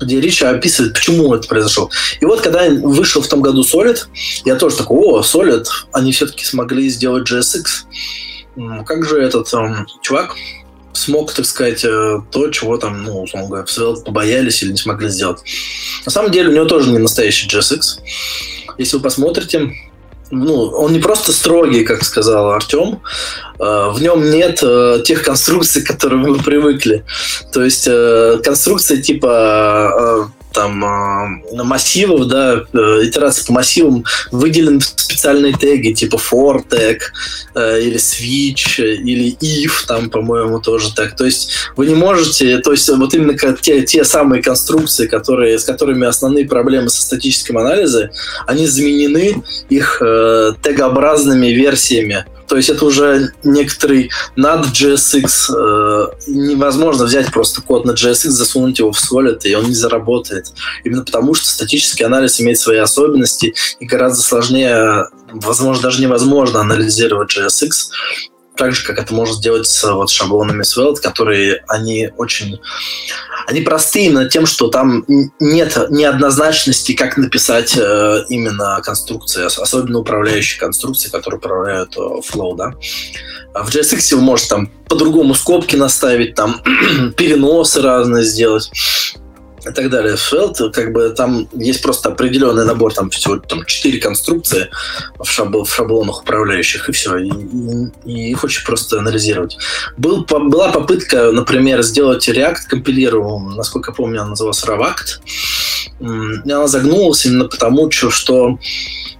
где 0.00 0.20
Рич 0.20 0.42
описывает, 0.42 0.94
почему 0.94 1.32
это 1.32 1.46
произошло. 1.46 1.88
И 2.20 2.24
вот, 2.24 2.40
когда 2.40 2.68
вышел 2.68 3.22
в 3.22 3.28
том 3.28 3.42
году 3.42 3.62
Solid, 3.62 3.98
я 4.44 4.56
тоже 4.56 4.76
такой, 4.76 4.98
о, 4.98 5.20
Solid, 5.20 5.66
они 5.92 6.10
все-таки 6.10 6.44
смогли 6.44 6.88
сделать 6.88 7.30
JSX. 7.30 7.64
Как 8.86 9.04
же 9.04 9.20
этот 9.20 9.52
эм, 9.52 9.86
чувак 10.00 10.34
смог, 10.96 11.32
так 11.32 11.46
сказать, 11.46 11.84
э, 11.84 12.20
то, 12.30 12.48
чего 12.50 12.78
там, 12.78 13.04
ну, 13.04 13.22
условно 13.22 13.48
говоря, 13.48 13.66
в 13.66 14.04
побоялись 14.04 14.62
или 14.62 14.72
не 14.72 14.78
смогли 14.78 15.08
сделать. 15.08 15.40
На 16.04 16.10
самом 16.10 16.30
деле 16.30 16.48
у 16.48 16.52
него 16.52 16.64
тоже 16.64 16.90
не 16.90 16.98
настоящий 16.98 17.48
JSX. 17.48 18.00
Если 18.78 18.96
вы 18.96 19.02
посмотрите, 19.02 19.72
ну, 20.30 20.54
он 20.54 20.92
не 20.92 20.98
просто 20.98 21.32
строгий, 21.32 21.84
как 21.84 22.02
сказал 22.02 22.50
Артем, 22.50 23.00
э, 23.58 23.90
в 23.92 23.98
нем 24.00 24.30
нет 24.30 24.60
э, 24.62 25.02
тех 25.04 25.22
конструкций, 25.22 25.82
к 25.82 25.86
которым 25.86 26.20
мы 26.20 26.38
привыкли. 26.38 27.04
То 27.52 27.62
есть 27.62 27.88
конструкции 28.42 29.00
типа 29.00 30.30
там 30.56 30.82
э, 30.84 31.62
массивов, 31.62 32.26
да, 32.28 32.62
э, 32.72 32.78
итерации 33.04 33.44
по 33.44 33.52
массивам 33.52 34.04
выделены 34.32 34.80
специальные 34.80 35.52
теги, 35.52 35.92
типа 35.92 36.16
for 36.16 36.64
tag, 36.66 37.00
э, 37.54 37.82
или 37.82 37.98
switch, 37.98 38.80
или 38.80 39.36
if, 39.42 39.86
там, 39.86 40.08
по-моему, 40.08 40.60
тоже 40.60 40.94
так. 40.94 41.14
То 41.14 41.26
есть 41.26 41.50
вы 41.76 41.86
не 41.86 41.94
можете, 41.94 42.58
то 42.58 42.72
есть 42.72 42.88
вот 42.88 43.14
именно 43.14 43.36
те, 43.60 43.82
те 43.82 44.04
самые 44.04 44.42
конструкции, 44.42 45.06
которые, 45.06 45.58
с 45.58 45.64
которыми 45.64 46.06
основные 46.06 46.46
проблемы 46.46 46.88
со 46.88 47.02
статическим 47.02 47.58
анализом, 47.58 48.08
они 48.46 48.66
заменены 48.66 49.42
их 49.68 49.98
э, 50.00 50.54
тегообразными 50.62 51.48
версиями 51.48 52.24
то 52.48 52.56
есть 52.56 52.68
это 52.68 52.84
уже 52.84 53.32
некоторый 53.42 54.10
над 54.36 54.66
JSX. 54.66 55.54
Э, 55.54 56.08
невозможно 56.26 57.04
взять 57.04 57.32
просто 57.32 57.62
код 57.62 57.84
на 57.84 57.92
JSX, 57.92 58.30
засунуть 58.30 58.78
его 58.78 58.92
в 58.92 58.98
Solid, 58.98 59.40
и 59.44 59.54
он 59.54 59.66
не 59.66 59.74
заработает. 59.74 60.52
Именно 60.84 61.04
потому, 61.04 61.34
что 61.34 61.48
статический 61.48 62.04
анализ 62.04 62.40
имеет 62.40 62.58
свои 62.58 62.78
особенности, 62.78 63.54
и 63.80 63.86
гораздо 63.86 64.22
сложнее, 64.22 65.08
возможно, 65.32 65.82
даже 65.82 66.00
невозможно 66.02 66.60
анализировать 66.60 67.36
JSX 67.36 67.70
так 68.56 68.74
же, 68.74 68.84
как 68.86 68.98
это 68.98 69.14
можно 69.14 69.34
сделать 69.34 69.66
с 69.66 69.84
вот, 69.84 70.10
шаблонами 70.10 70.62
Svelte, 70.62 71.00
которые 71.00 71.62
они 71.68 72.10
очень... 72.16 72.60
Они 73.46 73.60
простые 73.60 74.06
именно 74.06 74.28
тем, 74.28 74.44
что 74.46 74.68
там 74.68 75.04
нет 75.38 75.76
неоднозначности, 75.90 76.92
как 76.94 77.16
написать 77.16 77.76
э, 77.76 78.24
именно 78.28 78.80
конструкции, 78.82 79.44
особенно 79.44 80.00
управляющие 80.00 80.58
конструкции, 80.58 81.10
которые 81.10 81.38
управляют 81.38 81.96
э, 81.96 82.00
Flow, 82.00 82.56
да. 82.56 82.74
А 83.54 83.62
в 83.62 83.68
JSX 83.68 84.16
вы 84.16 84.22
можете 84.22 84.48
там 84.50 84.66
по-другому 84.88 85.34
скобки 85.34 85.76
наставить, 85.76 86.34
там 86.34 86.60
переносы 87.16 87.80
разные 87.80 88.24
сделать 88.24 88.70
и 89.68 89.72
так 89.72 89.90
далее. 89.90 90.14
Felt, 90.14 90.70
как 90.72 90.92
бы 90.92 91.10
там 91.10 91.48
есть 91.52 91.82
просто 91.82 92.10
определенный 92.10 92.64
набор, 92.64 92.92
там 92.92 93.10
всего 93.10 93.36
там 93.36 93.64
четыре 93.64 93.98
конструкции 93.98 94.68
в, 95.18 95.26
шабл, 95.26 95.64
в 95.64 95.74
шаблонах 95.74 96.22
управляющих, 96.22 96.88
и 96.88 96.92
все. 96.92 97.18
И, 97.18 97.30
и, 98.04 98.30
их 98.30 98.44
очень 98.44 98.64
просто 98.64 98.98
анализировать. 98.98 99.56
Был, 99.96 100.24
по, 100.24 100.38
была 100.38 100.70
попытка, 100.70 101.32
например, 101.32 101.82
сделать 101.82 102.28
React 102.28 102.68
компилируемым, 102.68 103.56
насколько 103.56 103.90
я 103.90 103.94
помню, 103.94 104.20
она 104.20 104.30
называлась 104.30 104.64
Ravact. 104.64 105.20
И 106.00 106.50
она 106.50 106.66
загнулась 106.66 107.24
именно 107.26 107.46
потому, 107.46 107.90
что 107.90 108.58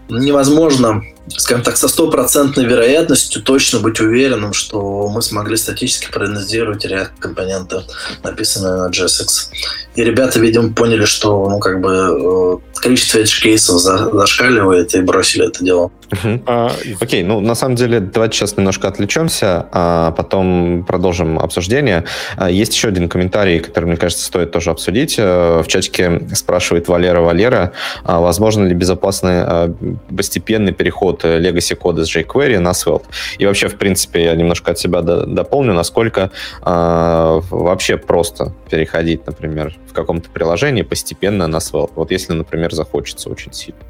невозможно 0.09 1.03
скажем 1.29 1.63
так, 1.63 1.77
со 1.77 1.89
стопроцентной 1.89 2.65
вероятностью 2.65 3.43
точно 3.43 3.81
быть 3.81 4.01
уверенным, 4.01 4.53
что 4.53 5.09
мы 5.09 5.23
смогли 5.23 5.57
статически 5.57 6.11
проанализировать 6.11 6.85
React 6.85 7.11
компоненты, 7.19 7.83
написанные 8.23 8.75
на 8.75 8.91
JSX. 8.91 9.51
И 9.97 10.05
ребята, 10.05 10.39
видимо, 10.39 10.73
поняли, 10.73 11.05
что 11.05 11.49
ну, 11.49 11.59
как 11.59 11.81
бы, 11.81 12.61
э, 12.75 12.81
количество 12.81 13.19
edge 13.19 13.43
кейсов 13.43 13.81
зашкаливает 13.81 14.95
и 14.95 15.01
бросили 15.01 15.49
это 15.49 15.65
дело. 15.65 15.91
Uh-huh. 16.11 16.43
А, 16.47 16.73
окей, 17.01 17.25
ну 17.25 17.41
на 17.41 17.57
самом 17.57 17.75
деле 17.75 17.99
давайте 17.99 18.39
сейчас 18.39 18.57
немножко 18.57 18.87
отвлечемся, 18.87 19.67
а 19.73 20.13
потом 20.13 20.85
продолжим 20.87 21.39
обсуждение. 21.39 22.05
А, 22.37 22.49
есть 22.49 22.75
еще 22.75 22.89
один 22.89 23.09
комментарий, 23.09 23.59
который, 23.59 23.87
мне 23.87 23.97
кажется, 23.97 24.25
стоит 24.25 24.53
тоже 24.53 24.71
обсудить. 24.71 25.17
Э, 25.19 25.63
в 25.63 25.67
чатике 25.67 26.23
спрашивает 26.35 26.89
Валера 26.89 27.21
Валера, 27.21 27.73
а 28.05 28.21
возможно 28.21 28.67
ли 28.67 28.75
безопасный 28.75 29.75
постепенный 30.15 30.73
переход 30.73 31.16
legacy 31.25 31.75
кода 31.75 32.05
с 32.05 32.15
jQuery 32.15 32.59
на 32.59 32.71
Svelte? 32.71 33.05
И 33.39 33.47
вообще, 33.47 33.69
в 33.69 33.77
принципе, 33.77 34.25
я 34.25 34.35
немножко 34.35 34.73
от 34.73 34.79
себя 34.79 35.03
дополню, 35.03 35.75
насколько 35.75 36.31
а, 36.63 37.41
вообще 37.51 37.97
просто 37.97 38.53
переходить, 38.71 39.27
например, 39.27 39.75
в 39.89 39.93
каком-то 39.93 40.31
приложении 40.31 40.83
постепенно 40.83 41.47
на 41.47 41.59
Svelte. 41.59 41.93
Вот 41.95 42.11
если, 42.11 42.33
например, 42.33 42.73
захочется 42.73 43.31
очень 43.31 43.53
сильно. 43.53 43.81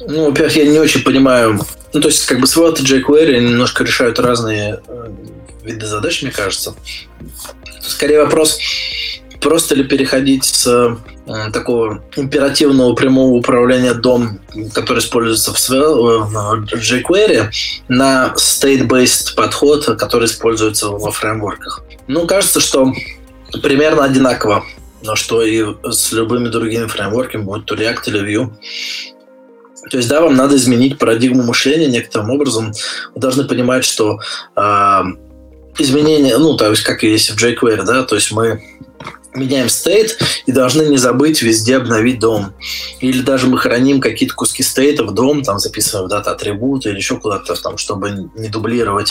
Ну, 0.00 0.26
во-первых, 0.26 0.56
я 0.56 0.66
не 0.66 0.78
очень 0.78 1.02
понимаю. 1.02 1.60
Ну, 1.92 2.00
то 2.00 2.08
есть, 2.08 2.26
как 2.26 2.40
бы 2.40 2.46
Svelte 2.46 2.80
и 2.80 2.84
jQuery 2.84 3.40
немножко 3.40 3.84
решают 3.84 4.18
разные 4.18 4.80
э, 4.86 5.10
виды 5.62 5.86
задач, 5.86 6.22
мне 6.22 6.30
кажется. 6.30 6.74
Скорее 7.80 8.24
вопрос, 8.24 8.58
просто 9.44 9.74
ли 9.74 9.84
переходить 9.84 10.44
с 10.44 10.66
э, 10.66 11.50
такого 11.52 12.02
императивного 12.16 12.94
прямого 12.94 13.34
управления 13.34 13.92
дом, 13.92 14.40
который 14.72 15.00
используется 15.00 15.52
в, 15.52 15.56
Swell, 15.56 16.24
в 16.24 16.72
jQuery, 16.72 17.50
на 17.88 18.32
state-based 18.36 19.34
подход, 19.36 19.84
который 19.98 20.24
используется 20.24 20.88
во 20.88 21.12
фреймворках. 21.12 21.84
Ну, 22.06 22.26
кажется, 22.26 22.60
что 22.60 22.90
примерно 23.62 24.04
одинаково, 24.04 24.64
но 25.02 25.14
что 25.14 25.42
и 25.42 25.62
с 25.90 26.12
любыми 26.12 26.48
другими 26.48 26.86
фреймворками, 26.86 27.42
будь 27.42 27.66
то 27.66 27.74
React 27.74 28.00
или 28.06 28.20
Vue. 28.22 28.50
То 29.90 29.98
есть, 29.98 30.08
да, 30.08 30.22
вам 30.22 30.36
надо 30.36 30.56
изменить 30.56 30.98
парадигму 30.98 31.42
мышления 31.42 31.88
некоторым 31.88 32.30
образом. 32.30 32.72
Вы 33.14 33.20
должны 33.20 33.44
понимать, 33.44 33.84
что 33.84 34.20
э, 34.56 35.02
изменения, 35.76 36.38
ну, 36.38 36.56
то 36.56 36.70
есть, 36.70 36.82
как 36.82 37.04
и 37.04 37.10
есть 37.10 37.30
в 37.30 37.36
jQuery, 37.36 37.84
да, 37.84 38.04
то 38.04 38.14
есть 38.14 38.32
мы 38.32 38.62
меняем 39.34 39.68
стейт 39.68 40.18
и 40.46 40.52
должны 40.52 40.82
не 40.82 40.96
забыть 40.96 41.42
везде 41.42 41.76
обновить 41.76 42.20
дом. 42.20 42.54
Или 43.00 43.22
даже 43.22 43.46
мы 43.46 43.58
храним 43.58 44.00
какие-то 44.00 44.34
куски 44.34 44.62
стейта 44.62 45.04
в 45.04 45.12
дом, 45.12 45.42
там 45.42 45.58
записываем 45.58 46.06
в 46.06 46.10
дата 46.10 46.32
атрибуты 46.32 46.90
или 46.90 46.96
еще 46.96 47.16
куда-то, 47.16 47.54
там, 47.60 47.76
чтобы 47.78 48.28
не 48.34 48.48
дублировать 48.48 49.10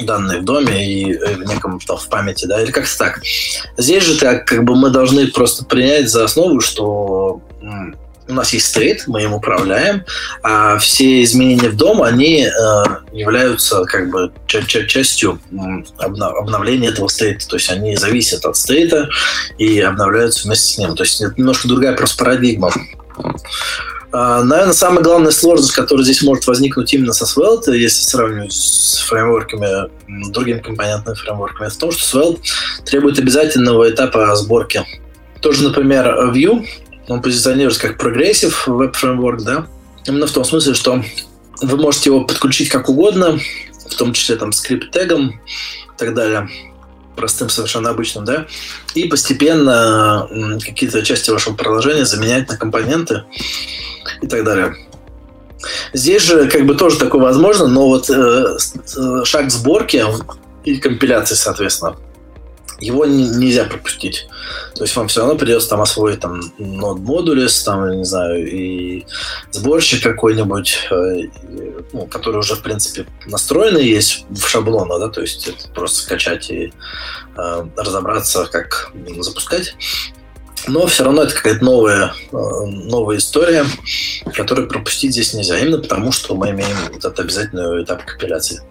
данные 0.00 0.40
в 0.40 0.44
доме 0.44 0.86
и 0.86 1.12
э, 1.12 1.34
в 1.36 1.44
неком 1.44 1.78
там, 1.80 1.98
в 1.98 2.08
памяти, 2.08 2.46
да, 2.46 2.62
или 2.62 2.70
как-то 2.70 2.98
так. 2.98 3.20
Здесь 3.76 4.04
же 4.04 4.18
так, 4.18 4.46
как 4.46 4.64
бы 4.64 4.74
мы 4.74 4.90
должны 4.90 5.26
просто 5.28 5.64
принять 5.64 6.08
за 6.08 6.24
основу, 6.24 6.60
что 6.60 7.40
у 8.28 8.32
нас 8.32 8.52
есть 8.52 8.66
стейт, 8.66 9.04
мы 9.06 9.22
им 9.22 9.34
управляем, 9.34 10.04
а 10.42 10.78
все 10.78 11.22
изменения 11.22 11.68
в 11.68 11.76
дом, 11.76 12.02
они 12.02 12.46
э, 12.46 12.50
являются 13.12 13.84
как 13.84 14.10
бы 14.10 14.32
частью 14.46 15.40
обновления 15.98 16.88
этого 16.88 17.08
стейта. 17.08 17.46
То 17.46 17.56
есть 17.56 17.70
они 17.70 17.96
зависят 17.96 18.44
от 18.46 18.56
стейта 18.56 19.08
и 19.58 19.80
обновляются 19.80 20.46
вместе 20.46 20.74
с 20.74 20.78
ним. 20.78 20.94
То 20.94 21.02
есть 21.04 21.20
это 21.20 21.34
немножко 21.36 21.68
другая 21.68 21.94
просто 21.94 22.16
парадигма. 22.16 22.72
Uh, 24.14 24.44
наверное, 24.44 24.74
самая 24.74 25.02
главная 25.02 25.32
сложность, 25.32 25.72
которая 25.72 26.04
здесь 26.04 26.22
может 26.22 26.46
возникнуть 26.46 26.94
именно 26.94 27.12
со 27.12 27.24
Svelte, 27.24 27.76
если 27.76 28.04
сравнивать 28.04 28.52
с 28.52 29.00
фреймворками, 29.08 29.90
другими 30.30 30.60
компонентными 30.60 31.16
фреймворками, 31.16 31.68
в 31.68 31.76
том, 31.76 31.90
что 31.90 32.04
Svelte 32.04 32.40
требует 32.84 33.18
обязательного 33.18 33.90
этапа 33.90 34.36
сборки. 34.36 34.84
Тоже, 35.40 35.64
например, 35.64 36.06
Vue 36.32 36.64
он 37.08 37.22
позиционируется 37.22 37.80
как 37.80 37.98
progressive 37.98 38.66
веб-фреймворк, 38.66 39.42
да, 39.42 39.66
именно 40.06 40.26
в 40.26 40.32
том 40.32 40.44
смысле, 40.44 40.74
что 40.74 41.02
вы 41.60 41.76
можете 41.76 42.10
его 42.10 42.24
подключить 42.24 42.68
как 42.68 42.88
угодно, 42.88 43.38
в 43.88 43.94
том 43.94 44.12
числе 44.12 44.36
там 44.36 44.52
скрипт-тегом 44.52 45.30
и 45.30 45.98
так 45.98 46.14
далее, 46.14 46.48
простым, 47.16 47.48
совершенно 47.48 47.90
обычным, 47.90 48.24
да, 48.24 48.46
и 48.94 49.04
постепенно 49.04 50.28
какие-то 50.64 51.02
части 51.02 51.30
вашего 51.30 51.54
приложения 51.54 52.04
заменять 52.04 52.48
на 52.48 52.56
компоненты 52.56 53.24
и 54.20 54.26
так 54.26 54.44
далее. 54.44 54.76
Здесь 55.92 56.22
же 56.22 56.48
как 56.48 56.66
бы 56.66 56.74
тоже 56.74 56.98
такое 56.98 57.22
возможно, 57.22 57.68
но 57.68 57.86
вот 57.86 58.10
э, 58.10 58.56
э 58.96 59.24
шаг 59.24 59.50
сборки 59.50 60.04
и 60.64 60.76
компиляции, 60.76 61.34
соответственно, 61.34 61.96
его 62.80 63.04
не, 63.06 63.28
нельзя 63.28 63.64
пропустить. 63.64 64.28
То 64.74 64.82
есть 64.82 64.94
вам 64.96 65.08
все 65.08 65.20
равно 65.20 65.36
придется 65.36 65.68
там 65.68 65.80
освоить 65.80 66.20
там 66.20 66.40
нод 66.58 66.98
модулис, 66.98 67.62
там, 67.62 67.90
не 67.98 68.04
знаю, 68.04 68.50
и 68.50 69.04
сборщик 69.50 70.02
какой-нибудь, 70.02 70.88
э, 70.90 71.20
ну, 71.92 72.06
который 72.06 72.38
уже, 72.38 72.56
в 72.56 72.62
принципе, 72.62 73.06
настроенный 73.26 73.86
есть 73.86 74.26
в 74.30 74.46
шаблонах, 74.46 74.98
да, 74.98 75.08
то 75.08 75.20
есть 75.20 75.46
это 75.46 75.68
просто 75.74 76.02
скачать 76.02 76.50
и 76.50 76.72
э, 77.36 77.66
разобраться, 77.76 78.46
как 78.50 78.92
запускать. 79.18 79.74
Но 80.66 80.86
все 80.86 81.04
равно 81.04 81.22
это 81.22 81.34
какая-то 81.34 81.64
новая, 81.64 82.14
э, 82.32 82.36
новая 82.66 83.18
история, 83.18 83.66
которую 84.34 84.68
пропустить 84.68 85.12
здесь 85.12 85.34
нельзя, 85.34 85.58
именно 85.58 85.78
потому 85.78 86.10
что 86.10 86.34
мы 86.34 86.50
имеем 86.50 86.76
этот 86.94 87.18
обязательный 87.20 87.82
этап 87.82 88.04
компиляции. 88.04 88.62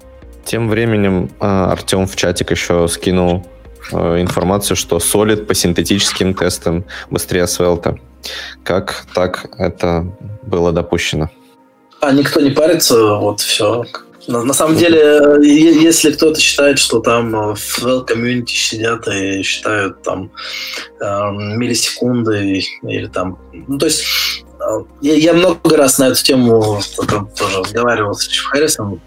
Тем 0.43 0.69
временем 0.69 1.29
э, 1.39 1.45
Артем 1.45 2.07
в 2.07 2.15
чатик 2.15 2.51
еще 2.51 2.87
скинул 2.87 3.45
информацию, 3.91 4.75
что 4.77 4.97
Solid 4.97 5.45
по 5.45 5.53
синтетическим 5.53 6.33
тестам 6.33 6.85
быстрее 7.09 7.45
Svelte. 7.45 7.99
Как 8.63 9.05
так 9.13 9.49
это 9.57 10.05
было 10.43 10.71
допущено? 10.71 11.29
А 11.99 12.11
никто 12.11 12.41
не 12.41 12.51
парится, 12.51 13.15
вот 13.15 13.41
все. 13.41 13.85
На, 14.27 14.43
на 14.43 14.53
самом 14.53 14.77
деле, 14.77 15.37
если 15.41 16.11
кто-то 16.11 16.39
считает, 16.39 16.79
что 16.79 16.99
там 16.99 17.31
в 17.31 17.57
Svelte 17.57 18.05
комьюнити 18.05 18.53
сидят 18.53 19.07
и 19.07 19.41
считают 19.41 20.01
там 20.01 20.31
э, 21.01 21.31
миллисекунды 21.31 22.63
или 22.83 23.07
там... 23.07 23.37
Ну, 23.51 23.77
то 23.77 23.85
есть 23.85 24.03
э, 24.59 24.83
я, 25.01 25.15
я 25.15 25.33
много 25.33 25.75
раз 25.75 25.97
на 25.97 26.07
эту 26.07 26.23
тему 26.23 26.81
тоже 27.37 27.59
разговаривал 27.59 28.13
с 28.13 28.27
Ричем 28.27 28.45
Харрисом, 28.49 29.01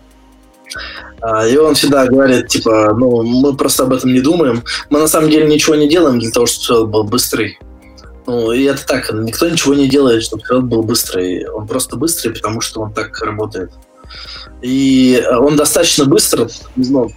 и 1.49 1.57
он 1.57 1.75
всегда 1.75 2.07
говорит, 2.07 2.49
типа, 2.49 2.95
ну, 2.95 3.23
мы 3.23 3.57
просто 3.57 3.85
об 3.85 3.93
этом 3.93 4.13
не 4.13 4.21
думаем. 4.21 4.63
Мы 4.91 5.01
на 5.01 5.09
самом 5.09 5.31
деле 5.31 5.47
ничего 5.47 5.75
не 5.75 5.89
делаем 5.89 6.19
для 6.19 6.31
того, 6.31 6.47
чтобы 6.47 6.63
все 6.63 6.87
был 6.87 7.05
быстрый. 7.05 7.59
Ну, 8.27 8.53
и 8.53 8.65
это 8.65 8.85
так, 8.87 9.13
никто 9.13 9.49
ничего 9.49 9.75
не 9.75 9.89
делает, 9.89 10.23
чтобы 10.23 10.43
все 10.43 10.61
был 10.61 10.83
быстрый. 10.83 11.49
Он 11.49 11.67
просто 11.67 11.97
быстрый, 11.97 12.35
потому 12.35 12.61
что 12.61 12.81
он 12.81 12.93
так 12.93 13.19
работает. 13.21 13.71
И 14.63 15.23
он 15.39 15.57
достаточно 15.57 16.05
быстро, 16.05 16.49
ну, 16.77 17.11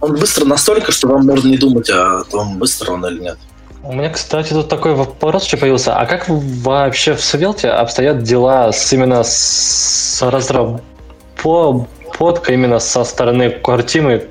он 0.00 0.16
быстро 0.16 0.44
настолько, 0.44 0.92
что 0.92 1.08
вам 1.08 1.26
можно 1.26 1.48
не 1.48 1.58
думать 1.58 1.90
о 1.90 2.24
том, 2.24 2.58
быстро 2.58 2.92
он 2.92 3.06
или 3.06 3.20
нет. 3.20 3.38
У 3.82 3.92
меня, 3.92 4.08
кстати, 4.10 4.50
тут 4.54 4.68
такой 4.68 4.94
вопрос 4.94 5.44
еще 5.44 5.58
появился. 5.58 5.94
А 5.94 6.06
как 6.06 6.26
вообще 6.28 7.14
в 7.14 7.22
Свелте 7.22 7.68
обстоят 7.68 8.22
дела 8.22 8.72
с, 8.72 8.90
именно 8.92 9.22
с 9.22 10.22
разработкой 10.22 10.86
фотка 12.14 12.52
именно 12.52 12.78
со 12.78 13.04
стороны 13.04 13.50
картины 13.50 14.22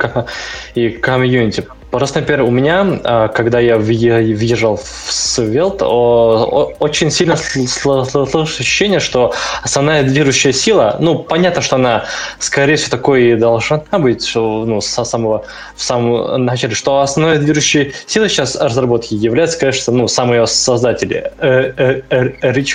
и 0.75 0.89
комьюнити. 0.89 1.67
Просто, 1.93 2.21
например, 2.21 2.41
у 2.41 2.49
меня, 2.49 2.99
а, 3.03 3.27
когда 3.27 3.59
я 3.59 3.77
въезжал 3.77 4.77
в 4.77 5.11
Свелт, 5.11 5.83
очень 5.83 7.11
сильно 7.11 7.35
сложилось 7.37 8.59
ощущение, 8.59 8.99
что 8.99 9.31
основная 9.61 10.01
движущая 10.01 10.53
сила, 10.53 10.97
ну, 10.99 11.19
понятно, 11.19 11.61
что 11.61 11.75
она, 11.75 12.05
скорее 12.39 12.77
всего, 12.77 12.89
такой 12.89 13.33
и 13.33 13.35
должна 13.35 13.83
быть, 13.91 14.31
ну, 14.33 14.81
со 14.81 15.03
самого, 15.03 15.45
в 15.75 15.83
самом 15.83 16.43
начале, 16.43 16.73
что 16.73 16.99
основной 16.99 17.37
движущей 17.37 17.93
силой 18.07 18.29
сейчас 18.29 18.55
разработки 18.55 19.13
является, 19.13 19.59
конечно, 19.59 19.93
ну, 19.93 20.07
сам 20.07 20.33
ее 20.33 20.47
создатель, 20.47 21.13
э, 21.13 22.01
э, 22.09 22.31
Рич 22.41 22.73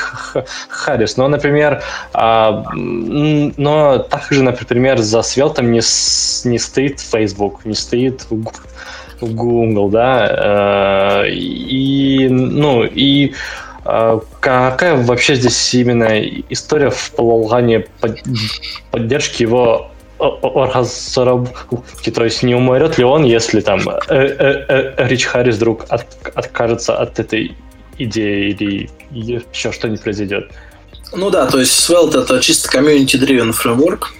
Харрис. 0.68 1.16
Но, 1.16 1.26
например, 1.26 1.82
а, 2.12 2.64
но 2.72 3.98
также, 3.98 4.44
например, 4.44 4.98
за 4.98 5.22
Свелтом 5.22 5.72
не, 5.72 5.80
не 6.48 6.58
стоит 6.60 7.00
Facebook, 7.00 7.64
не 7.64 7.74
стоит 7.74 8.24
в 9.20 9.34
Google, 9.34 9.88
да, 9.88 11.24
э, 11.24 11.30
и, 11.30 12.28
ну, 12.28 12.84
и 12.84 13.34
э, 13.84 14.20
какая 14.40 14.96
вообще 14.96 15.34
здесь 15.34 15.74
именно 15.74 16.20
история 16.50 16.90
в 16.90 17.10
плане 17.12 17.86
поддержки 18.90 19.42
его 19.42 19.90
разработки, 20.18 22.10
то 22.10 22.24
есть 22.24 22.42
не 22.42 22.54
умрет 22.54 22.98
ли 22.98 23.04
он, 23.04 23.24
если 23.24 23.60
там 23.60 23.80
э, 24.08 24.94
Рич 24.98 25.26
Харрис 25.26 25.56
вдруг 25.56 25.86
откажется 26.34 26.96
от 26.96 27.20
этой 27.20 27.56
идеи 27.98 28.50
или 28.50 28.90
еще 29.52 29.72
что-нибудь 29.72 30.02
произойдет? 30.02 30.50
Ну 31.12 31.30
да, 31.30 31.46
то 31.46 31.58
есть 31.58 31.72
Svelte 31.72 32.22
это 32.22 32.40
чисто 32.40 32.68
community-driven 32.76 33.52
фреймворк. 33.52 34.12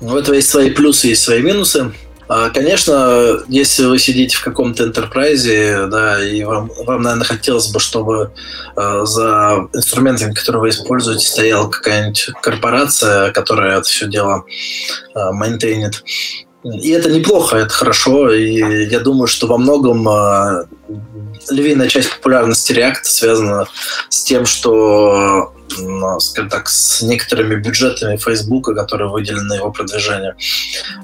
У 0.00 0.14
этого 0.14 0.34
есть 0.34 0.48
свои 0.48 0.70
плюсы, 0.70 1.08
есть 1.08 1.22
свои 1.22 1.42
минусы. 1.42 1.92
А, 2.32 2.48
конечно, 2.50 3.40
если 3.48 3.86
вы 3.86 3.98
сидите 3.98 4.36
в 4.36 4.44
каком-то 4.44 4.84
enterprise, 4.84 5.88
да, 5.88 6.24
и 6.24 6.44
вам, 6.44 6.70
вам, 6.86 7.02
наверное, 7.02 7.24
хотелось 7.24 7.66
бы, 7.72 7.80
чтобы 7.80 8.30
э, 8.76 9.00
за 9.02 9.68
инструментами, 9.74 10.32
которые 10.32 10.60
вы 10.60 10.68
используете, 10.68 11.26
стояла 11.26 11.68
какая-нибудь 11.68 12.30
корпорация, 12.40 13.32
которая 13.32 13.78
это 13.78 13.88
все 13.88 14.06
дело 14.06 14.44
мейнтейнит. 15.16 16.04
И 16.62 16.90
это 16.90 17.10
неплохо, 17.10 17.56
это 17.56 17.70
хорошо, 17.70 18.30
и 18.30 18.86
я 18.88 19.00
думаю, 19.00 19.26
что 19.26 19.48
во 19.48 19.58
многом 19.58 20.06
львиная 21.48 21.88
часть 21.88 22.10
популярности 22.10 22.72
React 22.72 23.04
связана 23.04 23.66
с 24.08 24.22
тем, 24.22 24.46
что 24.46 25.52
скажем 26.18 26.50
так, 26.50 26.68
с 26.68 27.02
некоторыми 27.02 27.56
бюджетами 27.56 28.16
Facebook, 28.16 28.74
которые 28.74 29.08
выделены 29.10 29.44
на 29.44 29.54
его 29.54 29.70
продвижение. 29.70 30.34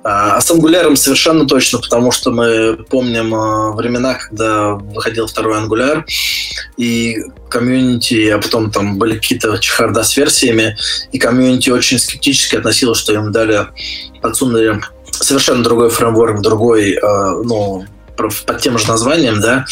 А, 0.03 0.37
а 0.37 0.41
с 0.41 0.51
Angular 0.51 0.95
совершенно 0.97 1.47
точно, 1.47 1.79
потому 1.79 2.11
что 2.11 2.31
мы 2.31 2.77
помним 2.89 3.35
а, 3.35 3.73
времена, 3.73 4.15
когда 4.15 4.71
выходил 4.71 5.27
второй 5.27 5.59
Angular, 5.59 6.05
и 6.77 7.17
комьюнити, 7.49 8.29
а 8.29 8.39
потом 8.39 8.71
там 8.71 8.99
были 8.99 9.15
какие-то 9.15 9.57
чехарда 9.59 10.03
с 10.03 10.17
версиями, 10.17 10.77
и 11.13 11.19
комьюнити 11.19 11.71
очень 11.71 11.99
скептически 11.99 12.57
относилось, 12.57 12.99
что 12.99 13.13
им 13.13 13.33
дали, 13.33 13.67
подсунули 14.21 14.81
совершенно 15.11 15.63
другой 15.63 15.91
фреймворк, 15.91 16.41
другой, 16.43 16.95
а, 16.95 17.31
ну, 17.43 17.85
под 18.17 18.61
тем 18.61 18.79
же 18.79 18.89
названием, 18.89 19.41
да, 19.41 19.67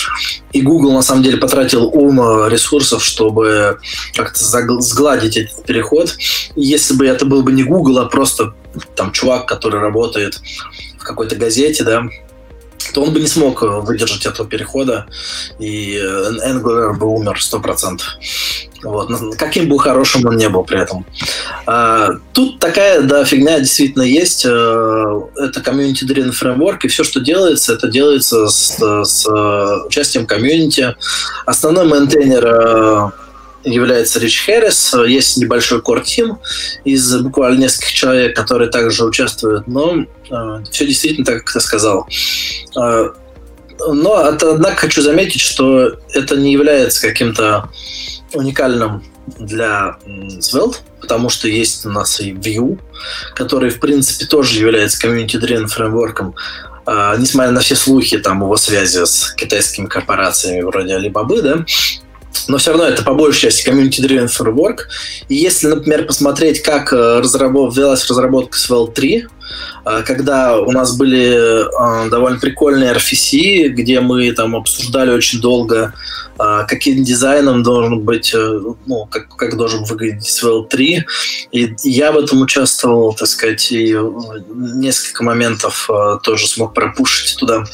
и 0.53 0.61
Google 0.61 0.93
на 0.93 1.03
самом 1.03 1.23
деле 1.23 1.39
потратил 1.39 1.87
ум 1.87 2.21
ресурсов, 2.49 3.05
чтобы 3.05 3.79
как-то 4.15 4.39
сгладить 4.81 5.37
этот 5.37 5.65
переход. 5.65 6.15
если 6.57 6.95
бы 6.95 7.07
это 7.07 7.25
был 7.25 7.43
бы 7.43 7.53
не 7.53 7.65
Google, 7.65 7.99
а 7.99 8.07
просто 8.07 8.55
там 8.95 9.13
чувак, 9.13 9.47
который 9.47 9.81
работает 9.81 10.41
в 10.99 11.05
какой-то 11.05 11.37
газете, 11.37 11.85
да, 11.85 12.05
то 12.93 13.03
он 13.03 13.13
бы 13.13 13.21
не 13.21 13.27
смог 13.27 13.63
выдержать 13.63 14.27
этого 14.27 14.49
перехода, 14.49 15.07
и 15.59 15.97
Angular 15.97 16.95
бы 16.95 17.07
умер 17.07 17.39
100%. 17.41 18.01
Вот. 18.85 19.11
Каким 19.39 19.69
бы 19.69 19.79
хорошим 19.79 20.27
он 20.27 20.37
не 20.37 20.49
был 20.49 20.63
при 20.63 20.81
этом. 20.81 21.07
А, 21.67 22.11
тут 22.33 22.59
такая, 22.59 23.03
да, 23.03 23.25
фигня 23.25 23.59
действительно 23.59 24.03
есть. 24.03 24.45
Э, 24.47 25.21
это 25.37 25.61
community-driven 25.61 26.33
фреймворк, 26.33 26.85
и 26.85 26.89
все, 26.89 27.03
что 27.03 27.21
делается, 27.21 27.73
это 27.73 27.89
делается 27.89 28.47
с, 28.47 28.79
с 29.05 29.27
участием 29.87 30.27
комьюнити. 30.27 30.95
Основной 31.47 31.87
мейнтейнер 31.87 32.47
э, 32.47 33.11
является 33.65 34.21
Рич 34.21 34.45
Хэррис. 34.45 34.95
Есть 35.07 35.37
небольшой 35.39 35.81
core 35.81 36.10
team 36.10 36.39
из 36.85 37.17
буквально 37.17 37.63
нескольких 37.63 37.93
человек, 37.93 38.37
которые 38.37 38.71
также 38.71 39.05
участвуют, 39.05 39.67
но 39.67 40.05
э, 40.31 40.65
все 40.71 40.87
действительно 40.87 41.25
так, 41.25 41.45
как 41.45 41.53
ты 41.55 41.61
сказал. 41.61 42.07
Э, 42.79 43.11
но, 43.87 44.17
однако, 44.17 44.77
хочу 44.77 45.03
заметить, 45.03 45.41
что 45.41 45.97
это 46.13 46.37
не 46.37 46.53
является 46.53 47.01
каким-то 47.01 47.71
уникальным 48.35 49.03
для 49.39 49.97
Svelte, 50.41 50.77
потому 51.01 51.31
что 51.31 51.49
есть 51.49 51.87
у 51.87 51.91
нас 51.91 52.21
и 52.21 52.33
Vue, 52.33 52.79
который, 53.35 53.71
в 53.71 53.81
принципе, 53.81 54.27
тоже 54.27 54.61
является 54.61 55.07
community-driven 55.07 55.67
фреймворком, 55.67 56.35
Uh, 56.87 57.19
несмотря 57.19 57.51
на 57.51 57.61
все 57.61 57.77
слухи 57.77 58.19
там 58.19 58.43
его 58.43 58.59
связи 58.59 59.07
с 59.07 59.33
китайскими 59.33 59.87
корпорациями 59.87 60.61
вроде 60.61 60.95
Alibaba, 60.95 61.41
да, 61.41 61.65
но 62.49 62.59
все 62.59 62.73
равно 62.73 62.87
это 62.87 63.03
по 63.03 63.15
большей 63.15 63.43
части 63.43 63.69
community-driven 63.69 64.29
framework. 64.29 64.81
И 65.29 65.35
если, 65.35 65.69
например, 65.69 66.07
посмотреть, 66.07 66.63
как 66.63 66.93
э, 66.93 67.21
разработ... 67.21 67.77
велась 67.77 68.09
разработка 68.09 68.59
с 68.59 68.71
VL3, 68.71 69.23
э, 69.87 70.03
когда 70.05 70.59
у 70.59 70.71
нас 70.73 70.97
были 70.97 72.07
э, 72.07 72.11
довольно 72.11 72.39
прикольные 72.39 72.93
RFC, 72.93 73.69
где 73.69 74.01
мы 74.01 74.33
там 74.33 74.57
обсуждали 74.57 75.11
очень 75.11 75.41
долго, 75.41 75.95
каким 76.67 77.05
дизайном 77.05 77.63
должен 77.63 78.01
быть, 78.01 78.35
ну, 78.35 79.07
как, 79.09 79.29
как 79.37 79.57
должен 79.57 79.85
выглядеть 79.85 80.29
SVL3. 80.29 81.05
И 81.53 81.75
я 81.85 82.11
в 82.11 82.19
этом 82.19 82.41
участвовал, 82.43 83.15
так 83.15 83.29
сказать, 83.29 83.71
и 83.71 83.97
несколько 84.53 85.23
моментов 85.23 85.89
тоже 86.25 86.49
смог 86.49 86.75
пропушить 86.75 87.37
туда. 87.39 87.65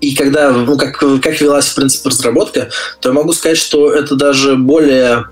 И 0.00 0.14
когда, 0.14 0.50
ну, 0.50 0.76
как, 0.76 0.98
как 0.98 1.40
велась, 1.40 1.68
в 1.68 1.74
принципе, 1.74 2.10
разработка, 2.10 2.68
то 3.00 3.08
я 3.08 3.12
могу 3.14 3.32
сказать, 3.32 3.58
что 3.58 3.92
это 3.92 4.14
даже 4.14 4.56
более 4.56 5.26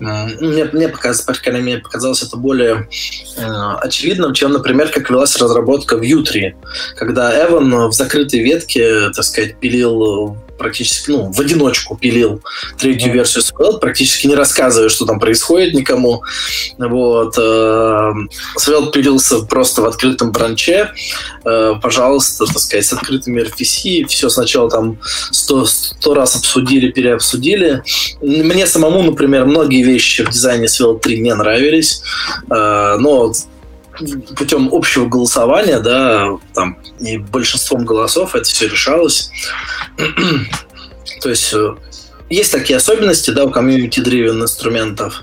мне, 0.00 0.64
мне, 0.72 0.88
показалось, 0.88 1.20
по 1.20 1.32
крайней 1.32 1.62
мере, 1.62 1.80
показалось 1.80 2.24
это 2.24 2.36
более 2.36 2.88
э, 3.36 3.42
очевидным, 3.80 4.34
чем, 4.34 4.52
например, 4.52 4.88
как 4.88 5.08
велась 5.10 5.36
разработка 5.36 5.96
в 5.96 6.02
Ютри, 6.02 6.56
когда 6.96 7.46
Эван 7.46 7.88
в 7.88 7.92
закрытой 7.92 8.40
ветке, 8.40 9.10
так 9.10 9.24
сказать, 9.24 9.58
пилил 9.58 10.36
практически, 10.62 11.10
ну, 11.10 11.32
в 11.32 11.40
одиночку 11.40 11.96
пилил 11.96 12.40
третью 12.78 13.10
mm-hmm. 13.10 13.14
версию 13.14 13.42
Svelte, 13.42 13.80
практически 13.80 14.28
не 14.28 14.36
рассказывая, 14.36 14.88
что 14.88 15.06
там 15.06 15.18
происходит 15.18 15.74
никому. 15.74 16.22
Вот. 16.78 17.34
Э, 17.36 18.12
Svelte 18.58 18.92
пилился 18.92 19.40
просто 19.40 19.82
в 19.82 19.86
открытом 19.86 20.30
бранче, 20.30 20.92
э, 21.44 21.74
пожалуйста, 21.82 22.46
так 22.46 22.58
сказать, 22.58 22.86
с 22.86 22.92
открытыми 22.92 23.42
RPC, 23.42 24.06
все 24.06 24.28
сначала 24.28 24.70
там 24.70 24.98
сто, 25.32 25.66
сто 25.66 26.14
раз 26.14 26.36
обсудили, 26.36 26.90
переобсудили. 26.90 27.82
Мне 28.20 28.66
самому, 28.66 29.02
например, 29.02 29.46
многие 29.46 29.82
вещи 29.82 30.24
в 30.24 30.30
дизайне 30.30 30.66
Svelte 30.66 31.00
3 31.00 31.20
не 31.20 31.34
нравились, 31.34 32.02
э, 32.50 32.96
но 32.98 33.32
путем 34.36 34.68
общего 34.72 35.06
голосования, 35.06 35.80
да, 35.80 36.28
там 36.54 36.78
и 37.00 37.18
большинством 37.18 37.84
голосов 37.84 38.34
это 38.34 38.44
все 38.44 38.68
решалось. 38.68 39.30
То 41.20 41.28
есть 41.28 41.52
э, 41.52 41.74
есть 42.30 42.52
такие 42.52 42.78
особенности, 42.78 43.30
да, 43.30 43.44
у 43.44 43.50
community-driven 43.50 44.42
инструментов, 44.42 45.22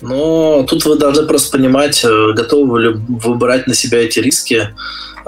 но 0.00 0.64
тут 0.64 0.84
вы 0.84 0.96
должны 0.96 1.26
просто 1.26 1.56
понимать, 1.56 2.04
э, 2.04 2.32
готовы 2.32 2.80
ли 2.80 2.88
вы 3.08 3.34
брать 3.34 3.66
на 3.66 3.74
себя 3.74 3.98
эти 3.98 4.20
риски, 4.20 4.74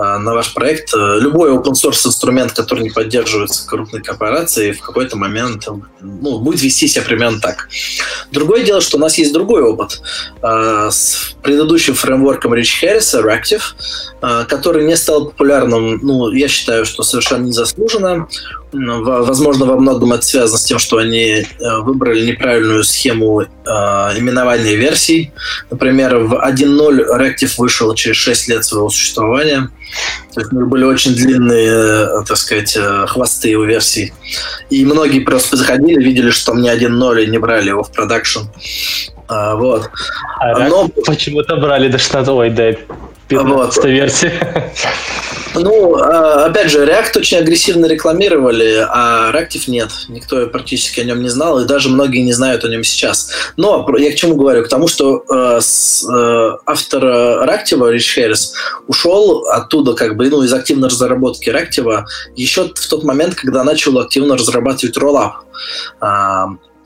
а, 0.01 0.19
на 0.19 0.33
ваш 0.33 0.55
проект. 0.55 0.95
Любой 0.95 1.51
open 1.51 1.73
source 1.73 2.07
инструмент, 2.07 2.53
который 2.53 2.83
не 2.83 2.89
поддерживается 2.89 3.67
крупной 3.67 4.03
корпорацией, 4.03 4.73
в 4.73 4.81
какой-то 4.81 5.19
момент 5.19 5.69
ну, 6.01 6.39
будет 6.39 6.63
вести 6.63 6.89
себя 6.89 7.05
примерно 7.05 7.39
так. 7.39 7.69
Другое 8.33 8.65
дело, 8.65 8.81
что 8.81 8.97
у 8.97 9.01
нас 9.01 9.19
есть 9.19 9.35
другой 9.35 9.63
опыт. 9.63 10.01
С 10.43 11.35
предыдущим 11.43 11.95
фреймворком 11.95 12.55
Рич 12.55 12.81
Харриса, 12.81 13.21
Reactive, 13.21 14.47
который 14.47 14.87
не 14.87 14.97
стал 14.97 15.27
популярным, 15.27 15.99
ну, 16.03 16.31
я 16.31 16.49
считаю, 16.49 16.87
что 16.87 17.03
совершенно 17.03 17.45
незаслуженно. 17.47 18.27
Возможно, 18.73 19.67
во 19.67 19.77
многом 19.77 20.13
это 20.13 20.25
связано 20.25 20.59
с 20.59 20.65
тем, 20.65 20.79
что 20.79 20.99
они 20.99 21.25
э, 21.43 21.45
выбрали 21.81 22.25
неправильную 22.25 22.85
схему 22.85 23.43
именования 23.43 24.60
версий. 24.63 25.33
Например, 25.71 26.19
в 26.19 26.35
1.0 26.35 27.05
Reactive 27.19 27.53
вышел 27.59 27.95
через 27.95 28.17
6 28.17 28.49
лет 28.49 28.65
своего 28.65 28.89
существования. 28.91 29.71
То 30.35 30.41
есть 30.41 30.53
у 30.53 30.57
них 30.57 30.69
были 30.69 30.85
очень 30.85 31.15
длинные, 31.15 31.71
э, 31.71 32.25
так 32.27 32.37
сказать, 32.37 32.77
э, 32.77 33.07
хвосты 33.07 33.57
у 33.57 33.65
версий. 33.65 34.13
И 34.71 34.85
многие 34.85 35.21
просто 35.21 35.57
заходили, 35.57 36.03
видели, 36.03 36.31
что 36.31 36.53
там 36.53 36.65
один 36.65 36.99
ноль 36.99 37.23
и 37.23 37.27
не 37.27 37.39
брали 37.39 37.69
его 37.69 37.83
в 37.83 37.91
продакшн. 37.91 38.41
А, 39.29 39.55
вот. 39.57 39.91
А 40.41 40.69
Но... 40.69 40.89
почему-то 41.07 41.57
брали 41.57 41.89
до 41.89 41.99
16, 41.99 42.29
ой, 42.29 42.51
до 42.51 42.77
15 43.31 43.77
вот. 43.77 43.85
версии. 43.87 44.33
Ну, 45.55 45.97
а, 45.97 46.47
опять 46.47 46.71
же, 46.71 46.85
React 46.85 47.19
очень 47.19 47.39
агрессивно 47.39 47.87
рекламировали, 47.87 48.87
а 48.89 49.33
Reactive 49.33 49.65
нет. 49.67 49.91
Никто 50.09 50.47
практически 50.47 51.01
о 51.01 51.05
нем 51.05 51.23
не 51.23 51.29
знал, 51.29 51.61
и 51.61 51.67
даже 51.67 51.89
многие 51.89 52.21
не 52.21 52.33
знают 52.33 52.65
о 52.65 52.69
нем 52.69 52.85
сейчас. 52.85 53.31
Но 53.57 53.87
я 53.99 54.13
к 54.13 54.15
чему 54.15 54.37
говорю? 54.37 54.65
К 54.65 54.69
тому, 54.69 54.87
что 54.87 55.25
э, 55.29 55.61
э, 55.61 56.57
автор 56.67 57.05
Reactive, 57.05 57.91
Рич 57.91 58.15
Хэррис, 58.15 58.55
ушел 58.87 59.49
оттуда 59.49 59.95
как 59.95 60.17
бы, 60.17 60.29
ну, 60.29 60.43
из 60.45 60.53
активной 60.53 60.89
разработки 60.89 61.51
Reactive 61.51 62.05
еще 62.37 62.71
в 62.75 62.89
тот 62.89 63.03
момент, 63.03 63.35
когда 63.35 63.65
начал 63.65 63.99
активно 63.99 64.37
разрабатывать 64.37 64.97
Rollup. 64.97 65.33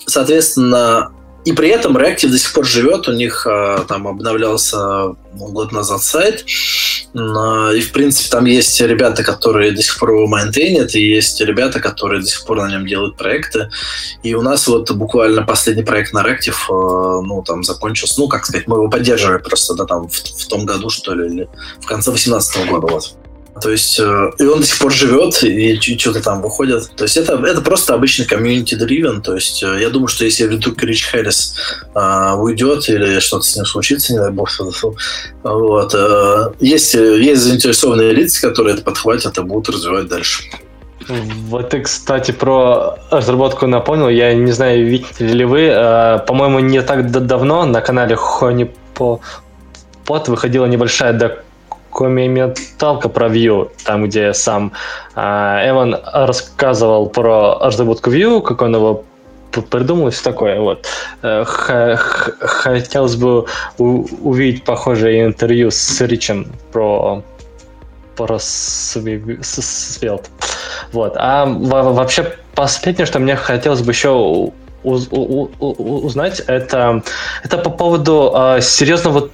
Соответственно, 0.06 1.13
и 1.44 1.52
при 1.52 1.68
этом 1.68 1.96
Reactive 1.96 2.30
до 2.30 2.38
сих 2.38 2.52
пор 2.52 2.64
живет, 2.64 3.06
у 3.08 3.12
них 3.12 3.46
э, 3.46 3.84
там 3.86 4.08
обновлялся 4.08 4.76
ну, 4.76 5.48
год 5.48 5.72
назад 5.72 6.02
сайт, 6.02 6.44
и 7.14 7.80
в 7.80 7.92
принципе 7.92 8.30
там 8.30 8.46
есть 8.46 8.80
ребята, 8.80 9.22
которые 9.22 9.72
до 9.72 9.82
сих 9.82 9.98
пор 9.98 10.10
его 10.10 10.26
мейнтейнят, 10.26 10.94
и 10.94 11.06
есть 11.06 11.40
ребята, 11.40 11.80
которые 11.80 12.22
до 12.22 12.26
сих 12.26 12.44
пор 12.46 12.58
на 12.58 12.70
нем 12.70 12.86
делают 12.86 13.16
проекты. 13.16 13.70
И 14.22 14.34
у 14.34 14.42
нас 14.42 14.66
вот 14.66 14.90
буквально 14.90 15.42
последний 15.42 15.84
проект 15.84 16.12
на 16.12 16.22
Reactive, 16.22 16.56
э, 16.68 17.26
ну 17.26 17.42
там 17.46 17.62
закончился, 17.62 18.20
ну 18.20 18.28
как 18.28 18.46
сказать, 18.46 18.66
мы 18.66 18.76
его 18.76 18.88
поддерживали 18.88 19.38
просто, 19.38 19.74
да, 19.74 19.84
там 19.84 20.08
в, 20.08 20.14
в 20.14 20.46
том 20.48 20.64
году, 20.64 20.88
что 20.88 21.14
ли, 21.14 21.26
или 21.26 21.48
в 21.80 21.86
конце 21.86 22.10
2018 22.10 22.68
года, 22.70 22.86
вот. 22.86 23.14
То 23.62 23.70
есть, 23.70 24.00
э, 24.00 24.30
и 24.38 24.44
он 24.44 24.60
до 24.60 24.66
сих 24.66 24.78
пор 24.78 24.92
живет, 24.92 25.42
и, 25.42 25.78
что-то 25.98 26.22
там 26.22 26.42
выходит. 26.42 26.90
То 26.96 27.04
есть, 27.04 27.16
это, 27.16 27.34
это 27.34 27.60
просто 27.60 27.94
обычный 27.94 28.26
community-driven. 28.26 29.20
То 29.20 29.34
есть, 29.34 29.62
э, 29.62 29.80
я 29.80 29.90
думаю, 29.90 30.08
что 30.08 30.24
если 30.24 30.46
вдруг 30.46 30.82
Рич 30.82 31.06
Хэррис 31.06 31.54
э, 31.94 32.34
уйдет 32.36 32.88
или 32.88 33.20
что-то 33.20 33.44
с 33.44 33.56
ним 33.56 33.64
случится, 33.64 34.12
не 34.12 34.18
дай 34.18 34.30
бог, 34.30 34.50
вот, 35.42 35.94
э, 35.94 36.52
есть, 36.60 36.94
есть 36.94 37.42
заинтересованные 37.42 38.12
лица, 38.12 38.48
которые 38.48 38.74
это 38.74 38.82
подхватят 38.84 39.38
и 39.38 39.42
будут 39.42 39.74
развивать 39.74 40.08
дальше. 40.08 40.44
Вот 41.08 41.70
ты, 41.70 41.80
кстати, 41.80 42.30
про 42.32 42.98
разработку 43.10 43.66
напомнил. 43.66 44.08
Я 44.08 44.34
не 44.34 44.52
знаю, 44.52 44.86
видите 44.86 45.26
ли 45.26 45.44
вы, 45.44 45.62
э, 45.62 46.18
по-моему, 46.26 46.60
не 46.60 46.82
так 46.82 47.10
давно 47.10 47.66
на 47.66 47.80
канале 47.80 48.16
Хони 48.16 48.72
по 48.94 49.20
Под 50.04 50.28
выходила 50.28 50.66
небольшая 50.66 51.12
комменталка 51.94 53.08
про 53.08 53.28
Vue, 53.28 53.70
там, 53.84 54.04
где 54.04 54.34
сам 54.34 54.72
э, 55.14 55.70
Эван 55.70 55.96
рассказывал 56.12 57.08
про 57.08 57.58
разработку 57.60 58.10
Vue, 58.10 58.42
как 58.42 58.62
он 58.62 58.74
его 58.74 59.04
придумал 59.70 60.08
и 60.08 60.10
все 60.10 60.24
такое. 60.24 60.60
Вот. 60.60 60.86
Э, 61.22 61.44
хотелось 61.96 63.16
бы 63.16 63.46
увидеть 63.78 64.64
похожее 64.64 65.24
интервью 65.24 65.70
с 65.70 66.00
Ричем 66.00 66.46
про 66.72 67.22
про 68.16 68.38
Svelte. 68.38 70.28
Вот. 70.92 71.14
А 71.16 71.46
вообще 71.46 72.32
последнее, 72.54 73.06
что 73.06 73.18
мне 73.18 73.34
хотелось 73.34 73.80
бы 73.82 73.90
еще 73.90 74.52
узнать, 74.84 76.40
это, 76.46 77.02
это 77.42 77.58
по 77.58 77.70
поводу 77.70 78.32
э, 78.36 78.60
серьезного 78.60 79.30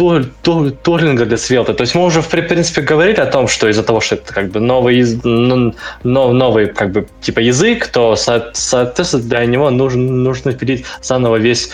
тур, 0.00 0.24
тур, 0.42 0.70
туринга 0.70 1.26
для 1.26 1.36
Свелта. 1.36 1.74
То 1.74 1.82
есть 1.82 1.94
мы 1.94 2.06
уже, 2.06 2.22
в 2.22 2.28
принципе, 2.28 2.80
говорили 2.80 3.20
о 3.20 3.26
том, 3.26 3.48
что 3.48 3.68
из-за 3.68 3.82
того, 3.82 4.00
что 4.00 4.14
это 4.14 4.32
как 4.32 4.50
бы 4.50 4.58
новый, 4.58 5.04
ну, 5.24 5.74
новый 6.02 6.68
как 6.68 6.90
бы 6.92 7.06
типа 7.20 7.40
язык, 7.40 7.86
то, 7.88 8.16
соответственно, 8.16 9.22
для 9.22 9.44
него 9.44 9.68
нужно, 9.68 10.00
нужно 10.10 10.52
впилить 10.52 10.86
заново 11.02 11.36
весь 11.36 11.70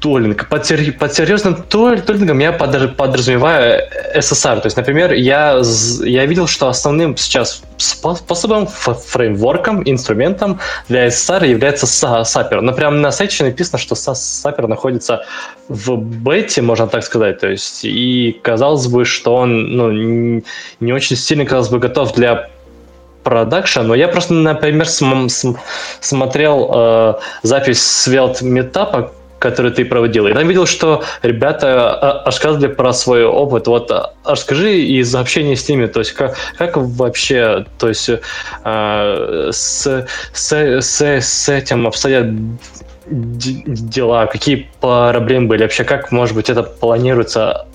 тулинг. 0.00 0.48
Под, 0.48 0.68
под 0.98 1.14
серьезным 1.14 1.62
тулингом 1.62 2.38
я 2.38 2.52
подразумеваю 2.52 3.82
SSR. 4.14 4.60
То 4.60 4.66
есть, 4.66 4.76
например, 4.76 5.12
я, 5.12 5.60
я 6.04 6.26
видел, 6.26 6.46
что 6.46 6.68
основным 6.68 7.16
сейчас 7.16 7.62
способом, 7.76 8.66
фреймворком, 8.66 9.82
инструментом 9.84 10.60
для 10.88 11.08
SSR 11.08 11.48
является 11.48 11.86
Sapper. 11.86 12.60
Но 12.60 12.72
прямо 12.72 12.96
на 12.96 13.12
сайте 13.12 13.44
написано, 13.44 13.78
что 13.78 13.94
Sapper 13.94 14.66
находится 14.66 15.24
в 15.68 15.96
бете, 15.96 16.62
можно 16.62 16.86
так 16.86 17.04
сказать. 17.04 17.40
То 17.40 17.48
есть, 17.48 17.84
и 17.84 18.38
казалось 18.42 18.86
бы, 18.86 19.04
что 19.04 19.34
он 19.34 19.76
ну, 19.76 20.42
не 20.80 20.92
очень 20.92 21.16
сильно, 21.16 21.44
казалось 21.44 21.68
бы, 21.68 21.78
готов 21.78 22.14
для 22.14 22.48
продакшн, 23.24 23.80
но 23.80 23.94
я 23.94 24.08
просто, 24.08 24.32
например, 24.32 24.88
см- 24.88 25.28
см- 25.28 25.60
смотрел 26.00 26.70
э, 26.72 27.14
запись 27.42 28.06
Svelte 28.06 28.42
метапа, 28.42 29.12
который 29.38 29.70
ты 29.70 29.84
проводил. 29.84 30.26
И 30.26 30.32
там 30.32 30.46
видел, 30.48 30.66
что 30.66 31.02
ребята 31.22 31.90
а, 31.90 32.24
рассказывали 32.24 32.68
про 32.68 32.92
свой 32.92 33.24
опыт. 33.24 33.66
Вот 33.66 33.90
а, 33.90 34.12
расскажи 34.24 34.80
из 34.80 35.14
общения 35.14 35.56
с 35.56 35.68
ними, 35.68 35.86
то 35.86 36.00
есть 36.00 36.12
как, 36.12 36.36
как 36.56 36.76
вообще, 36.76 37.66
то 37.78 37.88
есть 37.88 38.10
э, 38.10 39.48
с, 39.52 40.06
с, 40.32 40.80
с, 40.80 41.02
с 41.02 41.48
этим 41.48 41.86
обстоят 41.86 42.26
дела, 43.10 44.26
какие 44.26 44.68
проблемы 44.80 45.46
были 45.46 45.62
вообще, 45.62 45.84
как, 45.84 46.12
может 46.12 46.34
быть, 46.34 46.50
это 46.50 46.62
планируется 46.62 47.66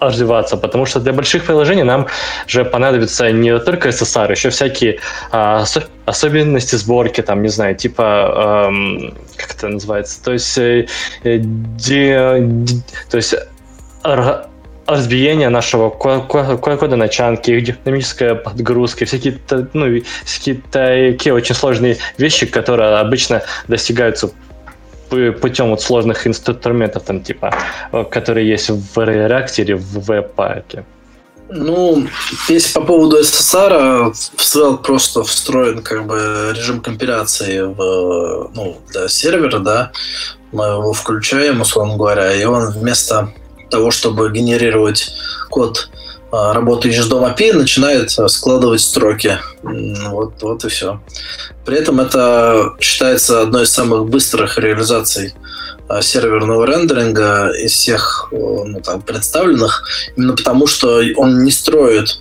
развиваться, 0.00 0.56
потому 0.56 0.86
что 0.86 1.00
для 1.00 1.12
больших 1.12 1.44
приложений 1.44 1.84
нам 1.84 2.06
же 2.46 2.64
понадобится 2.64 3.30
не 3.30 3.58
только 3.58 3.88
SSR, 3.88 4.30
еще 4.30 4.50
всякие 4.50 5.00
а, 5.30 5.64
особенности 6.06 6.76
сборки, 6.76 7.22
там, 7.22 7.42
не 7.42 7.48
знаю, 7.48 7.74
типа, 7.74 8.66
эм, 8.68 9.14
как 9.36 9.54
это 9.54 9.68
называется, 9.68 10.22
то 10.22 10.32
есть, 10.32 10.56
э, 10.58 10.86
ди, 11.24 12.14
ди, 12.40 12.82
то 13.10 13.16
есть 13.16 13.34
разбиение 14.88 15.50
нашего 15.50 15.90
кода 15.90 16.96
начанки, 16.96 17.60
динамическая 17.60 18.34
подгрузка, 18.34 19.04
всякие, 19.04 19.38
ну, 19.74 20.00
всякие 20.24 20.62
такие 20.70 21.34
очень 21.34 21.54
сложные 21.54 21.98
вещи, 22.16 22.46
которые 22.46 22.96
обычно 22.96 23.42
достигаются 23.68 24.30
путем 25.08 25.70
вот 25.70 25.82
сложных 25.82 26.26
инструментов, 26.26 27.02
там, 27.04 27.20
типа, 27.20 27.54
э, 27.92 28.04
которые 28.04 28.48
есть 28.48 28.70
в 28.70 28.98
React 28.98 29.74
в 29.74 30.06
веб-паке? 30.06 30.84
Ну, 31.50 32.06
если 32.48 32.74
по 32.74 32.84
поводу 32.84 33.20
SSR, 33.20 34.12
в 34.12 34.40
Svelte 34.40 34.82
просто 34.82 35.22
встроен 35.22 35.82
как 35.82 36.06
бы 36.06 36.52
режим 36.54 36.80
компиляции 36.80 37.60
в, 37.60 38.50
ну, 38.54 38.76
для 38.92 39.08
сервера, 39.08 39.58
да, 39.58 39.92
мы 40.52 40.64
его 40.66 40.92
включаем, 40.92 41.62
условно 41.62 41.96
говоря, 41.96 42.34
и 42.34 42.44
он 42.44 42.70
вместо 42.70 43.32
того, 43.70 43.90
чтобы 43.90 44.30
генерировать 44.30 45.10
код 45.48 45.90
работающий 46.30 47.02
с 47.02 47.10
Dom 47.10 47.34
API, 47.34 47.52
начинает 47.54 48.10
складывать 48.10 48.80
строки. 48.80 49.38
Вот, 49.62 50.34
вот 50.42 50.64
и 50.64 50.68
все. 50.68 51.00
При 51.64 51.76
этом 51.76 52.00
это 52.00 52.74
считается 52.80 53.42
одной 53.42 53.64
из 53.64 53.70
самых 53.70 54.06
быстрых 54.06 54.58
реализаций 54.58 55.34
а, 55.88 56.02
серверного 56.02 56.66
рендеринга 56.66 57.50
из 57.50 57.72
всех 57.72 58.28
ну, 58.30 58.80
там, 58.80 59.00
представленных, 59.00 59.84
именно 60.16 60.36
потому 60.36 60.66
что 60.66 61.02
он 61.16 61.44
не 61.44 61.50
строит 61.50 62.18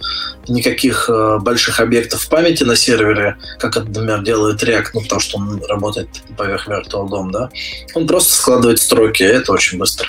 никаких 0.47 1.09
э, 1.09 1.39
больших 1.39 1.81
объектов 1.81 2.27
памяти 2.29 2.63
на 2.63 2.75
сервере, 2.75 3.37
как 3.59 3.75
это, 3.75 3.85
например, 3.85 4.23
делает 4.23 4.63
React, 4.63 4.87
ну, 4.93 5.01
потому 5.01 5.21
что 5.21 5.37
он 5.37 5.61
работает 5.67 6.07
поверх 6.37 6.69
Virtual 6.69 7.07
DOM, 7.07 7.31
да. 7.31 7.49
Он 7.93 8.07
просто 8.07 8.33
складывает 8.33 8.79
строки, 8.79 9.23
и 9.23 9.25
это 9.25 9.51
очень 9.51 9.77
быстро. 9.77 10.07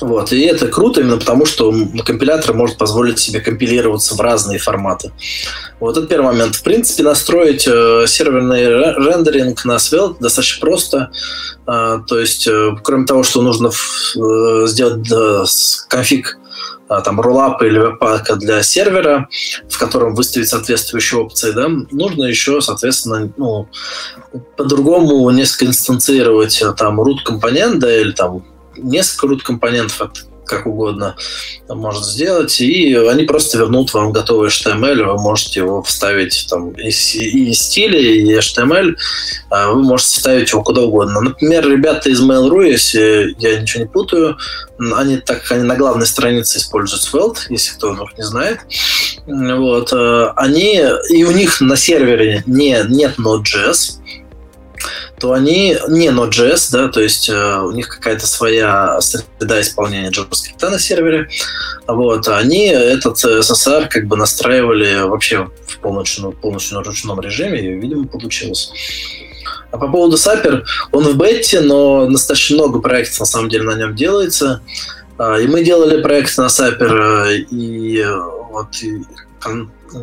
Вот. 0.00 0.32
И 0.32 0.40
это 0.42 0.68
круто 0.68 1.00
именно 1.00 1.16
потому, 1.16 1.46
что 1.46 1.74
компилятор 2.04 2.54
может 2.54 2.78
позволить 2.78 3.18
себе 3.18 3.40
компилироваться 3.40 4.14
в 4.14 4.20
разные 4.20 4.58
форматы. 4.58 5.12
Вот 5.80 5.96
это 5.96 6.06
первый 6.06 6.26
момент. 6.26 6.54
В 6.56 6.62
принципе, 6.62 7.02
настроить 7.02 7.66
э, 7.66 8.04
серверный 8.06 8.66
рендеринг 8.66 9.64
на 9.64 9.76
Svelte 9.76 10.16
достаточно 10.20 10.60
просто. 10.60 11.10
Э, 11.66 12.00
то 12.06 12.18
есть, 12.18 12.46
э, 12.46 12.76
кроме 12.82 13.06
того, 13.06 13.22
что 13.22 13.42
нужно 13.42 13.70
в, 13.70 14.16
э, 14.16 14.66
сделать 14.66 15.10
э, 15.10 15.44
конфиг 15.88 16.38
э, 16.88 17.00
там 17.04 17.20
рулапа 17.20 17.64
или 17.64 17.78
веб-пака 17.78 18.36
для 18.36 18.62
сервера, 18.62 19.28
в 19.68 19.78
котором 19.78 20.14
выставить 20.14 20.48
соответствующие 20.48 21.20
опции, 21.20 21.52
да, 21.52 21.68
нужно 21.90 22.24
еще, 22.24 22.60
соответственно, 22.60 23.32
ну, 23.36 23.68
по-другому 24.56 25.28
несколько 25.30 25.66
инстанцировать 25.66 26.60
э, 26.62 26.72
там 26.72 27.00
root 27.00 27.22
компонент, 27.24 27.78
да, 27.78 28.00
или 28.00 28.12
там 28.12 28.44
несколько 28.78 29.26
root 29.34 29.40
компонентов, 29.42 30.10
как 30.48 30.66
угодно 30.66 31.14
может 31.68 32.04
сделать, 32.04 32.60
и 32.60 32.94
они 32.94 33.24
просто 33.24 33.58
вернут 33.58 33.92
вам 33.92 34.10
готовый 34.12 34.48
HTML, 34.48 35.04
вы 35.04 35.18
можете 35.18 35.60
его 35.60 35.82
вставить 35.82 36.46
там 36.48 36.70
и, 36.70 36.88
и 36.88 37.52
стили, 37.52 37.98
и 37.98 38.36
HTML, 38.36 38.96
вы 39.50 39.82
можете 39.82 40.16
вставить 40.16 40.50
его 40.50 40.62
куда 40.62 40.80
угодно. 40.82 41.20
Например, 41.20 41.68
ребята 41.68 42.10
из 42.10 42.22
Mail.ru, 42.22 42.66
если 42.66 43.36
я 43.38 43.60
ничего 43.60 43.84
не 43.84 43.88
путаю, 43.88 44.38
они 44.94 45.18
так 45.18 45.42
они 45.50 45.64
на 45.64 45.76
главной 45.76 46.06
странице 46.06 46.58
используют 46.58 47.02
Svelte, 47.02 47.40
если 47.50 47.74
кто 47.74 47.92
вдруг 47.92 48.16
не 48.16 48.24
знает. 48.24 48.60
Вот, 49.26 49.92
э, 49.92 50.32
они, 50.36 50.82
и 51.10 51.24
у 51.24 51.32
них 51.32 51.60
на 51.60 51.76
сервере 51.76 52.42
не, 52.46 52.80
нет 52.88 53.18
Node.js, 53.18 53.98
то 55.18 55.32
они 55.32 55.76
не 55.88 56.08
Node.js, 56.08 56.68
да, 56.72 56.88
то 56.88 57.00
есть 57.00 57.28
э, 57.28 57.58
у 57.60 57.72
них 57.72 57.88
какая-то 57.88 58.26
своя 58.26 59.00
среда 59.00 59.60
исполнения 59.60 60.10
JavaScript 60.10 60.68
на 60.68 60.78
сервере, 60.78 61.28
вот, 61.86 62.28
они 62.28 62.66
этот 62.66 63.16
SSR 63.24 63.88
как 63.88 64.06
бы 64.06 64.16
настраивали 64.16 65.02
вообще 65.02 65.48
в 65.66 65.78
полностью, 65.78 66.32
полностью 66.32 66.76
на 66.78 66.84
ручном 66.84 67.20
режиме, 67.20 67.60
и, 67.60 67.74
видимо, 67.74 68.06
получилось. 68.06 68.72
А 69.70 69.78
по 69.78 69.88
поводу 69.88 70.16
Сапер, 70.16 70.64
он 70.92 71.04
в 71.04 71.16
бете, 71.16 71.60
но 71.60 72.06
достаточно 72.06 72.56
много 72.56 72.80
проектов 72.80 73.20
на 73.20 73.26
самом 73.26 73.48
деле 73.48 73.64
на 73.64 73.74
нем 73.74 73.94
делается. 73.94 74.62
А, 75.18 75.38
и 75.38 75.46
мы 75.46 75.62
делали 75.62 76.02
проект 76.02 76.36
на 76.38 76.48
Сапер, 76.48 76.94
э, 76.94 77.36
и 77.50 78.04
вот 78.50 78.68
и, 78.82 79.04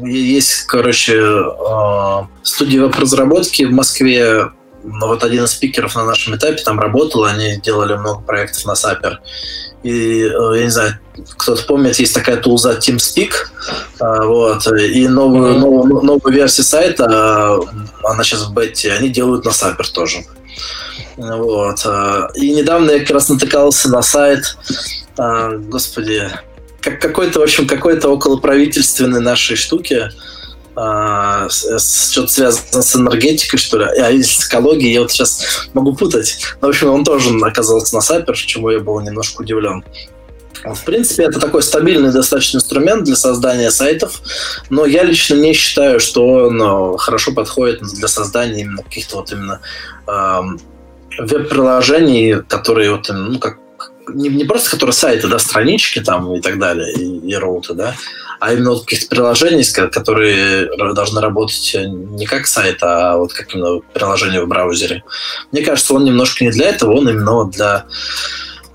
есть, 0.04 0.64
короче, 0.68 1.20
а, 1.20 2.28
студия 2.44 2.82
веб-разработки 2.82 3.64
в 3.64 3.72
Москве, 3.72 4.52
но 4.86 5.08
вот 5.08 5.24
один 5.24 5.46
из 5.46 5.52
спикеров 5.52 5.96
на 5.96 6.06
нашем 6.06 6.36
этапе 6.36 6.62
там 6.64 6.80
работал, 6.80 7.26
они 7.26 7.58
делали 7.58 7.96
много 7.96 8.22
проектов 8.22 8.66
на 8.66 8.76
Сапер. 8.76 9.22
И, 9.84 10.24
э, 10.24 10.58
я 10.58 10.64
не 10.64 10.70
знаю, 10.70 11.00
кто-то 11.38 11.64
помнит, 11.64 11.98
есть 11.98 12.14
такая 12.14 12.38
тулза 12.38 12.78
TeamSpeak, 12.78 13.32
а, 14.00 14.24
вот, 14.26 14.68
и 14.68 15.08
новую, 15.08 15.60
новую, 15.60 16.04
новую 16.04 16.34
версию 16.34 16.66
сайта, 16.66 17.06
а, 17.08 17.60
она 18.04 18.24
сейчас 18.24 18.48
в 18.48 18.54
бете, 18.54 18.92
они 18.94 19.10
делают 19.10 19.46
на 19.46 19.52
Сапер 19.52 19.88
тоже. 19.88 20.26
Вот. 21.18 21.80
А, 21.86 22.30
и 22.36 22.52
недавно 22.52 22.92
я 22.92 23.00
как 23.00 23.12
раз 23.12 23.30
натыкался 23.30 23.90
на 23.90 24.02
сайт, 24.02 24.58
господи, 25.18 26.30
как 26.82 27.00
какой-то, 27.00 27.40
в 27.40 27.44
общем, 27.44 27.68
какой-то 27.68 28.10
около 28.10 28.38
правительственной 28.38 29.22
нашей 29.22 29.56
штуки, 29.56 30.12
а, 30.76 31.48
что-то 31.50 32.28
связано 32.28 32.82
с 32.82 32.96
энергетикой, 32.96 33.58
что 33.60 33.78
ли, 33.78 33.86
а 33.86 34.12
с 34.12 34.48
экологией, 34.48 34.94
я 34.94 35.02
вот 35.02 35.12
сейчас 35.12 35.68
могу 35.74 35.96
путать. 35.96 36.38
Но, 36.62 36.68
в 36.68 36.72
общем, 36.72 36.90
он 36.90 37.04
тоже 37.04 37.30
оказался 37.42 37.96
на 37.96 38.02
Сапер, 38.02 38.36
чему 38.36 38.70
я 38.70 38.80
был 38.80 39.00
немножко 39.00 39.42
удивлен. 39.42 39.84
В 40.64 40.84
принципе, 40.84 41.26
это 41.26 41.40
такой 41.40 41.62
стабильный 41.62 42.12
достаточно 42.12 42.58
инструмент 42.58 43.04
для 43.04 43.16
создания 43.16 43.70
сайтов, 43.70 44.22
но 44.70 44.86
я 44.86 45.04
лично 45.04 45.36
не 45.36 45.54
считаю, 45.54 46.00
что 46.00 46.26
он 46.26 46.58
ну, 46.58 46.98
хорошо 46.98 47.34
подходит 47.34 47.82
для 47.82 48.08
создания 48.08 48.62
именно 48.62 48.82
каких-то 48.82 49.18
вот 49.18 49.32
именно 49.32 49.62
э, 50.08 50.42
веб-приложений, 51.20 52.44
которые 52.48 52.92
вот, 52.92 53.10
ну, 53.10 53.38
как 53.38 53.60
не, 54.14 54.30
не 54.30 54.44
просто 54.44 54.72
которые 54.72 54.94
сайты, 54.94 55.28
да, 55.28 55.40
странички 55.40 56.02
там 56.02 56.34
и 56.36 56.42
так 56.42 56.60
далее, 56.60 56.94
и, 56.94 57.30
и 57.30 57.36
роуты, 57.36 57.74
да, 57.74 57.96
а 58.40 58.54
именно 58.54 58.72
вот 58.72 58.84
каких-то 58.84 59.08
приложений, 59.08 59.66
которые 59.92 60.94
должны 60.94 61.22
работать 61.22 61.76
не 61.76 62.26
как 62.26 62.48
сайт, 62.48 62.78
а 62.82 63.18
вот 63.18 63.34
как 63.34 63.54
именно 63.54 63.80
приложение 63.94 64.44
в 64.44 64.48
браузере. 64.48 65.04
Мне 65.52 65.64
кажется, 65.64 65.94
он 65.94 66.04
немножко 66.04 66.44
не 66.44 66.52
для 66.52 66.70
этого, 66.70 66.94
он 66.94 67.10
именно 67.10 67.46
для 67.46 67.86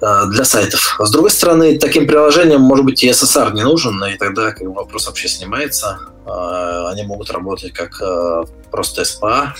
э, 0.00 0.22
для 0.30 0.44
сайтов. 0.44 0.96
С 0.98 1.10
другой 1.10 1.30
стороны, 1.30 1.78
таким 1.78 2.06
приложением, 2.06 2.62
может 2.62 2.84
быть, 2.84 3.02
и 3.02 3.10
SSR 3.10 3.52
не 3.52 3.62
нужен, 3.62 4.02
и 4.04 4.16
тогда 4.16 4.52
как 4.52 4.66
бы, 4.66 4.74
вопрос 4.74 5.06
вообще 5.06 5.28
снимается. 5.28 5.98
Э, 6.26 6.88
они 6.90 7.02
могут 7.02 7.30
работать 7.30 7.72
как 7.72 8.00
э, 8.00 8.44
просто 8.70 9.02
SPA. 9.02 9.50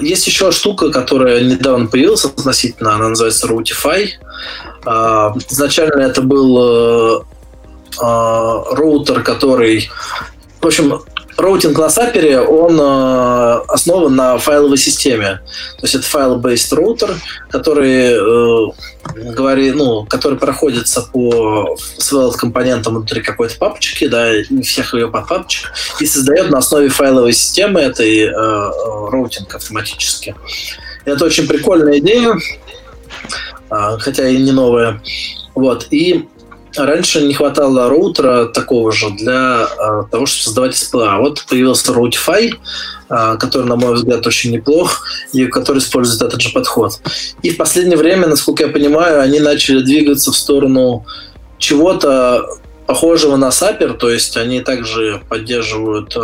Есть 0.00 0.26
еще 0.26 0.52
штука, 0.52 0.90
которая 0.90 1.40
недавно 1.42 1.86
появилась 1.86 2.24
относительно, 2.24 2.94
она 2.94 3.08
называется 3.08 3.46
Routify. 3.46 4.08
Изначально 5.50 6.02
это 6.02 6.22
был 6.22 6.58
э, 6.58 7.22
роутер, 7.98 9.22
который... 9.22 9.90
В 10.60 10.66
общем, 10.66 11.00
роутинг 11.36 11.78
на 11.78 11.90
Sapper 11.90 12.28
е, 12.28 12.40
он 12.40 12.78
э, 12.80 13.60
основан 13.68 14.14
на 14.16 14.38
файловой 14.38 14.78
системе. 14.78 15.40
То 15.78 15.84
есть 15.86 15.94
это 15.94 16.04
file-based 16.04 16.74
роутер, 16.74 17.14
который 17.50 18.12
э, 18.12 18.72
говорит, 19.34 19.74
ну, 19.74 20.04
который 20.06 20.38
проходится 20.38 21.02
по 21.02 21.76
Svelte 21.98 22.36
компонентам 22.36 22.94
внутри 22.94 23.22
какой-то 23.22 23.56
папочки, 23.58 24.06
да, 24.06 24.32
всех 24.62 24.94
ее 24.94 25.08
подпапочек, 25.08 25.72
и 26.00 26.06
создает 26.06 26.50
на 26.50 26.58
основе 26.58 26.88
файловой 26.88 27.32
системы 27.32 27.80
этой 27.80 28.20
э, 28.20 28.32
роутинг 28.32 29.54
автоматически. 29.54 30.34
Это 31.04 31.24
очень 31.24 31.46
прикольная 31.46 31.98
идея, 31.98 32.34
э, 33.70 33.98
хотя 33.98 34.28
и 34.28 34.38
не 34.38 34.52
новая. 34.52 35.00
Вот. 35.54 35.86
И 35.90 36.28
раньше 36.76 37.22
не 37.22 37.34
хватало 37.34 37.88
роутера 37.88 38.46
такого 38.46 38.92
же 38.92 39.10
для 39.10 39.66
э, 39.66 40.02
того, 40.10 40.26
чтобы 40.26 40.42
создавать 40.42 40.74
SPA. 40.74 41.18
Вот 41.18 41.44
появился 41.48 41.92
Routify, 41.92 42.52
который, 43.08 43.66
на 43.66 43.76
мой 43.76 43.94
взгляд, 43.94 44.26
очень 44.26 44.50
неплох, 44.50 45.04
и 45.32 45.46
который 45.46 45.78
использует 45.78 46.22
этот 46.22 46.40
же 46.40 46.50
подход. 46.50 47.00
И 47.42 47.50
в 47.50 47.56
последнее 47.56 47.96
время, 47.96 48.26
насколько 48.26 48.64
я 48.64 48.68
понимаю, 48.68 49.20
они 49.20 49.38
начали 49.38 49.80
двигаться 49.80 50.32
в 50.32 50.36
сторону 50.36 51.06
чего-то 51.58 52.44
похожего 52.86 53.36
на 53.36 53.50
Сапер, 53.50 53.94
то 53.94 54.08
есть 54.08 54.36
они 54.36 54.60
также 54.60 55.20
поддерживают 55.28 56.14
э, 56.16 56.18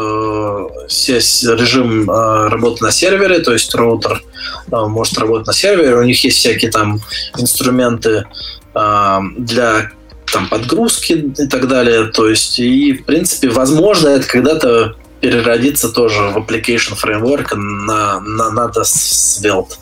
режим 1.57 2.09
э, 2.09 2.48
работы 2.48 2.84
на 2.84 2.92
сервере, 2.92 3.40
то 3.40 3.53
есть 3.53 3.74
роутер 3.74 4.22
э, 4.70 4.76
может 4.86 5.18
работать 5.18 5.48
на 5.48 5.53
сервере, 5.53 5.96
у 5.96 6.03
них 6.03 6.22
есть 6.22 6.38
всякие 6.38 6.70
там 6.70 7.00
инструменты 7.36 8.26
э, 8.74 9.18
для 9.36 9.90
там 10.33 10.49
подгрузки 10.49 11.33
и 11.39 11.47
так 11.47 11.68
далее. 11.68 12.07
То 12.07 12.28
есть, 12.28 12.59
и, 12.59 12.93
в 12.95 13.05
принципе, 13.05 13.49
возможно, 13.49 14.09
это 14.09 14.26
когда-то 14.26 14.97
переродится 15.20 15.89
тоже 15.89 16.22
в 16.22 16.39
application 16.39 16.95
framework 17.01 17.55
на, 17.55 18.20
на, 18.20 18.51
на 18.51 18.70
Svelte. 18.83 19.74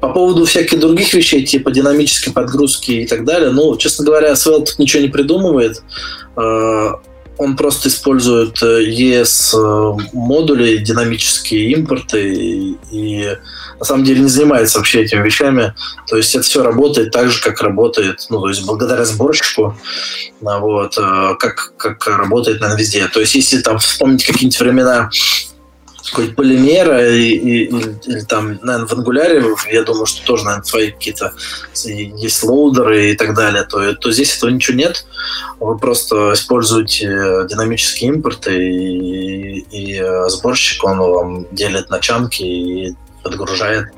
По 0.00 0.10
поводу 0.10 0.44
всяких 0.44 0.78
других 0.78 1.14
вещей, 1.14 1.44
типа 1.44 1.70
динамической 1.70 2.32
подгрузки 2.32 2.90
и 2.90 3.06
так 3.06 3.24
далее, 3.24 3.50
ну, 3.50 3.76
честно 3.78 4.04
говоря, 4.04 4.32
Svelte 4.32 4.72
ничего 4.78 5.02
не 5.02 5.08
придумывает. 5.08 5.82
Э, 7.38 7.42
он 7.42 7.56
просто 7.56 7.88
использует 7.88 8.62
э, 8.62 9.96
модули, 10.12 10.78
динамические 10.78 11.72
импорты 11.72 12.34
и, 12.34 12.76
и 12.90 13.36
на 13.78 13.84
самом 13.84 14.04
деле 14.04 14.20
не 14.20 14.28
занимается 14.28 14.78
вообще 14.78 15.02
этими 15.02 15.24
вещами. 15.24 15.74
То 16.06 16.16
есть 16.16 16.34
это 16.34 16.44
все 16.44 16.62
работает 16.62 17.10
так 17.12 17.30
же, 17.30 17.42
как 17.42 17.60
работает, 17.60 18.26
ну, 18.30 18.40
то 18.40 18.48
есть 18.48 18.64
благодаря 18.64 19.04
сборщику, 19.04 19.76
а, 20.44 20.58
вот, 20.58 20.96
э, 20.98 21.34
как, 21.38 21.72
как 21.76 22.06
работает, 22.06 22.60
наверное, 22.60 22.80
везде. 22.80 23.06
То 23.08 23.20
есть 23.20 23.34
если 23.34 23.60
там 23.60 23.78
вспомнить 23.78 24.24
какие-нибудь 24.24 24.60
времена 24.60 25.10
какой-то 26.10 26.34
полимера 26.34 27.08
и, 27.08 27.28
и, 27.28 27.64
или, 27.64 27.98
или 28.06 28.20
там, 28.20 28.58
наверное, 28.62 28.86
в 28.86 28.92
ангуляре, 28.92 29.44
я 29.70 29.82
думаю, 29.82 30.06
что 30.06 30.24
тоже, 30.24 30.44
наверное, 30.44 30.64
свои 30.64 30.90
какие-то 30.90 31.32
есть 31.84 32.42
лоудеры 32.42 33.10
и 33.10 33.16
так 33.16 33.34
далее, 33.34 33.64
то, 33.64 33.94
то 33.94 34.12
здесь 34.12 34.36
этого 34.36 34.50
ничего 34.50 34.76
нет. 34.76 35.06
Вы 35.60 35.78
просто 35.78 36.32
используете 36.34 37.06
динамические 37.48 38.10
импорты 38.10 38.56
и, 38.56 39.58
и 39.70 40.28
сборщик, 40.28 40.84
он 40.84 40.98
вам 40.98 41.46
делит 41.52 41.90
на 41.90 42.00
чанки 42.00 42.42
и 42.42 42.96
подгружает 43.26 43.88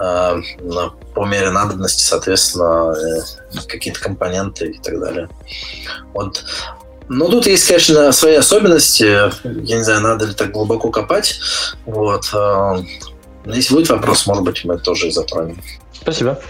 э, 0.00 0.40
по 1.14 1.24
мере 1.24 1.50
надобности, 1.50 2.02
соответственно, 2.02 2.92
э, 2.92 3.58
какие-то 3.68 4.00
компоненты 4.00 4.70
и 4.70 4.78
так 4.78 4.98
далее. 4.98 5.28
Вот. 6.12 6.44
Но 7.08 7.28
тут 7.28 7.46
есть, 7.46 7.66
конечно, 7.66 8.12
свои 8.12 8.34
особенности. 8.34 9.04
Я 9.44 9.76
не 9.76 9.82
знаю, 9.82 10.00
надо 10.00 10.26
ли 10.26 10.34
так 10.34 10.52
глубоко 10.52 10.90
копать. 10.90 11.38
Вот. 11.86 12.30
Э, 12.32 12.82
если 13.46 13.74
будет 13.74 13.88
вопрос, 13.90 14.26
может 14.26 14.44
быть, 14.44 14.64
мы 14.64 14.78
тоже 14.78 15.10
затронем. 15.10 15.60
Спасибо. 15.92 16.40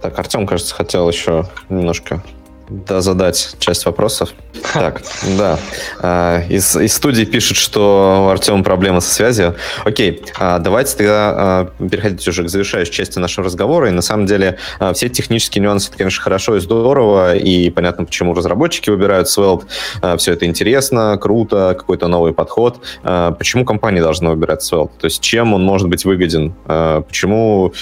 Так, 0.00 0.18
Артем, 0.18 0.46
кажется, 0.46 0.74
хотел 0.74 1.08
еще 1.08 1.48
немножко 1.68 2.22
да, 2.68 3.00
задать 3.00 3.56
часть 3.58 3.86
вопросов. 3.86 4.30
Так, 4.72 5.02
да. 5.36 5.58
А, 6.00 6.42
из, 6.48 6.76
из 6.76 6.94
студии 6.94 7.24
пишут, 7.24 7.56
что 7.56 8.26
у 8.26 8.30
Артема 8.30 8.62
проблемы 8.62 9.00
со 9.00 9.12
связью. 9.12 9.56
Окей, 9.84 10.22
а, 10.38 10.58
давайте 10.58 10.96
тогда 10.96 11.34
а, 11.34 11.70
переходить 11.78 12.26
уже 12.26 12.44
к 12.44 12.48
завершающей 12.48 12.92
части 12.92 13.18
нашего 13.18 13.46
разговора. 13.46 13.88
И 13.88 13.92
на 13.92 14.02
самом 14.02 14.26
деле 14.26 14.58
все 14.94 15.08
технические 15.08 15.62
нюансы, 15.62 15.88
это, 15.88 15.98
конечно, 15.98 16.22
хорошо 16.22 16.56
и 16.56 16.60
здорово, 16.60 17.36
и 17.36 17.70
понятно, 17.70 18.04
почему 18.04 18.34
разработчики 18.34 18.90
выбирают 18.90 19.28
Svelte. 19.28 19.66
Все 20.18 20.32
это 20.32 20.46
интересно, 20.46 21.18
круто, 21.20 21.74
какой-то 21.78 22.08
новый 22.08 22.32
подход. 22.32 22.80
Почему 23.02 23.64
компания 23.64 24.00
должна 24.00 24.30
выбирать 24.30 24.60
Svelte? 24.60 24.92
То 25.00 25.06
есть 25.06 25.20
чем 25.20 25.54
он 25.54 25.64
может 25.64 25.88
быть 25.88 26.04
выгоден? 26.04 26.54
Почему 26.66 27.72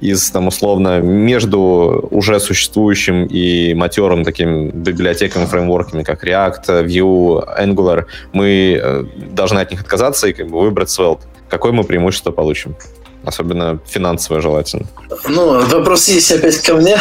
из, 0.00 0.30
там, 0.30 0.48
условно, 0.48 1.00
между 1.00 2.06
уже 2.10 2.40
существующим 2.40 3.26
и 3.26 3.74
матерым 3.74 4.11
такими 4.24 4.70
библиотеками, 4.70 5.46
фреймворками, 5.46 6.02
как 6.02 6.24
React, 6.24 6.84
Vue, 6.86 7.42
Angular, 7.58 8.04
мы 8.32 8.80
э, 8.82 9.04
должны 9.30 9.60
от 9.60 9.70
них 9.70 9.80
отказаться 9.80 10.28
и 10.28 10.32
как 10.32 10.48
бы 10.48 10.60
выбрать 10.60 10.88
Svelte. 10.88 11.22
Какое 11.48 11.72
мы 11.72 11.84
преимущество 11.84 12.30
получим? 12.30 12.76
Особенно 13.24 13.78
финансовое 13.86 14.40
желательно. 14.42 14.86
Ну, 15.28 15.60
вопрос 15.66 16.08
есть 16.08 16.32
опять 16.32 16.58
ко 16.58 16.74
мне. 16.74 16.96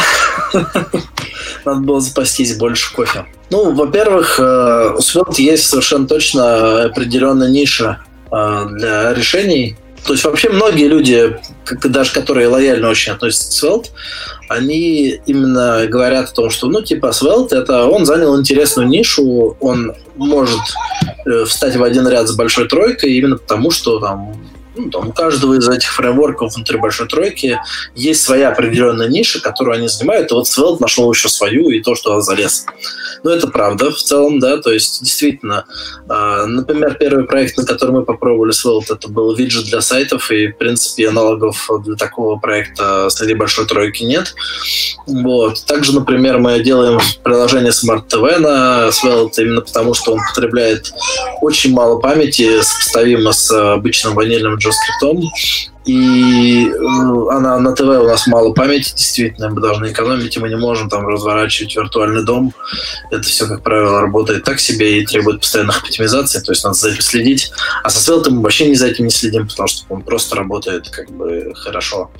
Надо 1.65 1.81
было 1.81 2.01
запастись 2.01 2.57
больше 2.57 2.93
кофе. 2.93 3.25
Ну, 3.49 3.73
во-первых, 3.73 4.39
э, 4.39 4.95
у 4.97 5.01
Svelte 5.01 5.41
есть 5.41 5.67
совершенно 5.67 6.07
точно 6.07 6.83
определенная 6.83 7.49
ниша 7.49 7.99
э, 8.31 8.65
для 8.71 9.13
решений, 9.13 9.77
то 10.05 10.13
есть 10.13 10.25
вообще 10.25 10.49
многие 10.49 10.87
люди, 10.87 11.37
даже 11.83 12.11
которые 12.11 12.47
лояльно 12.47 12.89
очень 12.89 13.13
относятся 13.13 13.49
к 13.49 13.71
Svelte, 13.71 13.89
они 14.49 15.19
именно 15.25 15.85
говорят 15.87 16.29
о 16.29 16.33
том, 16.33 16.49
что, 16.49 16.67
ну, 16.67 16.81
типа, 16.81 17.07
Svelte, 17.07 17.55
это 17.55 17.85
он 17.85 18.05
занял 18.05 18.37
интересную 18.39 18.87
нишу, 18.87 19.55
он 19.59 19.93
может 20.15 20.59
э, 21.25 21.45
встать 21.45 21.75
в 21.75 21.83
один 21.83 22.07
ряд 22.07 22.27
с 22.27 22.35
большой 22.35 22.67
тройкой 22.67 23.13
именно 23.13 23.37
потому, 23.37 23.71
что 23.71 23.99
там 23.99 24.35
ну, 24.75 24.89
там, 24.89 25.09
у 25.09 25.11
каждого 25.11 25.55
из 25.55 25.67
этих 25.67 25.91
фреймворков 25.93 26.55
внутри 26.55 26.77
большой 26.77 27.07
тройки 27.07 27.59
есть 27.95 28.23
своя 28.23 28.49
определенная 28.49 29.07
ниша, 29.07 29.41
которую 29.41 29.75
они 29.75 29.87
занимают, 29.87 30.31
и 30.31 30.33
вот 30.33 30.47
Svelte 30.47 30.77
нашел 30.79 31.11
еще 31.11 31.29
свою 31.29 31.69
и 31.69 31.81
то, 31.81 31.95
что 31.95 32.21
залез. 32.21 32.65
Но 33.23 33.31
это 33.31 33.47
правда 33.47 33.91
в 33.91 33.97
целом, 33.97 34.39
да, 34.39 34.57
то 34.57 34.71
есть 34.71 35.03
действительно, 35.03 35.65
э, 36.09 36.45
например, 36.45 36.95
первый 36.95 37.25
проект, 37.25 37.57
на 37.57 37.65
который 37.65 37.91
мы 37.91 38.05
попробовали 38.05 38.53
Svelte, 38.53 38.93
это 38.93 39.09
был 39.09 39.35
виджет 39.35 39.65
для 39.65 39.81
сайтов, 39.81 40.31
и, 40.31 40.47
в 40.47 40.57
принципе, 40.57 41.09
аналогов 41.09 41.69
для 41.83 41.95
такого 41.95 42.37
проекта 42.37 43.09
среди 43.09 43.33
большой 43.33 43.65
тройки 43.67 44.03
нет. 44.03 44.33
Вот. 45.05 45.65
Также, 45.65 45.93
например, 45.93 46.39
мы 46.39 46.59
делаем 46.61 46.99
приложение 47.23 47.71
Smart 47.71 48.07
TV 48.07 48.37
на 48.37 48.89
Svelte 48.89 49.41
именно 49.41 49.61
потому, 49.61 49.93
что 49.93 50.13
он 50.13 50.19
потребляет 50.33 50.93
очень 51.41 51.73
мало 51.73 51.99
памяти, 51.99 52.61
сопоставимо 52.61 53.33
с 53.33 53.51
обычным 53.51 54.15
ванильным 54.15 54.57
JavaScript. 54.61 55.27
И 55.85 56.67
э, 56.67 56.75
она 57.31 57.57
на 57.59 57.73
ТВ 57.73 57.81
у 57.81 58.07
нас 58.07 58.27
мало 58.27 58.53
памяти, 58.53 58.93
действительно, 58.95 59.49
мы 59.49 59.61
должны 59.61 59.87
экономить, 59.87 60.37
и 60.37 60.39
мы 60.39 60.49
не 60.49 60.55
можем 60.55 60.89
там 60.89 61.07
разворачивать 61.07 61.75
виртуальный 61.75 62.23
дом. 62.23 62.53
Это 63.09 63.23
все, 63.23 63.47
как 63.47 63.63
правило, 63.63 63.99
работает 63.99 64.43
так 64.43 64.59
себе 64.59 64.99
и 64.99 65.05
требует 65.05 65.39
постоянных 65.41 65.83
оптимизаций, 65.83 66.41
то 66.41 66.51
есть 66.51 66.63
надо 66.63 66.75
за 66.75 66.89
этим 66.89 67.01
следить. 67.01 67.51
А 67.83 67.89
со 67.89 67.99
Svelte 67.99 68.29
мы 68.29 68.43
вообще 68.43 68.67
не 68.67 68.75
за 68.75 68.87
этим 68.87 69.05
не 69.05 69.11
следим, 69.11 69.47
потому 69.47 69.67
что 69.67 69.85
он 69.89 70.03
просто 70.03 70.35
работает 70.35 70.89
как 70.89 71.09
бы 71.09 71.51
хорошо. 71.55 72.11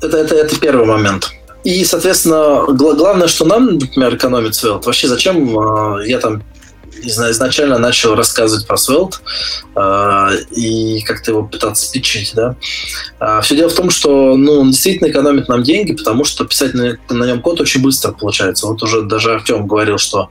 Это, 0.00 0.16
это, 0.16 0.36
это 0.36 0.60
первый 0.60 0.86
момент. 0.86 1.32
И, 1.64 1.84
соответственно, 1.84 2.64
главное, 2.68 3.26
что 3.26 3.44
нам, 3.44 3.78
например, 3.78 4.14
экономит 4.14 4.52
Svelte. 4.52 4.86
Вообще, 4.86 5.08
зачем 5.08 5.58
э, 5.58 6.08
я 6.08 6.20
там 6.20 6.44
изначально 7.02 7.78
начал 7.78 8.14
рассказывать 8.14 8.66
про 8.66 8.76
Svelte 8.76 9.16
э, 9.74 10.44
и 10.52 11.02
как-то 11.02 11.32
его 11.32 11.44
пытаться 11.44 11.90
пичить, 11.92 12.32
да. 12.34 12.56
А, 13.18 13.40
все 13.40 13.56
дело 13.56 13.68
в 13.70 13.74
том, 13.74 13.90
что 13.90 14.36
ну, 14.36 14.60
он 14.60 14.70
действительно 14.70 15.08
экономит 15.10 15.48
нам 15.48 15.62
деньги, 15.62 15.92
потому 15.92 16.24
что 16.24 16.44
писать 16.44 16.74
на, 16.74 16.98
на 17.08 17.24
нем 17.24 17.40
код 17.40 17.60
очень 17.60 17.82
быстро 17.82 18.12
получается. 18.12 18.66
Вот 18.66 18.82
уже 18.82 19.02
даже 19.02 19.32
Артем 19.32 19.66
говорил, 19.66 19.98
что 19.98 20.30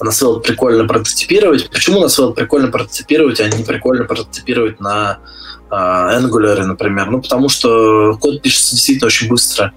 на 0.00 0.10
Svelte 0.10 0.40
прикольно 0.40 0.86
прототипировать. 0.86 1.70
Почему 1.70 2.00
на 2.00 2.06
Svelte 2.06 2.34
прикольно 2.34 2.68
прототипировать, 2.68 3.40
а 3.40 3.48
не 3.48 3.64
прикольно 3.64 4.04
прототипировать 4.04 4.80
на 4.80 5.18
Angular, 5.70 6.64
например? 6.64 7.10
Ну, 7.10 7.20
потому 7.20 7.48
что 7.48 8.16
код 8.20 8.42
пишется 8.42 8.74
действительно 8.74 9.06
очень 9.06 9.28
быстро. 9.28 9.72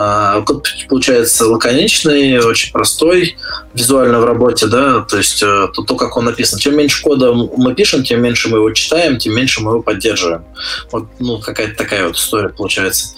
А, 0.00 0.42
код 0.42 0.68
получается 0.88 1.48
лаконичный, 1.48 2.38
очень 2.38 2.72
простой, 2.72 3.36
визуально 3.74 4.20
в 4.20 4.24
работе, 4.24 4.68
да, 4.68 5.00
то 5.00 5.16
есть 5.16 5.42
э, 5.42 5.66
то, 5.74 5.82
то, 5.82 5.96
как 5.96 6.16
он 6.16 6.26
написан. 6.26 6.60
Чем 6.60 6.76
меньше 6.76 7.02
кода 7.02 7.32
мы 7.32 7.74
пишем, 7.74 8.04
тем 8.04 8.22
меньше 8.22 8.48
мы 8.48 8.58
его 8.58 8.70
читаем, 8.70 9.18
тем 9.18 9.34
меньше 9.34 9.60
мы 9.60 9.72
его 9.72 9.82
поддерживаем. 9.82 10.44
Вот, 10.92 11.08
ну, 11.18 11.40
какая-то 11.40 11.76
такая 11.76 12.06
вот 12.06 12.14
история 12.14 12.50
получается. 12.50 13.14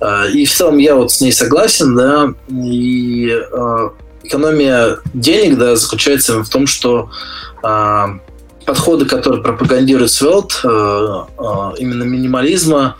А, 0.00 0.26
и 0.26 0.44
в 0.44 0.52
целом 0.52 0.78
я 0.78 0.96
вот 0.96 1.12
с 1.12 1.20
ней 1.20 1.30
согласен, 1.30 1.94
да, 1.94 2.34
и 2.48 3.28
э, 3.30 3.88
экономия 4.24 4.98
денег, 5.14 5.56
да, 5.56 5.76
заключается 5.76 6.42
в 6.42 6.48
том, 6.48 6.66
что 6.66 7.10
подходы, 8.64 9.04
которые 9.04 9.42
пропагандирует 9.42 10.10
Svelte, 10.10 10.54
э, 10.64 11.24
э, 11.38 11.76
именно 11.78 12.04
минимализма, 12.04 12.96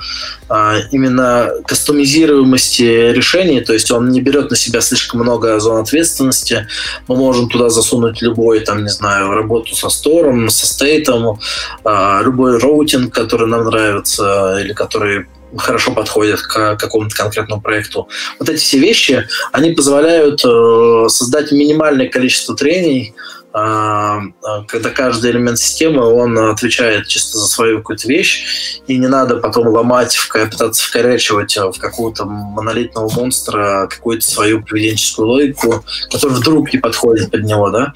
э, 0.48 0.80
именно 0.92 1.50
кастомизируемости 1.66 3.12
решений, 3.12 3.60
то 3.60 3.72
есть 3.72 3.90
он 3.90 4.10
не 4.10 4.20
берет 4.20 4.50
на 4.50 4.56
себя 4.56 4.80
слишком 4.80 5.20
много 5.20 5.58
зон 5.60 5.80
ответственности, 5.80 6.66
мы 7.08 7.16
можем 7.16 7.48
туда 7.48 7.68
засунуть 7.68 8.22
любой, 8.22 8.60
там, 8.60 8.82
не 8.82 8.90
знаю, 8.90 9.30
работу 9.30 9.74
со 9.74 9.88
стором, 9.88 10.48
со 10.48 10.66
стейтом, 10.66 11.38
любой 11.84 12.58
роутинг, 12.58 13.12
который 13.12 13.46
нам 13.46 13.64
нравится 13.64 14.58
или 14.60 14.72
который 14.72 15.26
хорошо 15.56 15.92
подходит 15.92 16.40
к 16.42 16.76
какому-то 16.76 17.14
конкретному 17.14 17.62
проекту. 17.62 18.08
Вот 18.38 18.48
эти 18.48 18.58
все 18.58 18.78
вещи, 18.78 19.26
они 19.52 19.70
позволяют 19.70 20.40
создать 20.40 21.52
минимальное 21.52 22.08
количество 22.08 22.56
трений, 22.56 23.14
когда 23.54 24.90
каждый 24.90 25.30
элемент 25.30 25.60
системы, 25.60 26.02
он 26.02 26.36
отвечает 26.36 27.06
чисто 27.06 27.38
за 27.38 27.46
свою 27.46 27.78
какую-то 27.78 28.08
вещь, 28.08 28.80
и 28.88 28.98
не 28.98 29.06
надо 29.06 29.36
потом 29.36 29.68
ломать, 29.68 30.18
пытаться 30.32 30.84
вкорячивать 30.84 31.56
в 31.56 31.78
какого-то 31.78 32.24
монолитного 32.24 33.08
монстра 33.14 33.86
какую-то 33.88 34.26
свою 34.26 34.64
поведенческую 34.64 35.28
логику, 35.28 35.84
которая 36.10 36.36
вдруг 36.38 36.72
не 36.72 36.80
подходит 36.80 37.30
под 37.30 37.44
него, 37.44 37.70
да. 37.70 37.92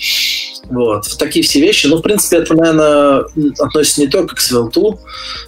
Вот. 0.71 1.07
Такие 1.19 1.45
все 1.45 1.61
вещи. 1.61 1.87
Ну, 1.87 1.97
в 1.97 2.03
принципе, 2.03 2.39
это, 2.39 2.55
наверное, 2.55 3.25
относится 3.59 4.01
не 4.01 4.07
только 4.07 4.37
к 4.37 4.39
Svelte, 4.39 4.99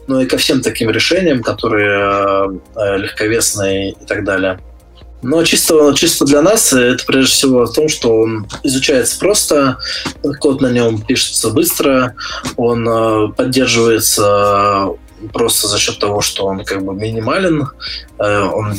но 0.09 0.23
и 0.23 0.27
ко 0.27 0.39
всем 0.39 0.61
таким 0.61 0.91
решениям, 0.91 1.43
которые 1.43 2.61
э, 2.75 2.97
легковесные 2.99 3.93
и 3.93 4.05
так 4.07 4.25
далее. 4.25 4.59
Но 5.23 5.45
чисто, 5.45 5.93
чисто 5.95 6.25
для 6.25 6.43
нас 6.43 6.73
это 6.73 7.05
прежде 7.05 7.33
всего 7.33 7.66
в 7.66 7.73
том, 7.73 7.89
что 7.89 8.21
он 8.21 8.47
изучается 8.62 9.18
просто, 9.18 9.79
код 10.41 10.61
на 10.61 10.71
нем 10.71 11.03
пишется 11.03 11.51
быстро, 11.51 12.14
он 12.57 12.89
э, 12.89 13.33
поддерживается 13.37 14.89
просто 15.33 15.68
за 15.68 15.79
счет 15.79 15.99
того, 15.99 16.23
что 16.23 16.47
он 16.47 16.64
как 16.64 16.85
бы 16.85 16.95
минимален, 16.95 17.68
э, 18.18 18.41
он 18.41 18.75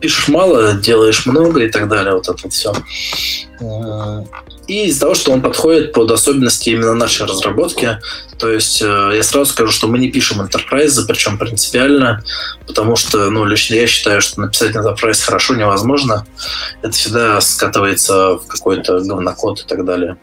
пишешь 0.00 0.28
мало, 0.28 0.74
делаешь 0.74 1.26
много 1.26 1.60
и 1.64 1.68
так 1.68 1.88
далее, 1.88 2.14
вот 2.14 2.28
это 2.28 2.48
все. 2.48 2.72
И 4.66 4.86
из-за 4.86 5.00
того, 5.00 5.14
что 5.14 5.32
он 5.32 5.42
подходит 5.42 5.92
под 5.92 6.10
особенности 6.12 6.70
именно 6.70 6.94
нашей 6.94 7.26
разработки, 7.26 7.98
то 8.38 8.48
есть 8.48 8.80
э, 8.80 9.12
я 9.14 9.22
сразу 9.24 9.50
скажу, 9.50 9.72
что 9.72 9.88
мы 9.88 9.98
не 9.98 10.10
пишем 10.10 10.40
enterprise, 10.40 10.96
причем 11.08 11.38
принципиально, 11.38 12.22
потому 12.66 12.94
что, 12.94 13.30
ну, 13.30 13.44
лично 13.44 13.74
я 13.74 13.88
считаю, 13.88 14.20
что 14.20 14.40
написать 14.40 14.76
enterprise 14.76 15.24
хорошо 15.24 15.56
невозможно. 15.56 16.24
Это 16.82 16.92
всегда 16.92 17.40
скатывается 17.40 18.36
в 18.36 18.46
какой-то 18.46 19.00
говнокод 19.00 19.60
и 19.60 19.64
так 19.66 19.84
далее. 19.84 20.16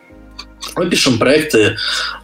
Мы 0.75 0.89
пишем 0.89 1.19
проекты 1.19 1.75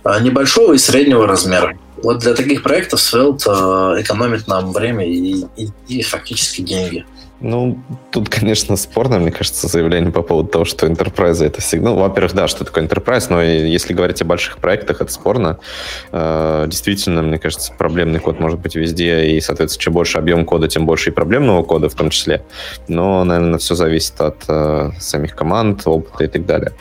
э, 0.04 0.20
небольшого 0.22 0.74
и 0.74 0.78
среднего 0.78 1.28
размера. 1.28 1.78
Вот 2.02 2.20
для 2.20 2.34
таких 2.34 2.64
проектов 2.64 3.02
Svelte 3.02 3.98
э, 3.98 4.02
экономит 4.02 4.48
нам 4.48 4.72
время 4.72 5.06
и, 5.06 5.46
и, 5.58 5.70
и 5.88 6.02
фактически 6.02 6.62
деньги. 6.62 7.06
Ну, 7.40 7.78
тут, 8.12 8.30
конечно, 8.30 8.78
спорно, 8.78 9.20
мне 9.20 9.32
кажется, 9.32 9.68
заявление 9.68 10.12
по 10.12 10.22
поводу 10.22 10.50
того, 10.50 10.66
что 10.66 10.88
Enterprise 10.88 11.44
это 11.44 11.62
всегда... 11.62 11.90
Ну, 11.90 11.96
во-первых, 11.96 12.34
да, 12.34 12.48
что 12.48 12.64
такое 12.64 12.86
Enterprise, 12.86 13.26
но 13.30 13.42
если 13.42 13.94
говорить 13.94 14.22
о 14.22 14.26
больших 14.26 14.60
проектах, 14.60 15.02
это 15.02 15.12
спорно. 15.12 15.60
Э, 16.12 16.66
действительно, 16.68 17.22
мне 17.22 17.38
кажется, 17.38 17.74
проблемный 17.78 18.20
код 18.20 18.40
может 18.40 18.60
быть 18.60 18.76
везде, 18.76 19.26
и, 19.26 19.42
соответственно, 19.42 19.82
чем 19.82 19.94
больше 19.94 20.18
объем 20.20 20.46
кода, 20.46 20.68
тем 20.70 20.86
больше 20.86 21.10
и 21.10 21.14
проблемного 21.14 21.64
кода 21.64 21.90
в 21.90 21.96
том 21.96 22.10
числе. 22.12 22.46
Но, 22.88 23.24
наверное, 23.26 23.60
все 23.60 23.76
зависит 23.76 24.22
от 24.22 24.44
э, 24.48 24.92
самих 25.00 25.36
команд, 25.36 25.82
опыта 25.86 26.24
и 26.24 26.28
так 26.28 26.46
далее. 26.46 26.72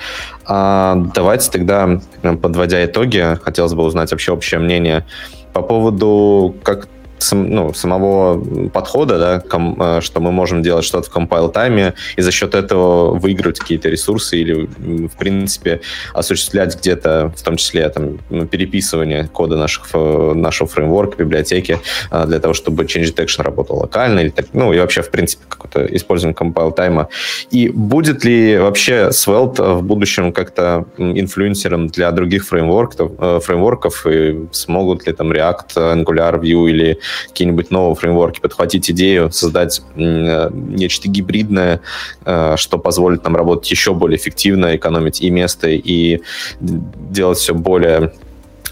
А 0.44 0.94
давайте 1.14 1.50
тогда, 1.50 2.00
подводя 2.40 2.84
итоги, 2.84 3.38
хотелось 3.42 3.74
бы 3.74 3.82
узнать 3.82 4.12
вообще 4.12 4.32
общее 4.32 4.60
мнение 4.60 5.04
по 5.52 5.62
поводу, 5.62 6.54
как 6.62 6.88
сам, 7.22 7.50
ну, 7.50 7.72
самого 7.74 8.68
подхода, 8.68 9.18
да, 9.18 9.40
ком, 9.40 9.76
э, 9.80 10.00
что 10.00 10.20
мы 10.20 10.32
можем 10.32 10.62
делать 10.62 10.84
что-то 10.84 11.10
в 11.10 11.14
compile 11.14 11.50
тайме 11.50 11.94
и 12.16 12.22
за 12.22 12.30
счет 12.30 12.54
этого 12.54 13.14
выиграть 13.14 13.58
какие-то 13.58 13.88
ресурсы 13.88 14.38
или, 14.38 14.68
в 15.06 15.16
принципе, 15.18 15.80
осуществлять 16.14 16.76
где-то, 16.78 17.32
в 17.36 17.42
том 17.42 17.56
числе, 17.56 17.88
там, 17.88 18.18
ну, 18.30 18.46
переписывание 18.46 19.28
кода 19.32 19.56
наших, 19.56 19.88
нашего 19.92 20.68
фреймворка, 20.68 21.16
библиотеки, 21.16 21.78
э, 22.10 22.26
для 22.26 22.38
того, 22.38 22.54
чтобы 22.54 22.84
change 22.84 23.14
detection 23.14 23.42
работал 23.42 23.78
локально, 23.78 24.20
или 24.20 24.30
так, 24.30 24.46
ну, 24.52 24.72
и 24.72 24.78
вообще, 24.78 25.02
в 25.02 25.10
принципе, 25.10 25.44
какое-то 25.48 25.94
использование 25.94 26.36
compile 26.36 26.72
тайма. 26.72 27.08
И 27.50 27.68
будет 27.68 28.24
ли 28.24 28.58
вообще 28.58 29.10
Svelte 29.10 29.74
в 29.74 29.82
будущем 29.82 30.32
как-то 30.32 30.84
инфлюенсером 30.98 31.88
для 31.88 32.10
других 32.10 32.46
фреймворков, 32.46 33.12
э, 33.18 33.40
фреймворков 33.42 34.06
и 34.06 34.46
смогут 34.52 35.06
ли 35.06 35.12
там 35.12 35.32
React, 35.32 35.76
Angular, 35.76 36.40
Vue 36.40 36.70
или 36.70 36.98
какие-нибудь 37.28 37.70
новые 37.70 37.94
фреймворки, 37.94 38.40
подхватить 38.40 38.90
идею, 38.90 39.30
создать 39.30 39.82
э, 39.96 40.50
нечто 40.52 41.08
гибридное, 41.08 41.80
э, 42.24 42.54
что 42.56 42.78
позволит 42.78 43.24
нам 43.24 43.36
работать 43.36 43.70
еще 43.70 43.94
более 43.94 44.18
эффективно, 44.18 44.76
экономить 44.76 45.20
и 45.20 45.30
место, 45.30 45.68
и 45.68 46.20
делать 46.60 47.38
все 47.38 47.54
более 47.54 48.12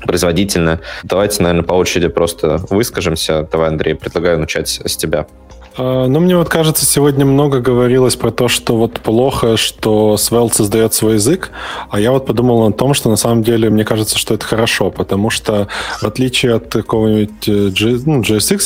производительно. 0.03 0.81
Давайте, 1.03 1.43
наверное, 1.43 1.65
по 1.65 1.75
очереди 1.75 2.09
просто 2.09 2.65
выскажемся. 2.71 3.49
Давай, 3.51 3.69
Андрей, 3.69 3.95
предлагаю 3.95 4.39
начать 4.39 4.81
с 4.85 4.97
тебя. 4.97 5.27
А, 5.77 6.07
ну, 6.07 6.21
мне 6.21 6.37
вот 6.37 6.49
кажется, 6.49 6.85
сегодня 6.85 7.25
много 7.25 7.61
говорилось 7.61 8.17
про 8.17 8.31
то, 8.31 8.49
что 8.49 8.77
вот 8.77 9.01
плохо, 9.01 9.57
что 9.57 10.17
Svelte 10.19 10.55
создает 10.55 10.95
свой 10.95 11.15
язык, 11.15 11.51
а 11.91 12.01
я 12.01 12.11
вот 12.11 12.27
подумал 12.27 12.67
о 12.67 12.73
том, 12.73 12.95
что 12.95 13.09
на 13.09 13.17
самом 13.17 13.43
деле 13.43 13.71
мне 13.71 13.85
кажется, 13.85 14.19
что 14.19 14.35
это 14.35 14.45
хорошо, 14.45 14.91
потому 14.91 15.31
что 15.31 15.69
в 16.01 16.05
отличие 16.05 16.55
от 16.55 16.73
какого-нибудь 16.73 17.49
G, 17.49 18.01
ну, 18.05 18.23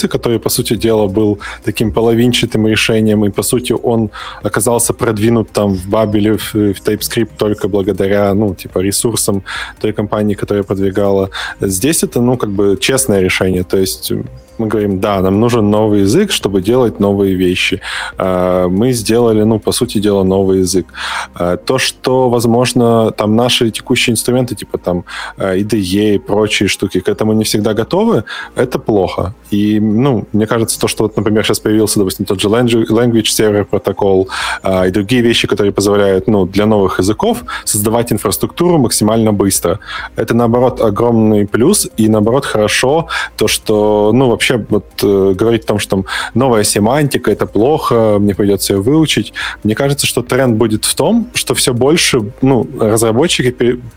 который, 0.09 0.39
по 0.39 0.49
сути 0.49 0.77
дела, 0.77 1.07
был 1.07 1.39
таким 1.65 1.93
половинчатым 1.93 2.67
решением, 2.67 3.25
и, 3.25 3.31
по 3.31 3.43
сути, 3.43 3.73
он 3.73 4.11
оказался 4.43 4.95
продвинут 4.95 5.51
там 5.51 5.75
в 5.75 5.89
Babel, 5.89 6.39
в, 6.39 6.55
в 6.55 6.83
TypeScript 6.83 7.31
только 7.37 7.69
благодаря, 7.69 8.33
ну, 8.35 8.55
типа, 8.55 8.79
ресурсам 8.79 9.43
той 9.81 9.93
компании, 9.93 10.35
которая 10.35 10.65
продвигала. 10.65 11.31
Здесь 11.61 12.03
это, 12.03 12.21
ну, 12.21 12.37
как 12.37 12.51
бы 12.51 12.79
честное 12.81 13.21
решение, 13.21 13.65
то 13.65 13.77
есть 13.77 14.13
мы 14.59 14.67
говорим, 14.67 15.01
да, 15.01 15.21
нам 15.21 15.41
нужен 15.41 15.71
новый 15.71 16.01
язык, 16.01 16.33
чтобы 16.33 16.63
делать 16.63 17.01
новые 17.01 17.35
вещи. 17.35 17.81
А, 18.19 18.69
мы 18.69 18.93
сделали, 18.93 19.43
ну, 19.45 19.59
по 19.59 19.73
сути 19.73 19.99
дела, 19.99 20.25
новый 20.25 20.59
язык. 20.61 20.87
А, 21.35 21.57
то, 21.57 21.79
что, 21.79 22.29
возможно, 22.29 23.11
там 23.11 23.37
наши 23.37 23.71
текущие 23.71 24.13
инструменты, 24.13 24.55
типа 24.55 24.79
там 24.79 25.05
IDE 25.39 26.15
и 26.15 26.19
прочие 26.19 26.69
штуки, 26.69 27.01
к 27.01 27.09
этому 27.09 27.33
не 27.33 27.45
всегда 27.45 27.75
готовы, 27.75 28.25
это 28.57 28.79
плохо. 28.79 29.35
И, 29.51 29.81
ну, 29.81 30.27
мне 30.33 30.47
кажется, 30.47 30.79
то, 30.81 30.89
что, 30.89 31.05
вот, 31.05 31.17
например, 31.17 31.45
сейчас 31.45 31.61
появился, 31.61 31.99
допустим, 31.99 32.27
тот 32.27 32.41
же 32.41 32.49
Language 32.49 33.25
Server 33.25 33.65
протокол 33.65 34.29
а, 34.63 34.87
и 34.87 34.91
другие 34.91 35.23
вещи, 35.23 35.49
которые 35.49 35.73
позволяют, 35.73 36.27
ну, 36.27 36.47
для 36.47 36.67
новых 36.67 36.99
языков 36.99 37.45
создавать 37.65 38.13
инфраструктуру 38.13 38.79
максимально 38.79 39.33
быстро. 39.33 39.79
Это, 40.17 40.35
наоборот, 40.35 40.81
огромный 40.81 41.47
плюс, 41.47 41.89
и, 41.97 42.09
наоборот, 42.09 42.45
хорошо 42.45 43.09
то, 43.37 43.49
что, 43.49 44.11
ну, 44.13 44.29
вообще 44.29 44.44
вообще 44.45 44.67
вот 44.69 44.87
э, 45.03 45.35
говорить 45.35 45.65
о 45.65 45.67
том, 45.67 45.79
что 45.79 45.97
там 45.97 46.05
новая 46.35 46.65
семантика, 46.65 47.31
это 47.31 47.47
плохо, 47.47 48.19
мне 48.19 48.35
придется 48.35 48.75
ее 48.75 48.81
выучить. 48.81 49.33
Мне 49.63 49.75
кажется, 49.75 50.07
что 50.07 50.23
тренд 50.23 50.57
будет 50.57 50.85
в 50.85 50.95
том, 50.95 51.31
что 51.35 51.55
все 51.55 51.73
больше, 51.73 52.33
ну, 52.43 52.69
разработчики 52.79 53.51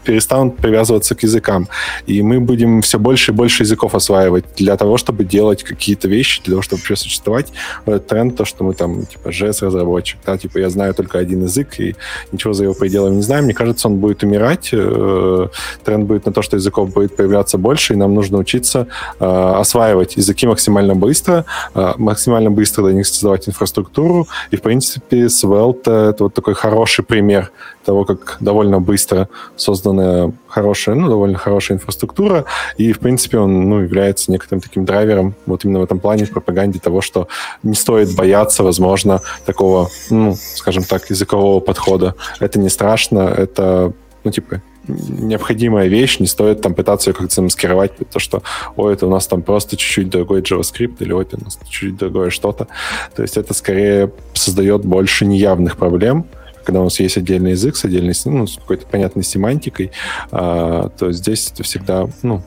перестанут 0.03 0.57
привязываться 0.57 1.15
к 1.15 1.23
языкам, 1.23 1.67
и 2.05 2.21
мы 2.21 2.39
будем 2.39 2.81
все 2.81 2.97
больше 2.99 3.31
и 3.31 3.35
больше 3.35 3.63
языков 3.63 3.95
осваивать 3.95 4.45
для 4.55 4.77
того, 4.77 4.97
чтобы 4.97 5.25
делать 5.25 5.63
какие-то 5.63 6.07
вещи, 6.07 6.41
для 6.43 6.51
того, 6.51 6.61
чтобы 6.61 6.79
вообще 6.79 6.95
существовать. 6.95 7.51
Вот 7.85 8.07
тренд, 8.07 8.35
то, 8.37 8.45
что 8.45 8.63
мы 8.63 8.73
там, 8.73 9.05
типа, 9.05 9.29
JS-разработчик, 9.29 10.19
да, 10.25 10.37
типа, 10.37 10.59
я 10.59 10.69
знаю 10.69 10.93
только 10.93 11.19
один 11.19 11.43
язык, 11.43 11.79
и 11.79 11.95
ничего 12.31 12.53
за 12.53 12.63
его 12.63 12.73
пределами 12.73 13.15
не 13.15 13.21
знаю. 13.21 13.43
Мне 13.43 13.53
кажется, 13.53 13.87
он 13.87 13.97
будет 13.97 14.23
умирать. 14.23 14.69
Э, 14.71 15.47
тренд 15.83 16.05
будет 16.05 16.25
на 16.25 16.31
то, 16.31 16.41
что 16.41 16.57
языков 16.57 16.93
будет 16.93 17.15
появляться 17.15 17.57
больше, 17.57 17.93
и 17.93 17.97
нам 17.97 18.13
нужно 18.13 18.37
учиться 18.37 18.87
э, 19.19 19.25
осваивать 19.59 20.17
языки 20.17 20.36
языки 20.37 20.47
максимально 20.47 20.95
быстро, 20.95 21.45
а, 21.73 21.95
максимально 21.97 22.51
быстро 22.51 22.83
для 22.83 22.93
них 22.93 23.07
создавать 23.07 23.47
инфраструктуру. 23.49 24.27
И, 24.51 24.55
в 24.55 24.61
принципе, 24.61 25.25
Svelte— 25.25 26.09
это 26.09 26.23
вот 26.23 26.33
такой 26.33 26.53
хороший 26.53 27.03
пример 27.03 27.51
того, 27.85 28.05
как 28.05 28.37
довольно 28.39 28.79
быстро 28.79 29.27
созданная 29.55 30.31
хорошая, 30.47 30.95
ну, 30.95 31.09
довольно 31.09 31.37
хорошая 31.37 31.77
инфраструктура, 31.77 32.45
и, 32.77 32.91
в 32.91 32.99
принципе, 32.99 33.37
он, 33.39 33.69
ну, 33.69 33.79
является 33.79 34.31
некоторым 34.31 34.61
таким 34.61 34.85
драйвером 34.85 35.33
вот 35.45 35.65
именно 35.65 35.79
в 35.79 35.83
этом 35.83 35.99
плане 35.99 36.25
в 36.25 36.31
пропаганде 36.31 36.79
того, 36.79 37.01
что 37.01 37.27
не 37.63 37.73
стоит 37.73 38.15
бояться, 38.15 38.63
возможно, 38.63 39.21
такого, 39.45 39.89
ну, 40.09 40.35
скажем 40.55 40.83
так, 40.83 41.09
языкового 41.09 41.59
подхода. 41.59 42.13
Это 42.39 42.59
не 42.59 42.69
страшно, 42.69 43.19
это, 43.19 43.93
ну, 44.23 44.31
типа, 44.31 44.61
необходимая 44.87 45.87
вещь, 45.87 46.19
не 46.19 46.27
стоит 46.27 46.61
там 46.61 46.73
пытаться 46.73 47.09
ее 47.09 47.13
как-то 47.13 47.33
замаскировать, 47.33 47.91
то 48.11 48.19
что, 48.19 48.43
ой, 48.75 48.93
это 48.93 49.07
у 49.07 49.09
нас 49.09 49.27
там 49.27 49.41
просто 49.41 49.77
чуть-чуть 49.77 50.09
другой 50.09 50.41
JavaScript, 50.41 50.97
или 50.99 51.11
ой, 51.11 51.23
это 51.23 51.37
у 51.37 51.43
нас 51.43 51.59
чуть-чуть 51.65 51.97
другое 51.97 52.29
что-то. 52.29 52.67
То 53.15 53.21
есть 53.21 53.37
это 53.37 53.53
скорее 53.53 54.11
создает 54.33 54.85
больше 54.85 55.25
неявных 55.25 55.77
проблем, 55.77 56.25
когда 56.63 56.81
у 56.81 56.85
нас 56.85 56.99
есть 56.99 57.17
отдельный 57.17 57.51
язык 57.51 57.75
с 57.75 57.85
отдельной, 57.85 58.13
ну, 58.25 58.45
с 58.45 58.57
какой-то 58.57 58.85
понятной 58.87 59.23
семантикой, 59.23 59.91
а, 60.31 60.89
то 60.89 61.11
здесь 61.11 61.51
это 61.53 61.63
всегда, 61.63 62.07
ну, 62.23 62.43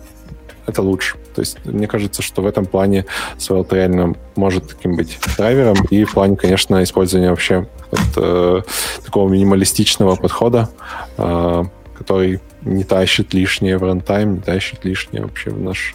это 0.66 0.82
лучше. 0.82 1.16
То 1.34 1.40
есть 1.40 1.58
мне 1.64 1.86
кажется, 1.86 2.22
что 2.22 2.42
в 2.42 2.46
этом 2.46 2.66
плане 2.66 3.06
Svelte 3.38 3.74
реально 3.74 4.14
может 4.36 4.68
таким 4.68 4.96
быть 4.96 5.18
драйвером. 5.36 5.76
И 5.90 6.04
в 6.04 6.12
плане, 6.12 6.36
конечно, 6.36 6.82
использования 6.82 7.30
вообще 7.30 7.66
вот, 7.90 8.00
э, 8.16 8.62
такого 9.04 9.28
минималистичного 9.28 10.16
подхода, 10.16 10.68
э, 11.16 11.64
который 12.00 12.40
не 12.62 12.82
тащит 12.82 13.34
лишнее 13.34 13.76
в 13.76 13.82
рантайм, 13.82 14.36
не 14.36 14.40
тащит 14.40 14.86
лишнее 14.86 15.22
вообще 15.24 15.50
в, 15.50 15.60
наш, 15.60 15.94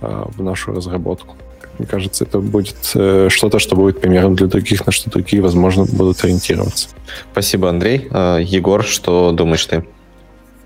э, 0.00 0.24
в 0.36 0.42
нашу 0.42 0.72
разработку. 0.72 1.36
Мне 1.78 1.86
кажется, 1.86 2.24
это 2.24 2.40
будет 2.40 2.90
э, 2.96 3.28
что-то, 3.30 3.60
что 3.60 3.76
будет 3.76 4.00
примером 4.00 4.34
для 4.34 4.48
других, 4.48 4.84
на 4.84 4.90
что 4.90 5.10
другие, 5.10 5.40
возможно, 5.40 5.84
будут 5.84 6.24
ориентироваться. 6.24 6.88
Спасибо, 7.30 7.68
Андрей. 7.68 8.08
Э, 8.10 8.38
Егор, 8.42 8.82
что 8.82 9.30
думаешь 9.30 9.64
ты? 9.66 9.84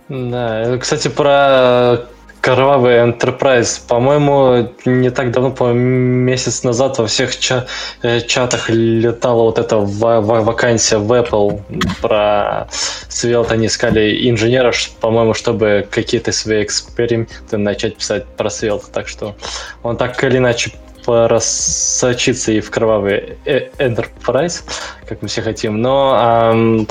Да, 0.08 0.78
кстати, 0.78 1.08
про 1.08 2.06
Кровавый 2.40 2.96
Enterprise. 2.96 3.80
По-моему, 3.88 4.72
не 4.84 5.10
так 5.10 5.32
давно, 5.32 5.50
по 5.50 5.72
месяц 5.72 6.62
назад 6.62 6.98
во 6.98 7.06
всех 7.06 7.36
ча- 7.38 7.66
э, 8.02 8.20
чатах 8.20 8.70
летала 8.70 9.42
вот 9.42 9.58
эта 9.58 9.76
ва- 9.78 10.20
ва- 10.20 10.42
вакансия 10.42 10.98
в 10.98 11.12
Apple 11.12 11.60
про 12.00 12.68
Svelte. 13.08 13.52
Они 13.52 13.66
искали 13.66 14.28
инженера, 14.30 14.72
по-моему, 15.00 15.34
чтобы 15.34 15.86
какие-то 15.90 16.32
свои 16.32 16.62
эксперименты 16.62 17.56
начать 17.56 17.96
писать 17.96 18.26
про 18.26 18.48
Svelte. 18.48 18.84
Так 18.92 19.08
что 19.08 19.34
он 19.82 19.96
так 19.96 20.22
или 20.22 20.38
иначе 20.38 20.72
просочиться 21.04 22.52
и 22.52 22.60
в 22.60 22.70
кровавый 22.70 23.36
э, 23.46 23.68
Enterprise, 23.78 24.62
как 25.06 25.22
мы 25.22 25.28
все 25.28 25.42
хотим. 25.42 25.80
Но 25.80 26.50
эм, 26.52 26.88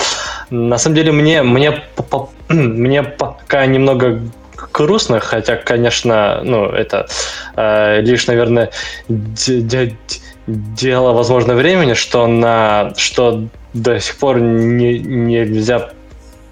на 0.50 0.78
самом 0.78 0.96
деле 0.96 1.12
мне, 1.12 1.44
мне, 1.44 1.84
мне 2.50 3.04
пока 3.04 3.66
немного 3.66 4.22
грустно, 4.74 5.20
хотя, 5.20 5.56
конечно, 5.56 6.42
ну, 6.44 6.66
это 6.66 7.08
э, 7.56 8.02
лишь, 8.02 8.28
наверное, 8.28 8.72
дело, 10.48 11.14
возможно, 11.14 11.56
времени, 11.56 11.94
что 11.94 12.28
на 12.28 12.94
что 12.96 13.48
до 13.74 14.00
сих 14.00 14.16
пор 14.16 14.40
не, 14.40 15.00
нельзя 15.00 15.90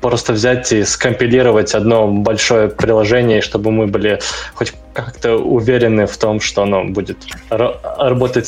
просто 0.02 0.34
взять 0.34 0.72
и 0.72 0.84
скомпилировать 0.84 1.74
одно 1.74 2.08
большое 2.08 2.68
приложение, 2.68 3.42
чтобы 3.42 3.72
мы 3.72 3.88
были 3.88 4.20
хоть 4.54 4.74
как-то 4.94 5.38
уверены 5.38 6.06
в 6.06 6.18
том, 6.18 6.40
что 6.40 6.64
оно 6.64 6.84
будет 6.84 7.18
работать 7.50 8.48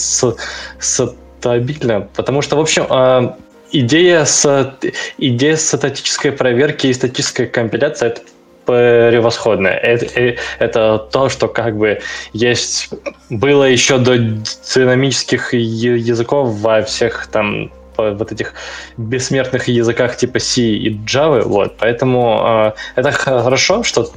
стабильно. 0.80 2.08
Потому 2.16 2.42
что, 2.42 2.58
в 2.58 2.60
общем, 2.60 2.86
э, 2.90 3.32
идея, 3.72 4.26
с, 4.26 4.76
идея 5.18 5.56
статической 5.56 6.32
проверки 6.32 6.88
и 6.88 6.94
статической 6.94 7.48
компиляции 7.48 8.08
это 8.08 8.22
превосходное. 8.68 9.74
Это, 9.74 10.06
э, 10.20 10.36
это 10.60 10.98
то, 11.12 11.30
что 11.30 11.48
как 11.48 11.78
бы 11.78 12.00
есть 12.34 12.90
было 13.30 13.64
еще 13.64 13.98
до 13.98 14.18
динамических 14.18 15.54
языков 15.54 16.50
во 16.60 16.82
всех 16.82 17.28
там 17.28 17.72
вот 17.96 18.32
этих 18.32 18.54
бессмертных 18.98 19.70
языках 19.70 20.18
типа 20.18 20.40
C 20.40 20.62
и 20.62 20.94
Java, 20.94 21.42
вот, 21.42 21.78
поэтому 21.80 22.74
э, 22.96 23.00
это 23.00 23.12
хорошо, 23.12 23.82
что 23.84 24.12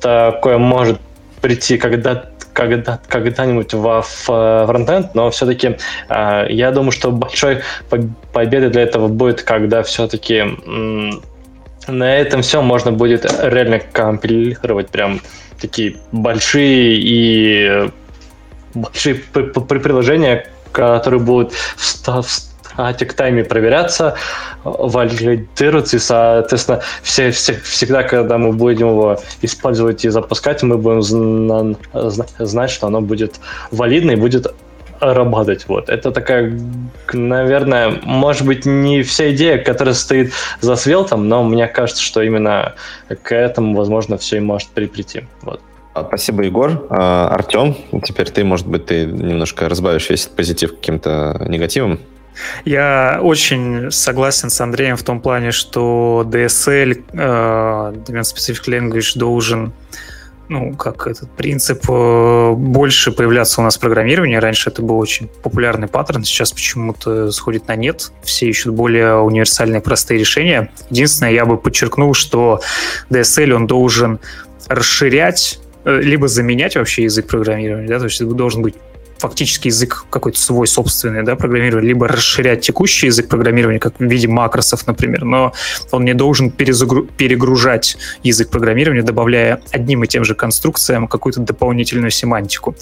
такое 0.00 0.58
может 0.58 0.98
прийти 1.40 1.76
когда 1.78 2.30
когда, 2.52 2.98
когда-нибудь 3.08 3.74
во 3.74 4.00
фронтенд, 4.00 5.14
но 5.14 5.30
все-таки 5.30 5.76
э, 6.08 6.46
я 6.48 6.70
думаю, 6.70 6.90
что 6.90 7.10
большой 7.10 7.60
победой 8.32 8.70
для 8.70 8.82
этого 8.82 9.08
будет, 9.08 9.42
когда 9.42 9.82
все-таки 9.82 10.42
на 11.88 12.16
этом 12.16 12.42
все 12.42 12.62
можно 12.62 12.92
будет 12.92 13.24
реально 13.42 13.80
компилировать 13.80 14.88
прям 14.88 15.20
такие 15.60 15.96
большие 16.12 16.96
и 16.98 17.90
большие 18.74 19.14
приложения, 19.14 20.46
которые 20.72 21.20
будут 21.20 21.52
в 21.52 22.22
статик 22.22 23.14
тайме 23.14 23.44
проверяться, 23.44 24.16
валидируются, 24.64 25.96
и, 25.96 26.00
соответственно, 26.00 26.82
все, 27.02 27.30
все, 27.30 27.54
всегда, 27.60 28.02
когда 28.02 28.36
мы 28.36 28.52
будем 28.52 28.88
его 28.88 29.18
использовать 29.40 30.04
и 30.04 30.10
запускать, 30.10 30.62
мы 30.62 30.76
будем 30.76 31.76
знать, 32.38 32.70
что 32.70 32.86
оно 32.88 33.00
будет 33.00 33.40
валидно 33.70 34.10
и 34.10 34.16
будет 34.16 34.54
работать. 35.00 35.66
Вот. 35.68 35.88
Это 35.88 36.10
такая, 36.10 36.58
наверное, 37.12 38.00
может 38.02 38.46
быть, 38.46 38.66
не 38.66 39.02
вся 39.02 39.30
идея, 39.32 39.58
которая 39.58 39.94
стоит 39.94 40.32
за 40.60 40.76
свелтом, 40.76 41.28
но 41.28 41.42
мне 41.42 41.66
кажется, 41.66 42.02
что 42.02 42.22
именно 42.22 42.74
к 43.22 43.34
этому, 43.34 43.76
возможно, 43.76 44.18
все 44.18 44.36
и 44.36 44.40
может 44.40 44.68
прийти. 44.68 45.24
Вот. 45.42 45.60
А, 45.94 46.04
спасибо, 46.04 46.42
Егор. 46.42 46.86
А, 46.90 47.28
Артем, 47.28 47.74
теперь 48.04 48.30
ты, 48.30 48.44
может 48.44 48.66
быть, 48.66 48.86
ты 48.86 49.06
немножко 49.06 49.68
разбавишь 49.68 50.10
весь 50.10 50.24
этот 50.24 50.36
позитив 50.36 50.74
каким-то 50.74 51.42
негативом? 51.48 52.00
Я 52.64 53.20
очень 53.22 53.90
согласен 53.90 54.50
с 54.50 54.60
Андреем 54.60 54.96
в 54.96 55.02
том 55.02 55.20
плане, 55.20 55.52
что 55.52 56.22
DSL, 56.26 57.02
э, 57.12 57.16
Domain 57.16 58.22
Specific 58.22 58.66
Language, 58.68 59.18
должен 59.18 59.72
ну, 60.48 60.74
как 60.74 61.06
этот 61.06 61.30
принцип 61.30 61.84
э, 61.88 62.52
больше 62.52 63.12
появляться 63.12 63.60
у 63.60 63.64
нас 63.64 63.76
в 63.76 63.80
программировании. 63.80 64.36
Раньше 64.36 64.70
это 64.70 64.82
был 64.82 64.98
очень 64.98 65.28
популярный 65.28 65.88
паттерн, 65.88 66.24
сейчас 66.24 66.52
почему-то 66.52 67.30
сходит 67.32 67.68
на 67.68 67.76
нет. 67.76 68.12
Все 68.22 68.48
ищут 68.48 68.74
более 68.74 69.16
универсальные, 69.16 69.80
простые 69.80 70.20
решения. 70.20 70.70
Единственное, 70.90 71.32
я 71.32 71.44
бы 71.44 71.56
подчеркнул, 71.56 72.14
что 72.14 72.60
DSL, 73.10 73.52
он 73.52 73.66
должен 73.66 74.20
расширять 74.68 75.58
э, 75.84 76.00
либо 76.00 76.28
заменять 76.28 76.76
вообще 76.76 77.04
язык 77.04 77.26
программирования, 77.26 77.88
да, 77.88 77.98
то 77.98 78.04
есть 78.04 78.24
должен 78.24 78.62
быть 78.62 78.74
фактически 79.18 79.68
язык 79.68 80.06
какой-то 80.10 80.38
свой 80.38 80.66
собственный, 80.66 81.22
да, 81.22 81.36
программирования, 81.36 81.88
либо 81.88 82.08
расширять 82.08 82.60
текущий 82.60 83.06
язык 83.06 83.28
программирования, 83.28 83.78
как 83.78 83.98
в 83.98 84.04
виде 84.04 84.28
макросов, 84.28 84.86
например, 84.86 85.24
но 85.24 85.52
он 85.90 86.04
не 86.04 86.14
должен 86.14 86.50
перезагру- 86.50 87.08
перегружать 87.16 87.96
язык 88.22 88.50
программирования, 88.50 89.02
добавляя 89.02 89.60
одним 89.70 90.04
и 90.04 90.06
тем 90.06 90.24
же 90.24 90.34
конструкциям 90.34 91.08
какую-то 91.08 91.40
дополнительную 91.40 92.10
семантику. 92.10 92.76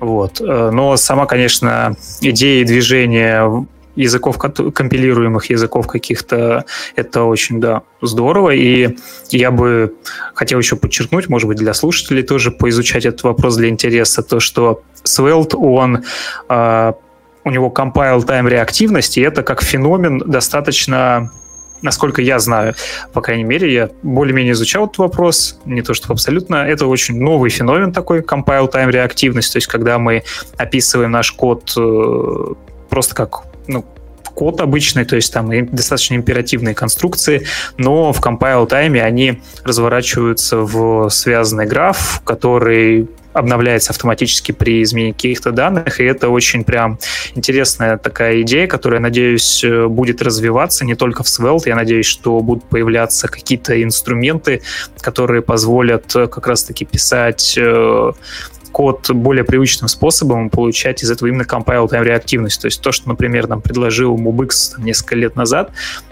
Вот. 0.00 0.40
Э, 0.40 0.70
но 0.72 0.96
сама, 0.96 1.26
конечно, 1.26 1.96
идея 2.20 2.64
движения 2.64 3.66
языков, 3.96 4.38
компилируемых 4.38 5.50
языков 5.50 5.86
каких-то, 5.86 6.64
это 6.96 7.24
очень, 7.24 7.60
да, 7.60 7.82
здорово. 8.00 8.50
И 8.50 8.96
я 9.30 9.50
бы 9.50 9.94
хотел 10.34 10.58
еще 10.58 10.76
подчеркнуть, 10.76 11.28
может 11.28 11.48
быть, 11.48 11.58
для 11.58 11.74
слушателей 11.74 12.22
тоже 12.22 12.50
поизучать 12.50 13.04
этот 13.04 13.22
вопрос 13.22 13.56
для 13.56 13.68
интереса, 13.68 14.22
то, 14.22 14.40
что 14.40 14.82
Svelte, 15.04 15.56
он 15.56 16.04
э, 16.48 16.92
у 17.44 17.50
него 17.50 17.72
compile 17.74 18.24
time 18.24 18.48
реактивность, 18.48 19.18
и 19.18 19.20
это 19.20 19.42
как 19.42 19.62
феномен 19.62 20.18
достаточно 20.18 21.30
насколько 21.82 22.22
я 22.22 22.38
знаю, 22.38 22.74
по 23.12 23.20
крайней 23.20 23.42
мере, 23.42 23.72
я 23.72 23.90
более-менее 24.04 24.52
изучал 24.52 24.84
этот 24.84 24.98
вопрос, 24.98 25.58
не 25.64 25.82
то 25.82 25.94
что 25.94 26.12
абсолютно, 26.12 26.56
это 26.56 26.86
очень 26.86 27.20
новый 27.20 27.50
феномен 27.50 27.92
такой, 27.92 28.20
compile 28.20 28.70
time 28.70 28.90
реактивность, 28.90 29.52
то 29.52 29.56
есть 29.56 29.66
когда 29.66 29.98
мы 29.98 30.22
описываем 30.56 31.10
наш 31.10 31.32
код 31.32 31.72
э, 31.76 32.54
просто 32.88 33.14
как 33.16 33.51
ну, 33.66 33.84
код 34.34 34.60
обычный, 34.60 35.04
то 35.04 35.16
есть 35.16 35.32
там 35.32 35.50
достаточно 35.74 36.14
императивные 36.14 36.74
конструкции, 36.74 37.46
но 37.76 38.12
в 38.12 38.20
compile 38.20 38.66
тайме 38.66 39.02
они 39.02 39.42
разворачиваются 39.64 40.58
в 40.58 41.08
связанный 41.10 41.66
граф, 41.66 42.22
который 42.24 43.08
обновляется 43.32 43.92
автоматически 43.92 44.52
при 44.52 44.82
изменении 44.82 45.12
каких-то 45.12 45.52
данных, 45.52 46.00
и 46.00 46.04
это 46.04 46.28
очень 46.28 46.64
прям 46.64 46.98
интересная 47.34 47.96
такая 47.96 48.42
идея, 48.42 48.66
которая, 48.66 49.00
надеюсь, 49.00 49.64
э, 49.64 49.86
будет 49.86 50.20
развиваться 50.22 50.84
не 50.84 50.94
только 50.94 51.22
в 51.22 51.26
Svelte, 51.26 51.68
я 51.68 51.76
надеюсь, 51.76 52.06
что 52.06 52.40
будут 52.40 52.64
появляться 52.64 53.28
какие-то 53.28 53.82
инструменты, 53.82 54.62
которые 55.00 55.40
позволят 55.40 56.14
э, 56.14 56.26
как 56.26 56.46
раз-таки 56.46 56.84
писать 56.84 57.54
э, 57.56 58.12
код 58.72 59.10
более 59.10 59.44
привычным 59.44 59.88
способом 59.88 60.50
получать 60.50 61.02
из 61.04 61.10
этого 61.10 61.28
именно 61.28 61.42
compile 61.42 61.88
time 61.88 62.02
реактивность. 62.02 62.60
То 62.60 62.66
есть 62.66 62.80
то, 62.80 62.90
что, 62.90 63.08
например, 63.08 63.46
нам 63.46 63.60
предложил 63.60 64.16
MobX 64.16 64.78
несколько 64.78 65.14
лет 65.14 65.36
назад, 65.36 65.70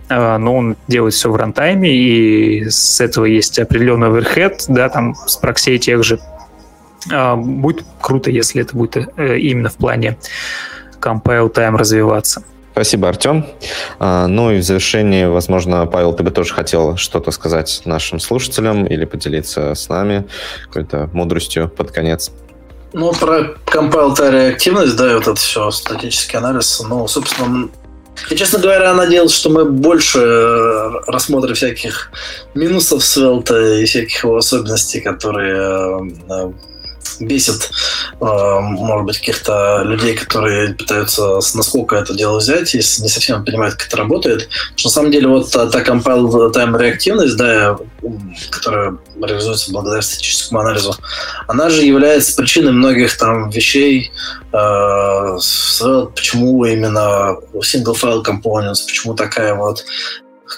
э, 0.09 0.37
но 0.37 0.57
он 0.57 0.77
делает 0.87 1.15
все 1.15 1.31
в 1.31 1.37
рантайме, 1.37 1.91
и 1.93 2.69
с 2.69 3.01
этого 3.01 3.25
есть 3.25 3.59
определенный 3.59 4.09
overhead, 4.09 4.63
да, 4.69 4.89
там 4.89 5.15
с 5.15 5.37
проксей 5.37 5.79
тех 5.79 6.05
же. 6.05 6.21
Э, 7.11 7.35
будет 7.35 7.85
круто, 8.01 8.31
если 8.31 8.63
это 8.63 8.77
будет 8.77 8.97
э, 9.17 9.39
именно 9.39 9.71
в 9.71 9.77
плане 9.77 10.19
compile 11.01 11.53
time 11.53 11.77
развиваться. 11.77 12.45
Спасибо, 12.73 13.09
Артем. 13.09 13.47
Ну 13.99 14.53
и 14.53 14.59
в 14.59 14.63
завершении, 14.63 15.25
возможно, 15.25 15.87
Павел, 15.87 16.15
ты 16.15 16.23
бы 16.23 16.31
тоже 16.31 16.55
хотел 16.55 16.97
что-то 16.97 17.33
сказать 17.33 17.83
нашим 17.85 18.21
слушателям 18.21 18.87
или 18.87 19.05
поделиться 19.05 19.75
с 19.75 19.89
нами 19.89 20.25
какой-то 20.67 21.11
мудростью 21.13 21.69
под 21.69 21.91
конец. 21.91 22.31
Ну, 22.93 23.13
про 23.13 23.55
compile 23.67 24.31
реактивность, 24.31 24.97
да, 24.97 25.11
и 25.11 25.15
вот 25.15 25.23
это 25.23 25.35
все, 25.37 25.71
статический 25.71 26.39
анализ. 26.39 26.83
Ну, 26.89 27.07
собственно, 27.07 27.69
Я, 28.29 28.37
честно 28.37 28.59
говоря, 28.59 28.93
надеялся, 28.95 29.37
что 29.37 29.51
мы 29.51 29.65
больше 29.65 30.19
э, 30.19 30.91
рассмотрим 31.07 31.55
всяких 31.55 32.11
минусов 32.55 33.05
Свелта 33.05 33.79
и 33.79 33.85
всяких 33.85 34.25
его 34.25 34.37
особенностей, 34.37 35.01
которые 35.01 36.09
э, 36.29 36.53
бесит, 37.19 37.71
э, 38.21 38.25
может 38.61 39.07
быть, 39.07 39.19
каких-то 39.19 39.83
людей, 39.85 40.15
которые 40.15 40.75
пытаются 40.75 41.41
насколько 41.55 41.97
это 41.97 42.15
дело 42.15 42.39
взять, 42.39 42.75
если 42.75 43.03
не 43.03 43.09
совсем 43.09 43.45
понимают, 43.45 43.75
как 43.75 43.89
это 43.89 43.97
работает. 43.97 44.49
Что 44.77 44.89
на 44.89 44.93
самом 44.93 45.11
деле 45.11 45.29
вот 45.29 45.51
та, 45.51 45.67
та 45.67 45.83
compile 45.83 46.53
time 46.53 46.79
реактивность, 46.79 47.37
да, 47.37 47.77
которая 48.51 48.97
реализуется 49.23 49.73
благодаря 49.73 50.03
статическому 50.03 50.61
анализу, 50.61 50.95
она 51.49 51.71
же 51.71 51.83
является 51.83 52.37
причиной 52.37 52.73
многих 52.73 53.17
там 53.17 53.51
вещей, 53.51 54.13
э, 54.53 55.39
почему 56.15 56.65
именно 56.65 57.37
single 57.55 57.95
file 57.95 58.25
components, 58.25 58.87
почему 58.87 59.15
такая 59.15 59.55
вот 59.55 59.85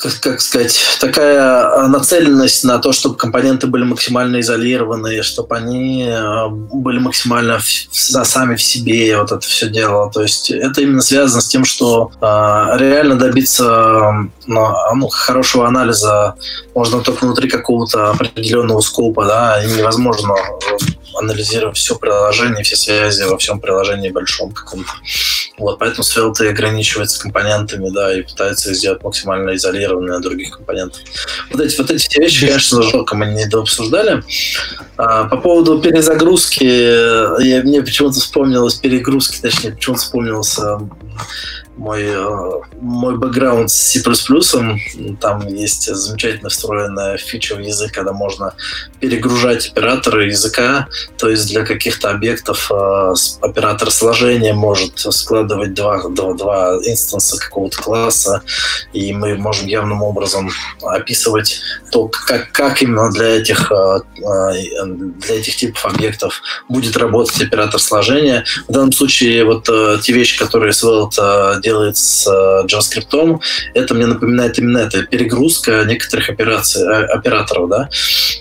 как, 0.01 0.21
как 0.21 0.41
сказать, 0.41 0.81
такая 1.01 1.85
а, 1.85 1.89
нацеленность 1.89 2.65
на 2.65 2.79
то, 2.79 2.93
чтобы 2.93 3.17
компоненты 3.17 3.67
были 3.67 3.85
максимально 3.85 4.41
изолированы, 4.41 5.23
чтобы 5.23 5.57
они 5.57 6.09
а, 6.11 6.49
были 6.49 6.99
максимально 6.99 7.59
в, 7.59 7.65
сами 7.65 8.57
в 8.57 8.63
себе, 8.63 9.19
вот 9.19 9.33
это 9.33 9.47
все 9.47 9.69
дело. 9.69 10.11
То 10.11 10.23
есть 10.23 10.51
это 10.51 10.81
именно 10.81 11.03
связано 11.03 11.43
с 11.43 11.49
тем, 11.49 11.65
что 11.65 12.11
э, 12.21 12.25
реально 12.79 13.17
добиться 13.17 14.29
ну, 14.47 15.09
хорошего 15.09 15.67
анализа 15.67 16.35
можно 16.75 17.01
только 17.01 17.25
внутри 17.25 17.49
какого-то 17.49 18.11
определенного 18.11 18.81
скопа, 18.81 19.25
да, 19.25 19.63
и 19.63 19.71
невозможно 19.71 20.35
анализировать 21.15 21.77
все 21.77 21.97
приложение, 21.97 22.65
все 22.65 22.77
связи 22.77 23.23
во 23.25 23.37
всем 23.39 23.61
приложении 23.61 24.11
большом 24.11 24.53
каком-то. 24.53 24.93
Вот, 25.59 25.79
поэтому 25.79 26.03
Svelte 26.03 26.49
ограничивается 26.49 27.21
компонентами, 27.21 27.91
да, 27.91 28.13
и 28.17 28.23
пытается 28.23 28.73
сделать 28.73 29.03
максимально 29.03 29.55
изолированные 29.55 30.17
от 30.17 30.23
других 30.23 30.57
компонентов. 30.57 31.01
Вот 31.51 31.61
эти, 31.61 31.77
вот 31.77 31.91
эти 31.91 32.19
вещи, 32.19 32.47
конечно, 32.47 32.83
жалко, 32.83 33.15
мы 33.15 33.27
не 33.27 33.45
обсуждали. 33.45 34.23
А, 34.97 35.25
по 35.25 35.37
поводу 35.37 35.81
перезагрузки, 35.81 36.65
я, 36.65 37.63
мне 37.63 37.83
почему-то 37.83 38.19
вспомнилось 38.21 38.77
перегрузки, 38.77 39.41
точнее, 39.41 39.73
почему-то 39.73 40.01
вспомнился 40.01 40.81
мой, 41.77 42.03
э, 42.05 42.51
мой 42.81 43.17
бэкграунд 43.17 43.71
с 43.71 43.75
C++, 43.75 44.03
там 45.21 45.47
есть 45.47 45.95
замечательно 45.95 46.51
встроенная 46.51 47.17
фича 47.17 47.57
в 47.57 47.61
язык, 47.61 47.93
когда 47.93 48.13
можно 48.13 48.55
перегружать 49.01 49.69
операторы 49.69 50.27
языка, 50.27 50.89
то 51.17 51.29
есть 51.29 51.49
для 51.49 51.65
каких-то 51.65 52.11
объектов 52.11 52.71
э, 52.71 53.15
оператор 53.41 53.91
сложения 53.91 54.53
может 54.53 54.99
складывать 54.99 55.75
два, 55.75 56.09
два, 56.09 56.35
два 56.35 56.77
инстанса 56.85 57.39
какого-то 57.39 57.79
класса, 57.79 58.43
и 58.93 59.13
мы 59.13 59.37
можем 59.37 59.67
явным 59.67 60.03
образом 60.03 60.51
описывать 60.83 61.61
то, 61.91 62.09
как, 62.09 62.53
как 62.53 62.83
именно 62.83 63.11
для 63.11 63.39
этих, 63.39 63.73
э, 63.73 64.01
для 64.19 65.35
этих 65.35 65.57
типов 65.57 65.87
объектов 65.87 66.43
будет 66.69 66.97
работать 66.97 67.41
оператор 67.41 67.81
сложения. 67.81 68.45
В 68.69 68.73
данном 68.73 68.93
случае 68.93 69.45
вот 69.45 69.65
те 70.03 70.13
вещи, 70.13 70.39
которые 70.39 70.73
Svelte 70.73 71.62
делает 71.63 71.97
с 71.97 72.27
э, 72.27 72.67
JavaScript, 72.67 73.41
это 73.75 73.95
мне 73.95 74.07
напоминает 74.07 74.59
именно 74.59 74.79
это, 74.79 75.03
перегрузка 75.05 75.85
некоторых 75.85 76.29
операций, 76.29 76.83
э, 76.83 77.05
операторов, 77.07 77.69
да, 77.69 77.89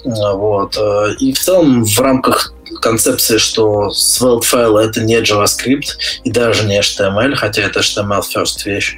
вот. 0.04 0.78
Э, 0.78 1.14
и 1.20 1.34
в 1.34 1.40
целом 1.40 1.86
в 1.86 2.00
рамках 2.00 2.54
концепции, 2.82 3.38
что 3.38 3.90
Svelte 3.90 4.46
файл 4.46 4.78
это 4.78 5.02
не 5.02 5.22
JavaScript 5.22 5.98
и 6.24 6.32
даже 6.32 6.66
не 6.66 6.80
HTML, 6.80 7.36
хотя 7.36 7.64
это 7.64 7.80
HTML 7.80 8.24
first 8.36 8.66
вещь, 8.66 8.96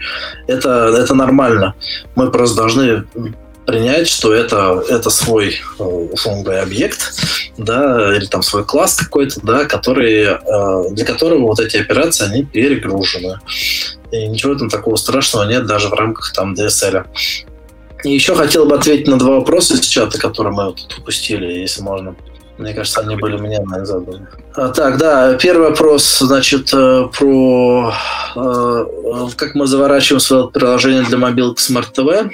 это, 0.48 0.96
это 0.98 1.14
нормально. 1.14 1.74
Мы 2.16 2.32
просто 2.32 2.58
должны 2.58 3.04
принять, 3.66 4.08
что 4.08 4.34
это, 4.34 4.84
это 4.90 5.10
свой, 5.10 5.62
условно 5.80 6.62
объект, 6.62 7.14
да, 7.58 8.16
или 8.16 8.26
там 8.26 8.44
свой 8.44 8.66
класс 8.66 8.96
какой-то, 8.96 9.40
да, 9.42 9.66
который, 9.66 10.38
для 10.94 11.06
которого 11.06 11.48
вот 11.48 11.60
эти 11.60 11.78
операции, 11.78 12.26
они 12.26 12.44
перегружены. 12.44 13.40
И 14.14 14.28
ничего 14.28 14.54
там 14.54 14.70
такого 14.70 14.96
страшного 14.96 15.46
нет 15.46 15.66
даже 15.66 15.90
в 15.90 15.94
рамках 15.94 16.34
там 16.34 16.54
DSL. 16.54 17.06
И 18.04 18.14
еще 18.14 18.36
хотел 18.36 18.68
бы 18.68 18.76
ответить 18.76 19.08
на 19.08 19.18
два 19.18 19.40
вопроса 19.40 19.74
из 19.74 19.88
чата, 19.88 20.20
которые 20.20 20.54
мы 20.54 20.72
тут 20.74 21.00
упустили, 21.00 21.46
если 21.46 21.82
можно. 21.82 22.16
Мне 22.60 22.76
кажется, 22.76 23.02
они 23.02 23.16
были 23.16 23.38
мне 23.38 23.60
наверное, 23.60 23.86
заданы. 23.86 24.28
А, 24.54 24.70
так, 24.70 25.00
да, 25.00 25.34
первый 25.34 25.70
вопрос, 25.70 26.20
значит, 26.20 26.70
э, 26.74 27.08
про 27.18 27.92
э, 28.36 28.86
как 29.36 29.56
мы 29.56 29.66
заворачиваем 29.66 30.20
свое 30.20 30.48
приложение 30.48 31.02
для 31.02 31.18
мобилок 31.18 31.58
Smart 31.58 31.92
TV. 31.92 32.30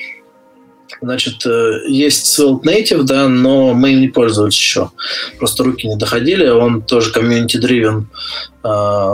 Значит, 1.01 1.45
э, 1.45 1.83
есть 1.87 2.37
Svelte 2.37 2.63
Native, 2.63 3.03
да, 3.03 3.29
но 3.29 3.73
мы 3.73 3.93
им 3.93 4.01
не 4.01 4.09
пользовались 4.09 4.55
еще. 4.55 4.91
Просто 5.37 5.63
руки 5.63 5.87
не 5.87 5.95
доходили. 5.95 6.49
Он 6.49 6.81
тоже 6.81 7.13
community-driven 7.13 8.03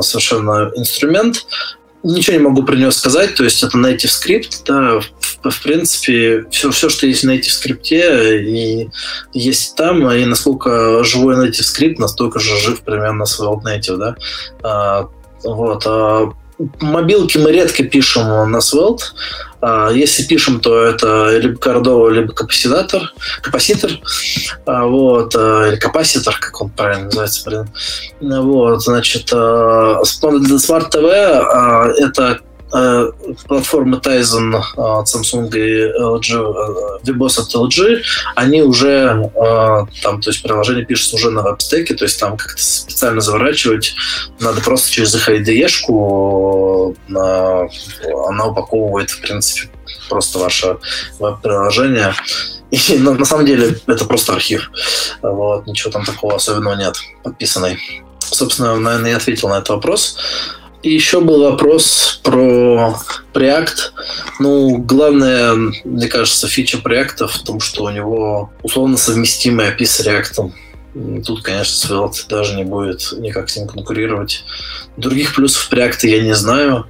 совершенно 0.02 0.72
инструмент 0.76 1.46
ничего 2.06 2.38
не 2.38 2.44
могу 2.44 2.64
про 2.64 2.76
него 2.76 2.91
сказать, 2.91 3.36
то 3.36 3.44
есть 3.44 3.64
это 3.64 3.77
native 3.77 4.07
скрипт, 4.07 4.64
да, 4.65 4.99
в, 4.99 5.49
в 5.49 5.64
принципе, 5.64 6.45
все, 6.52 6.69
все, 6.72 6.90
что 6.90 7.07
есть 7.07 7.23
в 7.23 7.30
native 7.30 7.49
скрипте, 7.49 8.44
и 8.44 8.90
есть 9.34 9.76
там, 9.76 10.10
и 10.11 10.26
насколько 10.26 11.03
живой 11.03 11.36
native 11.36 11.64
скрипт, 11.64 11.99
настолько 11.99 12.40
же 12.40 12.57
жив 12.60 12.82
примерно 12.82 13.23
Svelte 13.23 13.64
native, 13.64 13.98
да. 13.98 14.15
А, 14.64 15.10
вот. 15.44 15.84
А, 15.86 16.32
мобилки 16.80 17.38
мы 17.38 17.52
редко 17.52 17.84
пишем 17.84 18.52
на 18.52 18.57
Svelte, 18.57 19.03
а, 19.61 19.90
если 19.90 20.23
пишем, 20.23 20.60
то 20.60 20.84
это 20.84 21.38
либо 21.38 21.57
Cordova, 21.60 22.11
либо 22.11 22.34
капаситор, 22.34 23.14
капаситор, 23.41 23.91
а, 24.65 24.86
вот, 24.86 25.36
а, 25.36 25.68
или 25.68 25.77
капаситор, 25.77 26.38
как 26.40 26.61
он 26.61 26.69
правильно 26.69 27.06
называется, 27.06 27.49
блин. 27.49 27.69
Вот, 28.44 28.84
значит, 28.84 29.32
Smart 29.32 30.91
TV 30.91 31.10
это 31.98 32.41
платформы 32.72 33.98
Tizen 33.98 34.56
от 34.76 35.08
Samsung 35.08 35.50
и 35.56 35.92
LG, 36.00 37.04
VBOS 37.04 37.42
от 37.42 37.56
LG, 37.56 38.02
они 38.36 38.62
уже 38.64 39.32
э, 39.34 39.86
там, 40.02 40.22
то 40.22 40.30
есть 40.30 40.42
приложение 40.42 40.86
пишется 40.86 41.16
уже 41.16 41.30
на 41.30 41.42
веб-стеке, 41.42 41.94
то 41.94 42.06
есть 42.06 42.20
там 42.20 42.38
как-то 42.38 42.62
специально 42.62 43.22
заворачивать 43.22 43.96
надо 44.40 44.62
просто 44.62 44.92
через 44.92 45.16
их 45.16 45.30
IDE-шку, 45.30 46.96
она 47.08 48.46
упаковывает, 48.46 49.10
в 49.10 49.22
принципе, 49.22 49.70
просто 50.10 50.40
ваше 50.40 50.78
веб-приложение. 51.20 52.14
И 52.72 52.98
на, 52.98 53.14
на 53.14 53.26
самом 53.26 53.46
деле 53.46 53.80
это 53.88 54.06
просто 54.06 54.34
архив. 54.34 54.72
Вот, 55.22 55.68
ничего 55.68 55.92
там 55.92 56.06
такого 56.06 56.36
особенного 56.36 56.76
нет, 56.76 56.96
подписанный. 57.24 57.80
Собственно, 58.20 58.76
наверное, 58.76 59.12
я 59.12 59.18
ответил 59.18 59.50
на 59.50 59.56
этот 59.56 59.70
вопрос. 59.70 60.18
И 60.86 60.94
еще 60.94 61.20
был 61.20 61.41
вопрос 61.41 62.20
про 62.22 62.95
Preact. 63.34 63.91
Ну, 64.40 64.78
главное, 64.78 65.56
мне 65.84 66.07
кажется, 66.07 66.48
фича 66.48 66.78
Preact 66.78 67.26
в 67.26 67.41
том, 67.41 67.60
что 67.60 67.86
у 67.86 67.90
него 67.90 68.52
условно 68.62 68.95
совместимый 68.95 69.66
API 69.72 69.84
с 69.84 70.06
React. 70.06 71.24
Тут, 71.26 71.41
конечно, 71.41 71.74
Svelte 71.74 72.30
даже 72.30 72.53
не 72.53 72.66
будет 72.66 73.14
никак 73.18 73.49
с 73.49 73.57
ним 73.57 73.68
конкурировать. 73.68 74.44
Других 74.95 75.34
плюсов 75.34 75.68
Preact 75.72 76.02
я 76.03 76.22
не 76.22 76.36
знаю. 76.36 76.86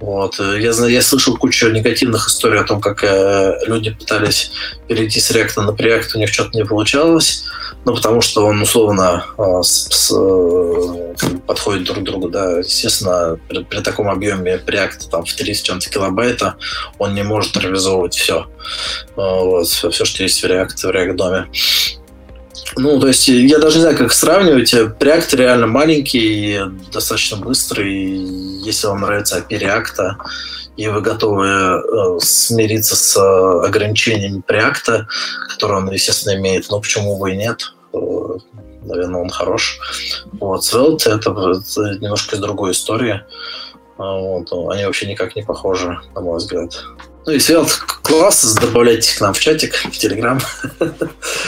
Вот. 0.00 0.38
Я, 0.38 0.72
я 0.72 1.02
слышал 1.02 1.36
кучу 1.36 1.70
негативных 1.70 2.28
историй 2.28 2.60
о 2.60 2.64
том, 2.64 2.80
как 2.80 3.02
э, 3.02 3.58
люди 3.66 3.90
пытались 3.90 4.52
перейти 4.88 5.20
с 5.20 5.30
React 5.30 5.62
на 5.62 5.70
Preact, 5.70 6.10
у 6.14 6.18
них 6.18 6.28
что-то 6.32 6.56
не 6.56 6.64
получалось, 6.64 7.44
ну, 7.84 7.94
потому 7.94 8.20
что 8.20 8.44
он 8.44 8.60
условно 8.60 9.24
э, 9.38 9.62
с, 9.62 9.88
с, 9.90 10.12
э, 10.12 11.38
подходит 11.46 11.84
друг 11.84 12.00
к 12.00 12.02
другу, 12.02 12.28
да. 12.28 12.58
Естественно, 12.58 13.38
при, 13.48 13.62
при 13.62 13.80
таком 13.80 14.08
объеме 14.08 14.56
Preact 14.56 15.08
там, 15.10 15.24
в 15.24 15.32
3 15.32 15.54
с 15.54 15.62
чем-то 15.62 15.88
килобайта 15.88 16.56
он 16.98 17.14
не 17.14 17.22
может 17.22 17.56
реализовывать 17.56 18.14
все. 18.14 18.46
Э, 19.16 19.40
вот, 19.40 19.66
все, 19.68 20.04
что 20.04 20.22
есть 20.22 20.42
в 20.42 20.46
React, 20.46 20.76
в 20.76 20.84
React 20.84 21.12
доме. 21.14 21.46
Ну, 22.76 23.00
то 23.00 23.08
есть 23.08 23.28
я 23.28 23.58
даже 23.58 23.76
не 23.76 23.82
знаю, 23.82 23.96
как 23.96 24.12
сравнивать. 24.12 24.72
Preact 24.72 25.36
реально 25.36 25.66
маленький, 25.66 26.60
достаточно 26.92 27.38
быстрый. 27.38 28.18
Если 28.64 28.86
вам 28.86 29.00
нравится 29.00 29.38
API 29.38 29.60
React, 29.60 30.16
и 30.76 30.88
вы 30.88 31.00
готовы 31.00 31.46
э, 31.46 32.18
смириться 32.20 32.96
с 32.96 33.16
э, 33.16 33.66
ограничениями 33.66 34.42
Preact, 34.46 35.06
которые 35.52 35.78
он, 35.78 35.90
естественно, 35.90 36.36
имеет, 36.38 36.68
но 36.70 36.80
почему 36.80 37.18
бы 37.18 37.32
и 37.32 37.36
нет? 37.36 37.72
Э, 37.94 37.98
наверное, 38.82 39.22
он 39.22 39.30
хорош. 39.30 39.78
Вот, 40.32 40.64
Svelte 40.64 41.10
это, 41.10 41.30
это 41.30 41.98
немножко 41.98 42.36
из 42.36 42.40
другой 42.40 42.72
истории. 42.72 43.22
Вот, 43.96 44.52
они 44.70 44.84
вообще 44.84 45.06
никак 45.06 45.34
не 45.34 45.42
похожи, 45.42 45.98
на 46.14 46.20
мой 46.20 46.36
взгляд. 46.36 46.84
Ну 47.26 47.32
и 47.32 47.40
Свет, 47.40 47.66
класс, 48.02 48.54
добавляйте 48.54 49.16
к 49.16 49.20
нам 49.20 49.34
в 49.34 49.40
чатик, 49.40 49.74
в 49.74 49.98
Телеграм. 49.98 50.38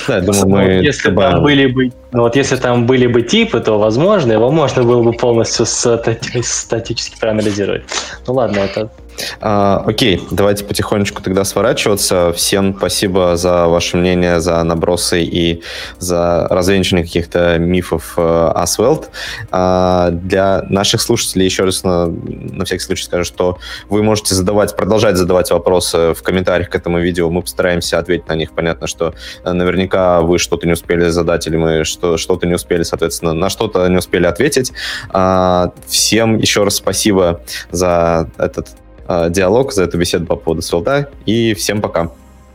Да, 0.09 0.17
я 0.17 0.21
думаю, 0.21 0.49
мы 0.49 0.63
если 0.85 1.13
там 1.13 1.41
были 1.41 1.67
бы, 1.67 1.93
ну, 2.11 2.23
вот 2.23 2.35
если 2.35 2.57
там 2.57 2.85
были 2.85 3.07
бы 3.07 3.23
типы, 3.23 3.61
то, 3.61 3.79
возможно, 3.79 4.33
его 4.33 4.51
можно 4.51 4.83
было 4.83 5.05
бы 5.05 5.13
полностью 5.13 5.67
статически 5.67 7.17
проанализировать. 7.21 7.85
Ну 8.27 8.35
ладно, 8.35 8.59
это 8.59 8.91
А, 9.41 9.83
окей, 9.87 10.23
давайте 10.31 10.65
потихонечку 10.65 11.23
тогда 11.23 11.45
сворачиваться. 11.45 12.33
Всем 12.35 12.77
спасибо 12.77 13.37
за 13.37 13.67
ваше 13.67 13.97
мнение, 13.97 14.41
за 14.41 14.63
набросы 14.63 15.23
и 15.23 15.63
за 15.99 16.47
развенчивание 16.51 17.05
каких-то 17.05 17.59
мифов 17.59 18.15
э, 18.17 18.21
о 18.21 18.65
Svelte. 18.65 19.07
А, 19.51 20.11
для 20.11 20.63
наших 20.69 21.01
слушателей 21.01 21.45
еще 21.45 21.65
раз 21.65 21.85
на, 21.85 22.07
на 22.07 22.65
всякий 22.65 22.83
случай 22.83 23.05
скажу, 23.05 23.25
что 23.25 23.59
вы 23.89 24.03
можете 24.03 24.35
задавать, 24.35 24.77
продолжать 24.77 25.17
задавать 25.17 25.51
вопросы 25.51 26.15
в 26.15 26.23
комментариях 26.23 26.71
к 26.71 26.75
этому 26.75 26.99
видео. 26.99 27.31
Мы 27.31 27.43
постараемся 27.43 27.99
ответить 27.99 28.29
на 28.29 28.35
них. 28.35 28.53
Понятно, 28.53 28.87
что 28.87 29.15
э, 29.45 29.53
наверняка 29.53 30.21
вы 30.21 30.39
что-то 30.39 30.67
не 30.67 30.73
успели 30.73 31.09
задать 31.09 31.47
или 31.47 31.57
мы 31.57 31.85
что- 31.85 32.17
что-то 32.17 32.47
не 32.47 32.55
успели, 32.55 32.83
соответственно, 32.83 33.33
на 33.33 33.49
что-то 33.49 33.87
не 33.89 33.97
успели 33.97 34.27
ответить. 34.27 34.73
А, 35.11 35.73
всем 35.87 36.39
еще 36.39 36.65
раз 36.65 36.77
спасибо 36.77 37.41
за 37.71 38.31
этот 38.39 38.69
э, 38.69 38.88
диалог, 39.31 39.73
за 39.73 39.85
эту 39.85 39.99
беседу 39.99 40.27
по 40.27 40.37
поводу 40.37 40.63
Svelte. 40.63 41.09
И 41.27 41.55
всем 41.55 41.81
пока. 41.81 42.11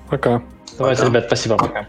Пока. 0.10 0.42
Давайте, 0.78 1.02
Пока. 1.02 1.12
ребят, 1.12 1.26
спасибо. 1.28 1.58
Пока. 1.58 1.88